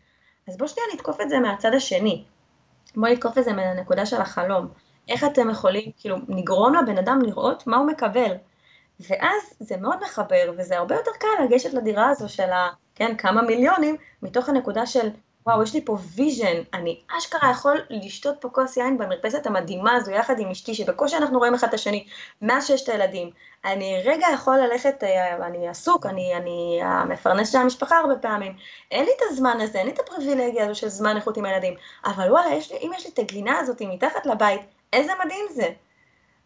אז 0.48 0.58
בואו 0.58 0.70
שנייה 0.70 0.88
נתקוף 0.94 1.22
את 1.22 1.30
זה 1.30 1.40
מהצד 1.40 1.74
השני, 1.74 2.24
בואו 2.96 3.12
נתקוף 3.12 3.38
את 3.38 3.44
זה 3.44 3.54
מהנקודה 3.54 4.06
של 4.06 4.22
החלום. 4.22 4.68
איך 5.08 5.24
אתם 5.24 5.50
יכולים, 5.50 5.92
כאילו, 5.98 6.18
נגרום 6.28 6.76
לבן 6.76 6.98
אדם 6.98 7.22
לראות 7.22 7.68
מה 7.68 7.78
הוא 7.78 7.88
מקבל. 7.88 8.32
ואז 9.00 9.42
זה 9.60 9.78
מאוד 9.78 9.98
מחבר, 10.04 10.52
וזה 10.58 10.78
הרבה 10.78 10.96
יותר 10.96 11.12
קל 11.20 11.44
לגשת 11.46 11.74
לדירה 11.74 12.10
הזו 12.10 12.30
של 12.30 12.52
ה... 12.52 12.70
כן, 12.96 13.16
כמה 13.18 13.42
מיליונים, 13.42 13.96
מתוך 14.22 14.50
הנקודה 14.50 14.86
של, 14.86 15.10
וואו, 15.48 15.64
יש 15.64 15.74
לי 15.74 15.86
פה 15.86 15.98
vision, 16.16 16.62
אני 16.74 17.00
אשכרה 17.18 17.52
יכול 17.52 17.78
לשתות 17.90 18.36
פה 18.42 18.50
כוס 18.50 18.78
יין 18.78 18.98
במרפסת 18.98 19.48
המדהימה 19.48 19.94
הזו 19.94 20.12
יחד 20.12 20.40
עם 20.40 20.52
אשתי, 20.52 20.76
שבקושי 20.76 21.18
אנחנו 21.18 21.40
רואים 21.40 21.54
אחד 21.54 21.68
את 21.68 21.74
השני, 21.74 22.08
מאז 22.42 22.68
שיש 22.68 22.84
את 22.84 22.90
הילדים. 22.90 23.30
אני 23.66 24.02
רגע 24.06 24.28
יכול 24.34 24.58
ללכת, 24.58 25.04
אה, 25.04 25.48
אני 25.48 25.68
עסוק, 25.68 26.06
אני, 26.06 26.36
אני 26.36 26.80
המפרנס 26.84 27.52
של 27.52 27.58
המשפחה 27.58 27.98
הרבה 27.98 28.16
פעמים. 28.16 28.58
אין 28.92 29.06
לי 29.06 29.12
את 29.18 29.22
הזמן 29.30 29.58
הזה, 29.62 29.78
אין 29.78 29.88
לי 29.88 29.94
את 29.94 30.00
הפריבילגיה 30.00 30.66
הזו 30.66 30.76
של 30.76 30.88
זמן 30.88 31.16
איכות 31.16 31.38
עם 31.38 31.46
הילדים. 31.46 31.74
אבל 32.06 32.32
וואלה, 32.32 32.54
יש 32.54 32.72
לי, 32.72 32.78
אם 32.78 32.92
יש 32.98 33.06
לי 33.06 33.12
את 33.14 33.20
הגינה 33.20 33.60
הזאת 33.60 33.82
מתחת 33.82 34.26
לבית, 34.26 34.62
איזה 34.94 35.12
מדהים 35.26 35.46
זה. 35.52 35.70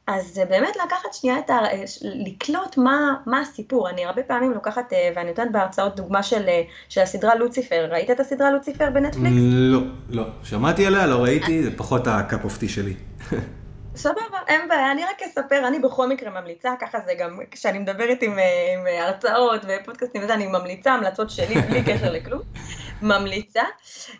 אז 0.10 0.34
זה 0.34 0.46
באמת 0.46 0.76
לקחת 0.86 1.14
שנייה 1.14 1.40
את 1.40 1.50
ה... 1.50 1.60
לקלוט 2.04 2.78
מה, 2.78 3.16
מה 3.26 3.42
הסיפור. 3.42 3.90
אני 3.90 4.06
הרבה 4.06 4.24
פעמים 4.24 4.52
לוקחת, 4.52 4.94
אה, 4.94 5.12
ואני 5.16 5.30
נותנת 5.30 5.52
בהרצאות 5.52 5.96
דוגמה 5.96 6.24
של, 6.24 6.48
אה, 6.48 6.62
של 6.90 7.02
הסדרה 7.02 7.36
לוציפר. 7.36 7.88
ראית 7.92 8.12
את 8.12 8.20
הסדרה 8.20 8.52
לוציפר 8.52 8.90
בנטפליקס? 8.94 9.36
לא, 9.42 9.80
לא. 10.10 10.24
שמעתי 10.44 10.86
עליה, 10.86 11.08
לא 11.08 11.24
ראיתי, 11.24 11.64
זה 11.64 11.78
פחות 11.78 12.08
הקאפ 12.08 12.44
אופטי 12.44 12.70
שלי. 12.70 12.94
סבבה, 13.96 14.38
אין 14.48 14.68
בעיה, 14.70 14.92
אני 14.92 15.02
רק 15.04 15.22
אספר, 15.28 15.68
אני 15.68 15.80
בכל 15.80 16.10
מקרה 16.10 16.42
ממליצה, 16.42 16.72
ככה 16.82 16.98
זה 17.06 17.12
גם 17.20 17.40
כשאני 17.52 17.80
מדברת 17.80 18.22
עם, 18.22 18.40
אה, 18.40 18.74
עם 18.74 19.04
הרצאות 19.04 19.62
ופודקאסטים 19.68 20.24
וזה, 20.24 20.34
אני 20.34 20.48
ממליצה 20.48 20.94
המלצות 20.94 21.30
שלי 21.30 21.62
בלי 21.62 21.84
קשר 21.84 22.12
לכלום. 22.12 22.42
ממליצה, 23.02 23.64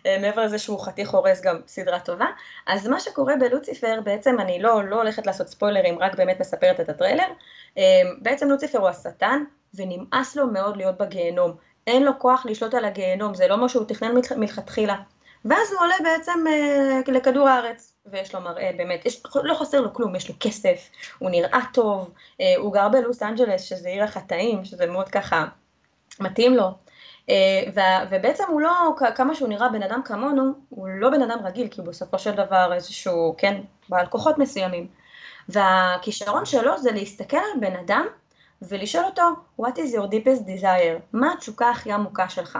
אה, 0.06 0.18
מעבר 0.20 0.44
לזה 0.44 0.58
שהוא 0.58 0.80
חתיך 0.80 1.10
הורס 1.10 1.40
גם 1.42 1.56
סדרה 1.66 2.00
טובה. 2.00 2.26
אז 2.66 2.86
מה 2.86 3.00
שקורה 3.00 3.36
בלוציפר, 3.36 4.00
בעצם 4.04 4.40
אני 4.40 4.62
לא, 4.62 4.84
לא 4.84 4.96
הולכת 4.96 5.26
לעשות 5.26 5.48
ספוילרים, 5.48 5.98
רק 5.98 6.14
באמת 6.14 6.40
מספרת 6.40 6.80
את 6.80 6.88
הטריילר. 6.88 7.24
אה, 7.78 7.82
בעצם 8.22 8.48
לוציפר 8.48 8.78
הוא 8.78 8.88
השטן, 8.88 9.44
ונמאס 9.74 10.36
לו 10.36 10.46
מאוד 10.46 10.76
להיות 10.76 10.98
בגיהנום. 10.98 11.56
אין 11.86 12.04
לו 12.04 12.18
כוח 12.18 12.46
לשלוט 12.46 12.74
על 12.74 12.84
הגיהנום, 12.84 13.34
זה 13.34 13.48
לא 13.48 13.56
מה 13.56 13.68
שהוא 13.68 13.84
תכנן 13.84 14.14
מלכתחילה. 14.36 14.96
ואז 15.44 15.72
הוא 15.72 15.80
עולה 15.80 15.94
בעצם 16.04 16.44
אה, 16.48 17.12
לכדור 17.12 17.48
הארץ, 17.48 17.92
ויש 18.06 18.34
לו 18.34 18.40
מראה, 18.40 18.70
באמת, 18.76 19.06
יש, 19.06 19.22
לא 19.34 19.54
חסר 19.54 19.80
לו 19.80 19.94
כלום, 19.94 20.16
יש 20.16 20.28
לו 20.28 20.34
כסף, 20.40 20.88
הוא 21.18 21.30
נראה 21.30 21.60
טוב, 21.72 22.10
הוא 22.56 22.72
גר 22.72 22.88
בלוס 22.88 23.22
אנג'לס, 23.22 23.62
שזה 23.62 23.88
עיר 23.88 24.04
החטאים, 24.04 24.64
שזה 24.64 24.86
מאוד 24.86 25.08
ככה 25.08 25.46
מתאים 26.20 26.56
לו. 26.56 26.70
אה, 27.30 28.04
ובעצם 28.10 28.44
הוא 28.48 28.60
לא, 28.60 28.94
כמה 29.14 29.34
שהוא 29.34 29.48
נראה 29.48 29.68
בן 29.68 29.82
אדם 29.82 30.00
כמונו, 30.04 30.52
הוא 30.68 30.88
לא 30.88 31.10
בן 31.10 31.22
אדם 31.22 31.38
רגיל, 31.44 31.68
כי 31.68 31.82
בסופו 31.82 32.18
של 32.18 32.30
דבר 32.30 32.72
איזשהו, 32.74 33.34
כן, 33.38 33.60
בעל 33.88 34.06
כוחות 34.06 34.38
מסוימים. 34.38 34.86
והכישרון 35.48 36.44
שלו 36.44 36.78
זה 36.78 36.92
להסתכל 36.92 37.36
על 37.36 37.60
בן 37.60 37.76
אדם 37.76 38.06
ולשאול 38.62 39.04
אותו, 39.04 39.22
what 39.60 39.74
is 39.74 39.94
your 39.94 40.10
deepest 40.12 40.46
desire? 40.46 41.00
מה 41.12 41.32
התשוקה 41.32 41.70
הכי 41.70 41.92
עמוקה 41.92 42.28
שלך? 42.28 42.58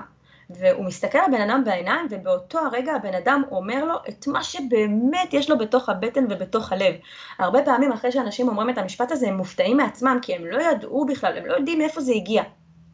והוא 0.50 0.85
מסתכל 0.85 1.18
על 1.18 1.30
בן 1.33 1.50
אדם 1.50 1.62
בעיניים, 1.64 2.06
ובאותו 2.11 2.59
הרגע 2.59 2.92
הבן 2.94 3.14
אדם 3.14 3.42
אומר 3.50 3.85
לו 3.85 3.94
את 4.09 4.26
מה 4.26 4.42
שבאמת 4.42 5.35
יש 5.35 5.50
לו 5.50 5.59
בתוך 5.59 5.88
הבטן 5.88 6.24
ובתוך 6.30 6.72
הלב. 6.72 6.94
הרבה 7.38 7.62
פעמים 7.62 7.92
אחרי 7.92 8.12
שאנשים 8.12 8.48
אומרים 8.48 8.70
את 8.70 8.78
המשפט 8.78 9.12
הזה, 9.12 9.28
הם 9.28 9.37
מופתעים 9.37 9.76
מעצמם, 9.76 10.18
כי 10.22 10.35
הם 10.35 10.46
לא 10.46 10.62
ידעו 10.62 11.06
בכלל, 11.06 11.38
הם 11.38 11.46
לא 11.46 11.54
יודעים 11.54 11.78
מאיפה 11.78 12.00
זה 12.00 12.12
הגיע, 12.12 12.42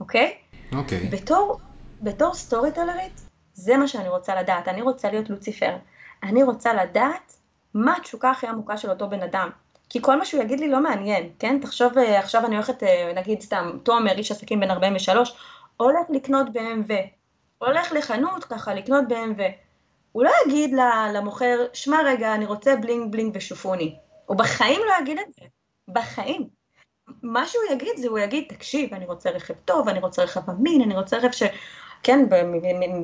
אוקיי? 0.00 0.34
אוקיי. 0.72 1.08
בתור 1.12 1.58
בתור 2.02 2.34
סטורי 2.34 2.72
טלרית, 2.72 3.20
זה 3.52 3.76
מה 3.76 3.88
שאני 3.88 4.08
רוצה 4.08 4.34
לדעת. 4.34 4.68
אני 4.68 4.82
רוצה 4.82 5.10
להיות 5.10 5.30
לוציפר. 5.30 5.76
אני 6.22 6.42
רוצה 6.42 6.74
לדעת 6.74 7.36
מה 7.74 7.96
התשוקה 7.96 8.30
הכי 8.30 8.46
עמוקה 8.46 8.76
של 8.76 8.90
אותו 8.90 9.08
בן 9.08 9.22
אדם. 9.22 9.50
כי 9.88 10.02
כל 10.02 10.18
מה 10.18 10.24
שהוא 10.24 10.42
יגיד 10.42 10.60
לי 10.60 10.68
לא 10.68 10.80
מעניין, 10.80 11.30
כן? 11.38 11.58
תחשוב, 11.62 11.98
אה, 11.98 12.18
עכשיו 12.18 12.46
אני 12.46 12.54
הולכת, 12.54 12.82
אה, 12.82 13.12
נגיד 13.16 13.40
סתם, 13.40 13.78
תומר, 13.82 14.12
איש 14.12 14.30
עסקים 14.30 14.60
בן 14.60 14.70
43, 14.70 15.36
הולך 15.76 16.06
לקנות 16.10 16.46
BMW. 16.46 16.92
הולך 17.58 17.92
לחנות 17.92 18.44
ככה 18.44 18.74
לקנות 18.74 19.04
BMW. 19.08 19.42
הוא 20.12 20.24
לא 20.24 20.30
יגיד 20.46 20.74
למוכר, 21.14 21.66
שמע 21.72 21.98
רגע, 22.04 22.34
אני 22.34 22.46
רוצה 22.46 22.76
bling 22.76 23.12
bling 23.12 23.36
ושופוני. 23.36 23.96
הוא 24.26 24.36
בחיים 24.36 24.80
לא 24.86 24.92
יגיד 25.02 25.18
את 25.18 25.34
זה. 25.34 25.46
בחיים. 25.88 26.48
מה 27.22 27.46
שהוא 27.46 27.62
יגיד 27.70 27.96
זה, 27.96 28.08
הוא 28.08 28.18
יגיד, 28.18 28.44
תקשיב, 28.48 28.94
אני 28.94 29.06
רוצה 29.06 29.30
רכב 29.30 29.54
טוב, 29.64 29.88
אני 29.88 30.00
רוצה 30.00 30.22
רכב 30.22 30.50
אמין, 30.50 30.82
אני 30.82 30.94
רוצה 30.94 31.16
רכב 31.16 31.30
ש... 31.30 31.42
כן, 32.06 32.28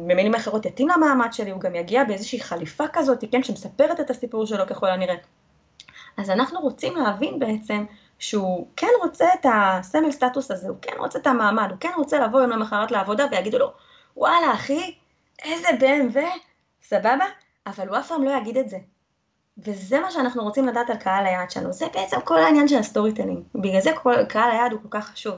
במילים 0.06 0.34
אחרות 0.34 0.66
יתאים 0.66 0.88
למעמד 0.88 1.32
שלי, 1.32 1.50
הוא 1.50 1.60
גם 1.60 1.74
יגיע 1.74 2.04
באיזושהי 2.04 2.40
חליפה 2.40 2.84
כזאת, 2.92 3.24
כן, 3.32 3.42
שמספרת 3.42 4.00
את 4.00 4.10
הסיפור 4.10 4.46
שלו 4.46 4.66
ככל 4.66 4.88
הנראה. 4.88 5.14
אז 6.16 6.30
אנחנו 6.30 6.60
רוצים 6.60 6.96
להבין 6.96 7.38
בעצם 7.38 7.84
שהוא 8.18 8.66
כן 8.76 8.88
רוצה 9.02 9.26
את 9.40 9.46
הסמל 9.54 10.10
סטטוס 10.12 10.50
הזה, 10.50 10.68
הוא 10.68 10.76
כן 10.82 10.92
רוצה 10.98 11.18
את 11.18 11.26
המעמד, 11.26 11.70
הוא 11.70 11.78
כן 11.80 11.90
רוצה 11.96 12.18
לבוא 12.18 12.40
יום 12.40 12.50
למחרת 12.50 12.90
לעבודה 12.90 13.26
ויגידו 13.30 13.58
לו, 13.58 13.72
וואלה 14.16 14.54
אחי, 14.54 14.94
איזה 15.44 15.68
BMW, 15.68 16.18
סבבה? 16.82 17.26
אבל 17.66 17.88
הוא 17.88 17.98
אף 17.98 18.08
פעם 18.08 18.22
לא 18.22 18.30
יגיד 18.30 18.56
את 18.56 18.68
זה. 18.68 18.78
וזה 19.58 20.00
מה 20.00 20.10
שאנחנו 20.10 20.42
רוצים 20.42 20.66
לדעת 20.66 20.90
על 20.90 20.96
קהל 20.96 21.26
היעד 21.26 21.50
שלנו, 21.50 21.72
זה 21.72 21.86
בעצם 21.94 22.20
כל 22.24 22.38
העניין 22.38 22.68
של 22.68 22.78
ה 22.78 23.12
storytelling, 23.12 23.42
בגלל 23.54 23.80
זה 23.80 23.90
קהל 24.28 24.50
היעד 24.50 24.72
הוא 24.72 24.80
כל 24.82 24.88
כך 24.90 25.08
חשוב. 25.08 25.34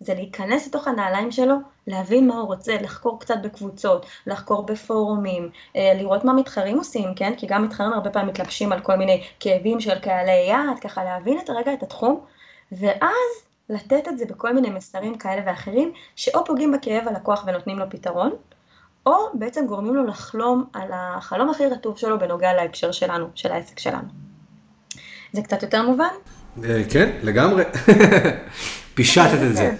זה 0.00 0.14
להיכנס 0.14 0.66
לתוך 0.66 0.88
הנעליים 0.88 1.32
שלו, 1.32 1.54
להבין 1.86 2.26
מה 2.28 2.34
הוא 2.34 2.46
רוצה, 2.46 2.74
לחקור 2.82 3.20
קצת 3.20 3.34
בקבוצות, 3.42 4.06
לחקור 4.26 4.66
בפורומים, 4.66 5.50
אה, 5.76 5.92
לראות 5.96 6.24
מה 6.24 6.32
מתחרים 6.32 6.78
עושים, 6.78 7.14
כן? 7.14 7.32
כי 7.36 7.46
גם 7.46 7.64
מתחרים 7.64 7.92
הרבה 7.92 8.10
פעמים 8.10 8.28
מתלבשים 8.28 8.72
על 8.72 8.80
כל 8.80 8.96
מיני 8.96 9.22
כאבים 9.40 9.80
של 9.80 9.98
קהלי 9.98 10.46
יעד, 10.48 10.78
ככה 10.80 11.04
להבין 11.04 11.38
את 11.44 11.50
הרגע 11.50 11.72
את 11.72 11.82
התחום, 11.82 12.20
ואז 12.72 13.46
לתת 13.68 14.08
את 14.08 14.18
זה 14.18 14.24
בכל 14.24 14.54
מיני 14.54 14.70
מסרים 14.70 15.18
כאלה 15.18 15.42
ואחרים, 15.46 15.92
שאו 16.16 16.44
פוגעים 16.44 16.72
בכאב 16.72 17.08
הלקוח 17.08 17.44
ונותנים 17.46 17.78
לו 17.78 17.84
פתרון, 17.90 18.30
או 19.06 19.12
בעצם 19.34 19.66
גורמים 19.66 19.94
לו 19.94 20.06
לחלום 20.06 20.64
על 20.72 20.88
החלום 20.92 21.50
הכי 21.50 21.66
רטוב 21.66 21.98
שלו 21.98 22.18
בנוגע 22.18 22.52
להקשר 22.52 22.92
שלנו, 22.92 23.26
של 23.34 23.52
העסק 23.52 23.78
שלנו. 23.78 24.08
זה 25.32 25.42
קצת 25.42 25.62
יותר 25.62 25.82
מובן? 25.82 26.04
אה, 26.64 26.82
כן, 26.90 27.10
לגמרי. 27.22 27.64
פישטת 28.94 29.42
את 29.50 29.56
זה. 29.56 29.74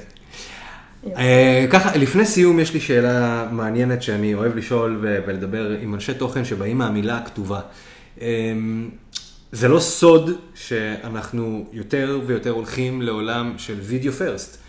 ככה, 1.70 1.96
לפני 1.96 2.26
סיום 2.26 2.60
יש 2.60 2.74
לי 2.74 2.80
שאלה 2.80 3.48
מעניינת 3.52 4.02
שאני 4.02 4.34
אוהב 4.34 4.56
לשאול 4.56 4.98
ולדבר 5.00 5.70
עם 5.80 5.94
אנשי 5.94 6.14
תוכן 6.14 6.44
שבאים 6.44 6.78
מהמילה 6.78 7.18
הכתובה. 7.18 7.60
זה 9.52 9.68
לא 9.68 9.80
סוד 9.80 10.30
שאנחנו 10.54 11.66
יותר 11.72 12.20
ויותר 12.26 12.50
הולכים 12.50 13.02
לעולם 13.02 13.54
של 13.56 13.76
וידאו 13.80 14.12
פרסט. 14.12 14.62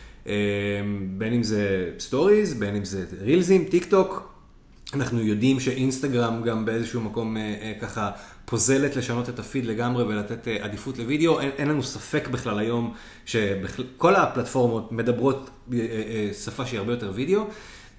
בין 1.17 1.33
אם 1.33 1.43
זה 1.43 1.89
stories, 1.99 2.53
בין 2.53 2.75
אם 2.75 2.85
זה 2.85 3.05
רילזים, 3.21 3.63
טיק 3.63 3.85
טוק. 3.85 4.36
אנחנו 4.93 5.21
יודעים 5.21 5.59
שאינסטגרם 5.59 6.43
גם 6.43 6.65
באיזשהו 6.65 7.01
מקום 7.01 7.37
ככה 7.81 8.11
פוזלת 8.45 8.95
לשנות 8.95 9.29
את 9.29 9.39
הפיד 9.39 9.65
לגמרי 9.65 10.03
ולתת 10.03 10.47
עדיפות 10.61 10.97
לוידאו. 10.97 11.39
אין, 11.39 11.49
אין 11.57 11.67
לנו 11.67 11.83
ספק 11.83 12.27
בכלל 12.27 12.59
היום 12.59 12.93
שכל 13.25 14.15
הפלטפורמות 14.15 14.91
מדברות 14.91 15.49
שפה 16.43 16.65
שהיא 16.65 16.79
הרבה 16.79 16.93
יותר 16.93 17.11
וידאו. 17.15 17.43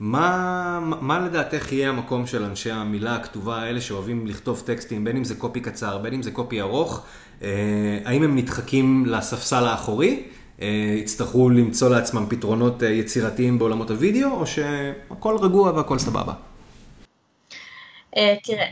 מה, 0.00 0.80
מה 1.00 1.20
לדעתך 1.20 1.72
יהיה 1.72 1.88
המקום 1.88 2.26
של 2.26 2.44
אנשי 2.44 2.70
המילה 2.70 3.14
הכתובה 3.14 3.56
האלה 3.62 3.80
שאוהבים 3.80 4.26
לכתוב 4.26 4.62
טקסטים, 4.66 5.04
בין 5.04 5.16
אם 5.16 5.24
זה 5.24 5.34
copy 5.34 5.60
קצר, 5.60 5.98
בין 5.98 6.14
אם 6.14 6.22
זה 6.22 6.30
copy 6.30 6.60
ארוך, 6.60 7.06
האם 8.04 8.22
הם 8.22 8.36
נדחקים 8.36 9.06
לספסל 9.06 9.64
האחורי, 9.64 10.22
יצטרכו 10.98 11.50
למצוא 11.50 11.88
לעצמם 11.88 12.26
פתרונות 12.28 12.82
יצירתיים 12.82 13.58
בעולמות 13.58 13.90
הוידאו, 13.90 14.30
או 14.30 14.46
שהכל 14.46 15.36
רגוע 15.40 15.72
והכל 15.72 15.98
סבבה? 15.98 16.32
תראה, 18.42 18.66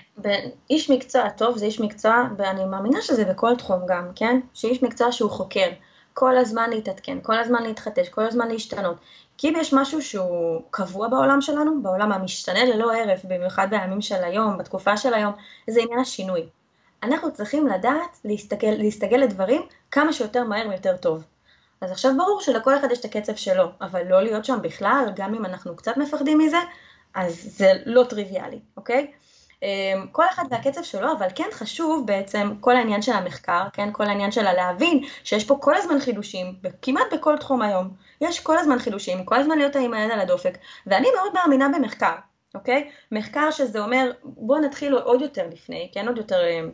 איש 0.70 0.91
מקצוע 0.91 1.28
טוב 1.28 1.59
זה 1.59 1.66
איש 1.66 1.80
מקצוע, 1.80 2.24
ואני 2.39 2.64
מאמינה 2.64 3.03
שזה 3.03 3.24
בכל 3.24 3.57
תחום 3.57 3.80
גם, 3.87 4.09
כן? 4.14 4.41
שאיש 4.55 4.82
מקצוע 4.82 5.12
שהוא 5.12 5.30
חוקר, 5.30 5.68
כל 6.14 6.37
הזמן 6.37 6.70
להתעדכן, 6.70 7.18
כל 7.22 7.39
הזמן 7.39 7.62
להתחדש, 7.62 8.09
כל 8.09 8.26
הזמן 8.26 8.49
להשתנות. 8.49 8.97
כי 9.39 9.49
אם 9.49 9.55
יש 9.57 9.74
משהו 9.74 10.03
שהוא 10.03 10.62
קבוע 10.70 11.09
בעולם 11.09 11.41
שלנו, 11.41 11.82
בעולם 11.82 12.12
המשתנה 12.12 12.64
ללא 12.64 12.95
הרף, 12.95 13.24
במיוחד 13.24 13.66
בימים 13.70 14.01
של 14.01 14.24
היום, 14.24 14.59
בתקופה 14.59 14.97
של 14.97 15.14
היום, 15.14 15.32
זה 15.66 15.80
עניין 15.80 15.99
השינוי. 16.01 16.47
אנחנו 17.03 17.32
צריכים 17.32 17.66
לדעת 17.66 18.18
להסתגל, 18.24 18.74
להסתגל 18.78 19.16
לדברים 19.16 19.62
כמה 19.91 20.12
שיותר 20.12 20.45
מהר 20.45 20.68
ויותר 20.68 20.97
טוב. 20.97 21.24
אז 21.80 21.91
עכשיו 21.91 22.12
ברור 22.16 22.41
שלכל 22.41 22.78
אחד 22.78 22.91
יש 22.91 23.01
את 23.01 23.05
הקצב 23.05 23.34
שלו, 23.34 23.68
אבל 23.80 24.03
לא 24.07 24.22
להיות 24.22 24.45
שם 24.45 24.59
בכלל, 24.62 25.12
גם 25.16 25.34
אם 25.34 25.45
אנחנו 25.45 25.76
קצת 25.76 25.97
מפחדים 25.97 26.39
מזה, 26.39 26.59
אז 27.14 27.34
זה 27.57 27.72
לא 27.87 28.05
טריוויאלי, 28.05 28.59
אוקיי? 28.76 29.12
אמ, 29.63 30.07
כל 30.13 30.25
אחד 30.31 30.45
והקצב 30.51 30.83
שלו, 30.83 31.13
אבל 31.13 31.27
כן 31.35 31.49
חשוב 31.53 32.07
בעצם 32.07 32.53
כל 32.61 32.77
העניין 32.77 33.03
של 33.03 33.13
המחקר, 33.13 33.63
כן, 33.73 33.89
כל 33.93 34.05
העניין 34.05 34.33
של 34.33 34.47
הלהבין 34.47 35.05
שיש 35.25 35.45
פה 35.45 35.59
כל 35.61 35.75
הזמן 35.75 36.01
חידושים, 36.01 36.55
כמעט 36.83 37.13
בכל 37.13 37.37
תחום 37.39 37.63
היום, 37.63 37.89
יש 38.21 38.41
כל 38.41 38.59
הזמן 38.59 38.79
חידושים, 38.79 39.25
כל 39.25 39.35
הזמן 39.35 39.59
להיות 39.59 39.77
עם 39.77 39.95
היד 39.95 40.11
על 40.11 40.21
הדופק, 40.21 40.59
ואני 40.87 41.09
מאוד 41.17 41.33
מאמינה 41.35 41.69
במחקר, 41.69 42.15
אוקיי? 42.55 42.91
מחקר 43.13 43.51
שזה 43.51 43.81
אומר, 43.81 44.13
בואו 44.25 44.61
נתחיל 44.61 44.95
עוד 44.95 45.23
יותר 45.23 45.47
לפני, 45.53 45.91
כן, 45.95 46.09
עוד 46.09 46.19
יותר 46.19 46.49
אמ, 46.51 46.71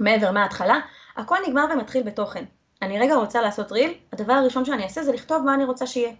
מעבר 0.00 0.30
מההתחלה, 0.30 0.80
הכל 1.16 1.36
נגמר 1.46 1.64
ומתחיל 1.72 2.02
בתוכן. 2.02 2.44
אני 2.82 2.98
רגע 2.98 3.14
רוצה 3.14 3.42
לעשות 3.42 3.72
ריל, 3.72 3.94
הדבר 4.12 4.32
הראשון 4.32 4.64
שאני 4.64 4.84
אעשה 4.84 5.02
זה 5.02 5.12
לכתוב 5.12 5.42
מה 5.44 5.54
אני 5.54 5.64
רוצה 5.64 5.86
שיהיה. 5.86 6.12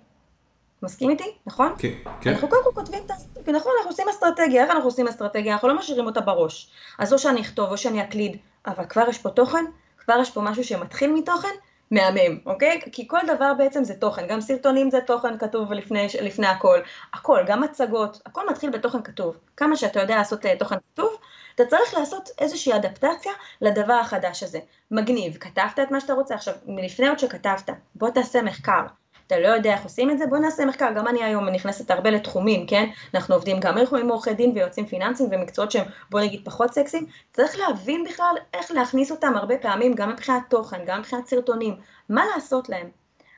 מסכים 0.83 1.11
איתי? 1.11 1.35
נכון? 1.47 1.75
כן, 1.79 1.89
כן. 2.21 2.31
אנחנו 2.31 2.49
קודם 2.49 2.65
כל 2.65 2.71
כותבים. 2.75 3.03
נכון, 3.47 3.73
אנחנו 3.77 3.91
עושים 3.91 4.09
אסטרטגיה, 4.09 4.63
איך 4.63 4.71
אנחנו 4.71 4.85
עושים 4.85 5.09
אסטרטגיה? 5.09 5.53
אנחנו 5.53 5.69
לא 5.69 5.79
משאירים 5.79 6.07
אותה 6.07 6.21
בראש. 6.21 6.71
אז 6.99 7.13
או 7.13 7.19
שאני 7.19 7.41
אכתוב 7.41 7.71
או 7.71 7.79
שאני 7.79 8.03
אקליד, 8.03 8.37
אבל 8.67 8.85
כבר 8.85 9.09
יש 9.09 9.19
פה 9.19 9.31
תוכן, 9.31 9.65
כבר 9.99 10.15
יש 10.21 10.31
פה 10.31 10.41
משהו 10.41 10.65
שמתחיל 10.65 11.13
מתוכן, 11.13 11.49
מהמם, 11.91 12.39
אוקיי? 12.47 12.81
כי 12.93 13.09
כל 13.09 13.19
דבר 13.27 13.55
בעצם 13.55 13.85
זה 13.85 13.95
תוכן, 13.95 14.27
גם 14.27 14.41
סרטונים 14.41 14.91
זה 14.91 15.01
תוכן 15.01 15.39
כתוב 15.39 15.73
לפני, 15.73 16.07
לפני 16.21 16.47
הכל, 16.47 16.79
הכל, 17.15 17.45
גם 17.47 17.61
מצגות, 17.61 18.21
הכל 18.27 18.51
מתחיל 18.51 18.71
בתוכן 18.71 19.03
כתוב. 19.03 19.37
כמה 19.57 19.77
שאתה 19.77 20.01
יודע 20.01 20.17
לעשות 20.17 20.45
uh, 20.45 20.49
תוכן 20.59 20.77
כתוב, 20.93 21.17
אתה 21.55 21.67
צריך 21.67 21.95
לעשות 21.95 22.31
איזושהי 22.39 22.77
אדפטציה 22.77 23.33
לדבר 23.61 23.93
החדש 23.93 24.43
הזה. 24.43 24.59
מגניב, 24.91 25.37
כתבת 25.37 25.79
את 25.83 25.91
מה 25.91 26.01
שאתה 26.01 26.13
רוצה, 26.13 26.35
עכשיו, 26.35 26.55
מלפני 26.67 27.09
עוד 27.09 27.19
שכתבת, 27.19 27.71
בוא 27.95 28.11
תעשה 28.11 28.43
מחקר. 28.43 28.83
אתה 29.29 29.39
לא 29.39 29.49
יודע 29.49 29.73
איך 29.73 29.85
עושים 29.85 30.11
את 30.11 30.19
זה, 30.19 30.27
בוא 30.27 30.39
נעשה 30.39 30.65
מחקר, 30.65 30.93
גם 30.97 31.09
אני 31.09 31.25
היום 31.25 31.49
נכנסת 31.49 31.91
הרבה 31.91 32.11
לתחומים, 32.11 32.67
כן? 32.67 32.91
אנחנו 33.15 33.35
עובדים 33.35 33.61
גם 33.61 33.79
עם 33.79 34.09
עורכי 34.09 34.35
דין 34.35 34.53
ויועצים 34.55 34.87
פיננסיים 34.87 35.29
ומקצועות 35.33 35.71
שהם 35.71 35.85
בוא 36.11 36.21
נגיד 36.21 36.41
פחות 36.45 36.75
סקסיים, 36.75 37.07
צריך 37.33 37.59
להבין 37.59 38.05
בכלל 38.05 38.35
איך 38.55 38.71
להכניס 38.71 39.11
אותם 39.11 39.33
הרבה 39.37 39.59
פעמים, 39.59 39.95
גם 39.95 40.11
מבחינת 40.11 40.43
תוכן, 40.49 40.85
גם 40.87 40.99
מבחינת 40.99 41.27
סרטונים, 41.27 41.77
מה 42.09 42.25
לעשות 42.35 42.69
להם. 42.69 42.91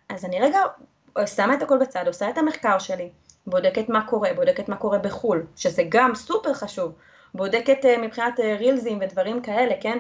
אז 0.09 0.25
אני 0.25 0.41
רגע 0.41 0.61
שמה 1.27 1.55
את 1.55 1.63
הכל 1.63 1.79
בצד, 1.79 2.07
עושה 2.07 2.31
את 2.31 2.39
המחקר 2.39 2.79
שלי, 2.79 3.11
בודקת 3.47 3.89
מה 3.89 4.07
קורה, 4.07 4.35
בודקת 4.35 4.69
מה 4.69 4.77
קורה 4.77 4.99
בחו"ל, 4.99 5.47
שזה 5.57 5.83
גם 5.89 6.15
סופר 6.15 6.55
חשוב, 6.55 6.93
בודקת 7.35 7.85
אה, 7.85 7.99
מבחינת 8.01 8.39
אה, 8.39 8.43
רילזים 8.43 8.99
ודברים 9.01 9.43
כאלה, 9.43 9.75
כן? 9.81 9.99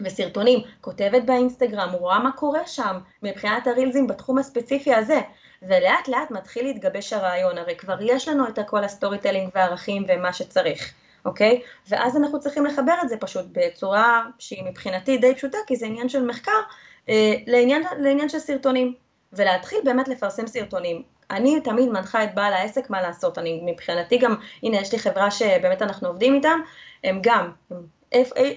וסרטונים, 0.00 0.58
כותבת 0.80 1.22
באינסטגרם, 1.22 1.92
רואה 1.92 2.18
מה 2.18 2.32
קורה 2.32 2.66
שם 2.66 2.98
מבחינת 3.22 3.66
הרילזים 3.66 4.06
בתחום 4.06 4.38
הספציפי 4.38 4.94
הזה, 4.94 5.20
ולאט 5.62 6.08
לאט 6.08 6.30
מתחיל 6.30 6.64
להתגבש 6.64 7.12
הרעיון, 7.12 7.58
הרי 7.58 7.76
כבר 7.76 7.96
יש 8.00 8.28
לנו 8.28 8.48
את 8.48 8.58
כל 8.66 8.84
ה 8.84 9.18
storytelling 9.18 9.50
והערכים 9.54 10.04
ומה 10.08 10.32
שצריך, 10.32 10.94
אוקיי? 11.24 11.62
ואז 11.88 12.16
אנחנו 12.16 12.40
צריכים 12.40 12.66
לחבר 12.66 12.94
את 13.02 13.08
זה 13.08 13.16
פשוט 13.16 13.44
בצורה 13.52 14.26
שהיא 14.38 14.64
מבחינתי 14.64 15.18
די 15.18 15.34
פשוטה, 15.34 15.58
כי 15.66 15.76
זה 15.76 15.86
עניין 15.86 16.08
של 16.08 16.26
מחקר, 16.26 16.60
אה, 17.08 17.34
לעניין, 17.46 17.82
לעניין 17.98 18.28
של 18.28 18.38
סרטונים, 18.38 18.94
ולהתחיל 19.32 19.78
באמת 19.84 20.08
לפרסם 20.08 20.46
סרטונים. 20.46 21.15
אני 21.30 21.60
תמיד 21.60 21.88
מנחה 21.88 22.24
את 22.24 22.34
בעל 22.34 22.52
העסק 22.52 22.90
מה 22.90 23.02
לעשות, 23.02 23.38
אני 23.38 23.62
מבחינתי 23.64 24.18
גם, 24.18 24.34
הנה 24.62 24.76
יש 24.76 24.92
לי 24.92 24.98
חברה 24.98 25.30
שבאמת 25.30 25.82
אנחנו 25.82 26.08
עובדים 26.08 26.34
איתם, 26.34 26.60
הם 27.04 27.18
גם, 27.22 27.50
הם 27.70 27.82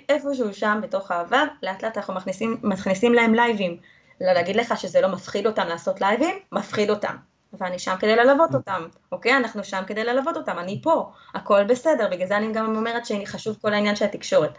איפשהו 0.09 0.53
שם 0.53 0.79
בתוך 0.81 1.11
העבר, 1.11 1.43
לאט 1.63 1.83
לאט 1.83 1.97
אנחנו 1.97 2.13
מכניסים, 2.13 2.57
מכניסים 2.63 3.13
להם 3.13 3.33
לייבים. 3.33 3.77
לא 4.21 4.33
להגיד 4.33 4.55
לך 4.55 4.79
שזה 4.79 5.01
לא 5.01 5.07
מפחיד 5.07 5.47
אותם 5.47 5.67
לעשות 5.67 6.01
לייבים, 6.01 6.35
מפחיד 6.51 6.89
אותם. 6.89 7.15
ואני 7.53 7.79
שם 7.79 7.95
כדי 7.99 8.15
ללוות 8.15 8.55
אותם, 8.55 8.87
אוקיי? 9.11 9.37
אנחנו 9.37 9.63
שם 9.63 9.83
כדי 9.87 10.03
ללוות 10.03 10.37
אותם, 10.37 10.59
אני 10.59 10.79
פה, 10.83 11.11
הכל 11.35 11.63
בסדר, 11.63 12.07
בגלל 12.11 12.27
זה 12.27 12.37
אני 12.37 12.53
גם 12.53 12.75
אומרת 12.75 13.05
שחשוב 13.05 13.57
כל 13.61 13.73
העניין 13.73 13.95
של 13.95 14.05
התקשורת. 14.05 14.51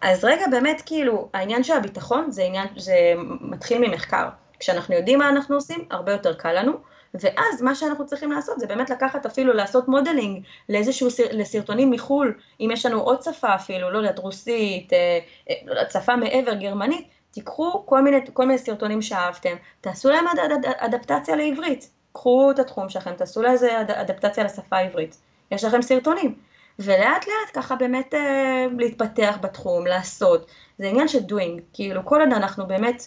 אז 0.00 0.24
רגע, 0.24 0.44
באמת, 0.50 0.82
כאילו, 0.86 1.28
העניין 1.34 1.64
של 1.64 1.76
הביטחון 1.76 2.30
זה 2.30 2.42
עניין, 2.42 2.66
זה 2.76 2.94
מתחיל 3.40 3.88
ממחקר. 3.88 4.28
כשאנחנו 4.60 4.94
יודעים 4.94 5.18
מה 5.18 5.28
אנחנו 5.28 5.54
עושים, 5.54 5.84
הרבה 5.90 6.12
יותר 6.12 6.34
קל 6.34 6.52
לנו, 6.52 6.72
ואז 7.14 7.62
מה 7.62 7.74
שאנחנו 7.74 8.06
צריכים 8.06 8.32
לעשות 8.32 8.60
זה 8.60 8.66
באמת 8.66 8.90
לקחת 8.90 9.26
אפילו 9.26 9.52
לעשות 9.52 9.88
modeling 9.88 10.44
לאיזשהו, 10.68 11.08
לסרטונים 11.32 11.90
מחו"ל, 11.90 12.34
אם 12.60 12.70
יש 12.72 12.86
לנו 12.86 13.00
עוד 13.00 13.22
שפה 13.22 13.54
אפילו, 13.54 13.90
לא 13.90 13.98
יודעת, 13.98 14.18
רוסית, 14.18 14.92
אה, 14.92 15.18
אה, 15.50 15.54
לא 15.64 15.70
יודעת, 15.70 15.90
שפה 15.90 16.16
מעבר, 16.16 16.54
גרמנית, 16.54 17.08
תיקחו 17.30 17.82
כל 17.86 18.02
מיני, 18.02 18.16
כל 18.32 18.46
מיני 18.46 18.58
סרטונים 18.58 19.02
שאהבתם, 19.02 19.56
תעשו 19.80 20.10
להם 20.10 20.26
אד, 20.28 20.38
אד, 20.38 20.52
אד, 20.52 20.74
אדפטציה 20.76 21.36
לעברית, 21.36 21.90
קחו 22.12 22.50
את 22.50 22.58
התחום 22.58 22.88
שלכם, 22.88 23.14
תעשו 23.14 23.42
לזה 23.42 23.80
אד, 23.80 23.90
אדפטציה 23.90 24.44
לשפה 24.44 24.76
העברית, 24.76 25.16
יש 25.50 25.64
לכם 25.64 25.82
סרטונים, 25.82 26.34
ולאט 26.78 27.26
לאט 27.26 27.54
ככה 27.54 27.76
באמת 27.76 28.14
אה, 28.14 28.66
להתפתח 28.78 29.38
בתחום, 29.40 29.86
לעשות, 29.86 30.46
זה 30.78 30.86
עניין 30.86 31.08
של 31.08 31.18
doing, 31.18 31.60
כאילו 31.72 32.04
כל 32.04 32.20
עוד 32.20 32.32
אנחנו 32.32 32.66
באמת 32.66 33.02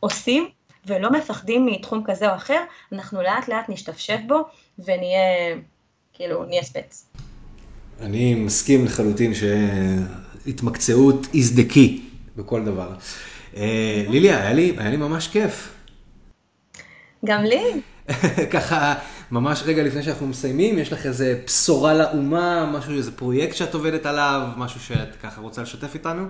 עושים, 0.00 0.48
ולא 0.86 1.12
מפחדים 1.12 1.66
מתחום 1.66 2.02
כזה 2.06 2.30
או 2.30 2.36
אחר, 2.36 2.60
אנחנו 2.92 3.22
לאט 3.22 3.48
לאט 3.48 3.68
נשתפשף 3.68 4.18
בו 4.26 4.44
ונהיה, 4.78 5.56
כאילו, 6.12 6.44
נהיה 6.44 6.62
ספץ. 6.62 7.06
אני 8.00 8.34
מסכים 8.34 8.84
לחלוטין 8.84 9.32
שהתמקצעות 9.34 11.26
is 11.26 11.58
the 11.58 11.72
key 11.72 12.00
בכל 12.36 12.64
דבר. 12.64 12.94
אה, 13.56 14.04
ליליה, 14.08 14.40
היה 14.40 14.52
לי, 14.52 14.74
היה 14.78 14.90
לי 14.90 14.96
ממש 14.96 15.28
כיף. 15.28 15.74
גם 17.24 17.44
לי. 17.44 17.80
ככה, 18.54 18.94
ממש 19.30 19.62
רגע 19.66 19.82
לפני 19.82 20.02
שאנחנו 20.02 20.26
מסיימים, 20.26 20.78
יש 20.78 20.92
לך 20.92 21.06
איזה 21.06 21.40
בשורה 21.46 21.94
לאומה, 21.94 22.70
משהו, 22.72 22.92
איזה 22.96 23.12
פרויקט 23.16 23.56
שאת 23.56 23.74
עובדת 23.74 24.06
עליו, 24.06 24.48
משהו 24.56 24.80
שאת 24.80 25.16
ככה 25.22 25.40
רוצה 25.40 25.62
לשתף 25.62 25.94
איתנו? 25.94 26.26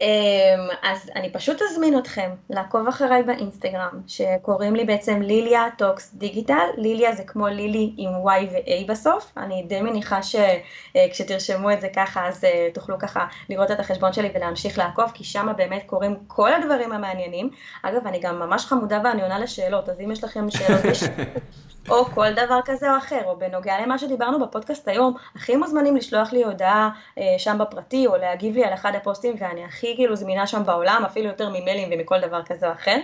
אמ, 0.00 0.68
אז 0.82 1.10
אני 1.14 1.32
פשוט 1.32 1.62
אזמין 1.62 1.98
אתכם 1.98 2.30
לעקוב 2.50 2.88
אחריי 2.88 3.22
באינסטגרם, 3.22 4.00
שקוראים 4.06 4.76
לי 4.76 4.84
בעצם 4.84 5.22
ליליה 5.22 5.64
Talks 5.78 6.14
Digital, 6.14 6.66
ליליה 6.76 7.14
זה 7.14 7.24
כמו 7.24 7.46
לילי 7.46 7.94
עם 7.96 8.12
Y 8.12 8.52
ו-A 8.52 8.88
בסוף, 8.88 9.32
אני 9.36 9.62
די 9.62 9.82
מניחה 9.82 10.20
שכשתרשמו 10.22 11.72
את 11.72 11.80
זה 11.80 11.88
ככה 11.96 12.28
אז 12.28 12.44
אה, 12.44 12.68
תוכלו 12.74 12.98
ככה 12.98 13.26
לראות 13.48 13.70
את 13.70 13.80
החשבון 13.80 14.12
שלי 14.12 14.30
ולהמשיך 14.34 14.78
לעקוב, 14.78 15.10
כי 15.14 15.24
שם 15.24 15.48
באמת 15.56 15.82
קורים 15.86 16.16
כל 16.26 16.52
הדברים 16.52 16.92
המעניינים. 16.92 17.50
אגב, 17.82 18.06
אני 18.06 18.20
גם 18.20 18.38
ממש 18.38 18.64
חמודה 18.64 19.00
ואני 19.04 19.22
עונה 19.22 19.38
לשאלות, 19.38 19.88
אז 19.88 20.00
אם 20.00 20.10
יש 20.10 20.24
לכם 20.24 20.50
שאלות 20.50 20.80
או 21.90 22.04
כל 22.04 22.32
דבר 22.32 22.60
כזה 22.64 22.92
או 22.92 22.98
אחר, 22.98 23.24
או 23.24 23.38
בנוגע 23.38 23.80
למה 23.82 23.98
שדיברנו 23.98 24.46
בפודקאסט 24.46 24.88
היום, 24.88 25.14
הכי 25.36 25.56
מוזמנים 25.56 25.96
לשלוח 25.96 26.32
לי 26.32 26.44
הודעה 26.44 26.90
אה, 27.18 27.24
שם 27.38 27.56
בפרטי, 27.60 28.06
או 28.06 28.16
להגיב 28.16 28.54
לי 28.54 28.64
על 28.64 28.74
אחד 28.74 28.94
הפוסטים, 28.94 29.34
ואני 29.38 29.64
הכי 29.64 29.85
הכי 29.86 29.96
כאילו 29.96 30.16
זמינה 30.16 30.46
שם 30.46 30.62
בעולם, 30.66 31.02
אפילו 31.06 31.26
יותר 31.26 31.48
ממיילים 31.48 31.88
ומכל 31.92 32.20
דבר 32.20 32.42
כזה 32.46 32.68
או 32.68 32.72
אחר. 32.72 32.96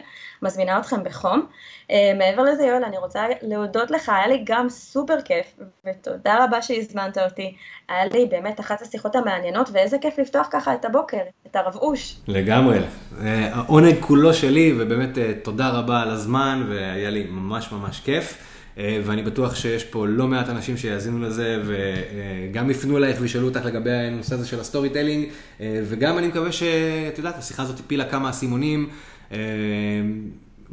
מזמינה 0.43 0.79
אתכם 0.79 1.05
בחום. 1.05 1.47
אה, 1.91 2.13
מעבר 2.19 2.43
לזה, 2.43 2.65
יואל, 2.65 2.85
אני 2.85 2.99
רוצה 2.99 3.25
להודות 3.43 3.91
לך, 3.91 4.09
היה 4.09 4.27
לי 4.27 4.43
גם 4.47 4.69
סופר 4.69 5.21
כיף, 5.25 5.47
ותודה 5.87 6.45
רבה 6.45 6.63
שהזמנת 6.63 7.19
אותי. 7.19 7.57
היה 7.89 8.05
לי 8.05 8.27
באמת 8.27 8.61
אחת 8.61 8.83
השיחות 8.83 9.17
המעניינות, 9.17 9.69
ואיזה 9.73 9.97
כיף 10.01 10.19
לפתוח 10.19 10.47
ככה 10.51 10.75
את 10.75 10.85
הבוקר, 10.85 11.23
את 11.47 11.57
הרב 11.57 11.77
אוש. 11.77 12.17
לגמרי. 12.29 12.79
העונג 13.25 13.95
כולו 14.01 14.35
שלי, 14.35 14.75
ובאמת 14.79 15.19
תודה 15.43 15.69
רבה 15.69 16.03
על 16.03 16.11
הזמן, 16.11 16.67
והיה 16.69 17.11
לי 17.11 17.27
ממש 17.31 17.73
ממש 17.73 18.01
כיף. 18.01 18.52
אה, 18.79 19.01
ואני 19.05 19.23
בטוח 19.23 19.55
שיש 19.55 19.85
פה 19.85 20.07
לא 20.07 20.29
מעט 20.29 20.49
אנשים 20.49 20.77
שיאזינו 20.77 21.21
לזה 21.21 21.63
וגם 21.65 22.71
יפנו 22.71 22.99
אלייך 22.99 23.17
וישאלו 23.21 23.49
אותך 23.49 23.65
לגבי 23.65 23.91
הנושא 23.91 24.35
הזה 24.35 24.47
של 24.47 24.61
ה 24.61 24.91
storytelling, 24.91 25.27
אה, 25.61 25.81
וגם 25.85 26.19
אני 26.19 26.27
מקווה 26.27 26.53
שאת 26.53 27.19
יודעת, 27.19 27.39
השיחה 27.39 27.63
הזאת 27.63 27.81
הפילה 27.81 28.05
כמה 28.05 28.31
אסימונים. 28.31 28.89
אה, 29.33 29.39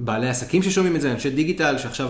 בעלי 0.02 0.30
עסקים 0.30 0.64
ששומעים 0.64 0.95
את 0.95 1.02
זה, 1.02 1.12
אנשי 1.12 1.30
דיגיטל 1.30 1.78
שעכשיו 1.78 2.10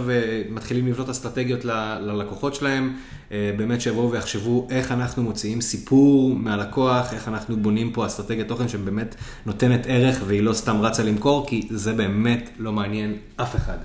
מתחילים 0.50 0.88
לבנות 0.88 1.10
אסטרטגיות 1.10 1.66
ללקוחות 2.02 2.56
שלהם, 2.56 2.94
באמת 3.32 3.82
שיבואו 3.82 4.12
ויחשבו 4.12 4.68
איך 4.72 4.92
אנחנו 4.92 5.24
מוציאים 5.24 5.62
סיפור 5.62 6.36
מהלקוח, 6.36 7.14
איך 7.14 7.28
אנחנו 7.28 7.58
בונים 7.58 7.92
פה 7.92 8.06
אסטרטגיית 8.06 8.48
תוכן 8.48 8.68
שבאמת 8.68 9.16
נותנת 9.46 9.82
ערך 9.88 10.22
והיא 10.28 10.42
לא 10.42 10.54
סתם 10.54 10.82
רצה 10.82 11.04
למכור, 11.04 11.48
כי 11.48 11.68
זה 11.70 11.94
באמת 11.94 12.50
לא 12.60 12.72
מעניין 12.72 13.16
אף 13.38 13.56
אחד. 13.56 13.78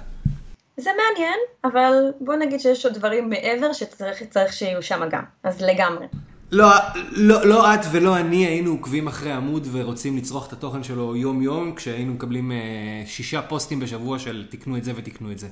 זה 0.77 0.91
מעניין, 0.91 1.39
אבל 1.65 2.13
בוא 2.21 2.35
נגיד 2.35 2.61
שיש 2.61 2.87
עוד 2.87 2.95
דברים 2.95 3.31
מעבר 3.31 3.73
שצריך 3.73 4.53
שיהיו 4.53 4.83
שם 4.83 5.09
גם, 5.11 5.23
אז 5.43 5.63
לגמרי. 5.63 6.07
לא, 6.53 6.67
לא, 7.13 7.47
לא 7.47 7.75
את 7.75 7.81
ולא 7.93 8.17
אני 8.17 8.47
היינו 8.47 8.71
עוקבים 8.71 9.07
אחרי 9.07 9.33
עמוד 9.33 9.69
ורוצים 9.73 10.17
לצרוך 10.17 10.49
את 10.49 10.53
התוכן 10.53 10.83
שלו 10.83 11.17
יום-יום, 11.17 11.75
כשהיינו 11.75 12.15
מקבלים 12.15 12.53
אה, 12.53 13.03
שישה 13.07 13.43
פוסטים 13.43 13.81
בשבוע 13.81 14.19
של 14.19 14.47
תקנו 14.51 14.77
את 14.77 14.85
זה 14.85 14.93
ותקנו 14.97 15.33
את 15.33 15.39
זה. 15.39 15.49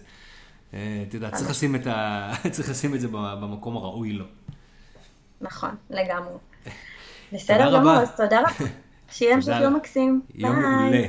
אה, 0.75 1.05
את 1.09 1.15
יודעת, 1.15 1.35
צריך 1.35 1.51
לשים 1.51 1.75
את, 1.75 1.87
ה... 1.87 2.33
צריך 2.55 2.71
לשים 2.71 2.95
את 2.95 3.01
זה 3.01 3.09
במקום 3.11 3.77
הראוי 3.77 4.13
לו. 4.13 4.25
נכון, 5.41 5.71
לגמרי. 5.91 6.35
בסדר 7.33 7.79
גמור, 7.79 7.93
אז 7.93 8.17
תודה 8.17 8.41
רבה. 8.41 8.51
שיהיה 9.13 9.35
המשך 9.35 9.57
יום 9.63 9.77
מקסים. 9.77 10.21
יום 10.35 10.61
מעולה. 10.61 11.07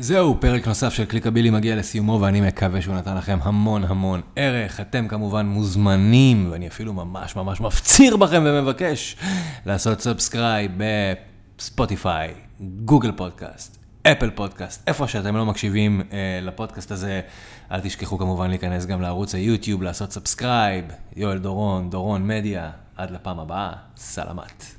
זהו, 0.00 0.36
פרק 0.40 0.68
נוסף 0.68 0.92
של 0.92 1.04
קליקבילי 1.04 1.50
מגיע 1.50 1.76
לסיומו, 1.76 2.18
ואני 2.20 2.40
מקווה 2.40 2.82
שהוא 2.82 2.94
נתן 2.94 3.16
לכם 3.16 3.38
המון 3.42 3.84
המון 3.84 4.20
ערך. 4.36 4.80
אתם 4.80 5.08
כמובן 5.08 5.46
מוזמנים, 5.46 6.48
ואני 6.50 6.68
אפילו 6.68 6.92
ממש 6.92 7.36
ממש 7.36 7.60
מפציר 7.60 8.16
בכם 8.16 8.42
ומבקש 8.46 9.16
לעשות 9.66 10.00
subscribe 10.00 10.72
בספוטיפיי, 11.58 12.34
Google 12.60 13.12
Podcast, 13.12 13.78
Apple 14.02 14.30
Podcast, 14.30 14.88
איפה 14.88 15.08
שאתם 15.08 15.36
לא 15.36 15.46
מקשיבים 15.46 16.00
אה, 16.12 16.38
לפודקאסט 16.42 16.90
הזה. 16.90 17.20
אל 17.72 17.80
תשכחו 17.80 18.18
כמובן 18.18 18.48
להיכנס 18.48 18.86
גם 18.86 19.02
לערוץ 19.02 19.34
היוטיוב, 19.34 19.82
לעשות 19.82 20.12
subscribe. 20.12 20.84
יואל 21.16 21.38
דורון, 21.38 21.90
דורון 21.90 22.26
מדיה, 22.26 22.70
עד 22.96 23.10
לפעם 23.10 23.38
הבאה, 23.38 23.72
סלמת. 23.96 24.77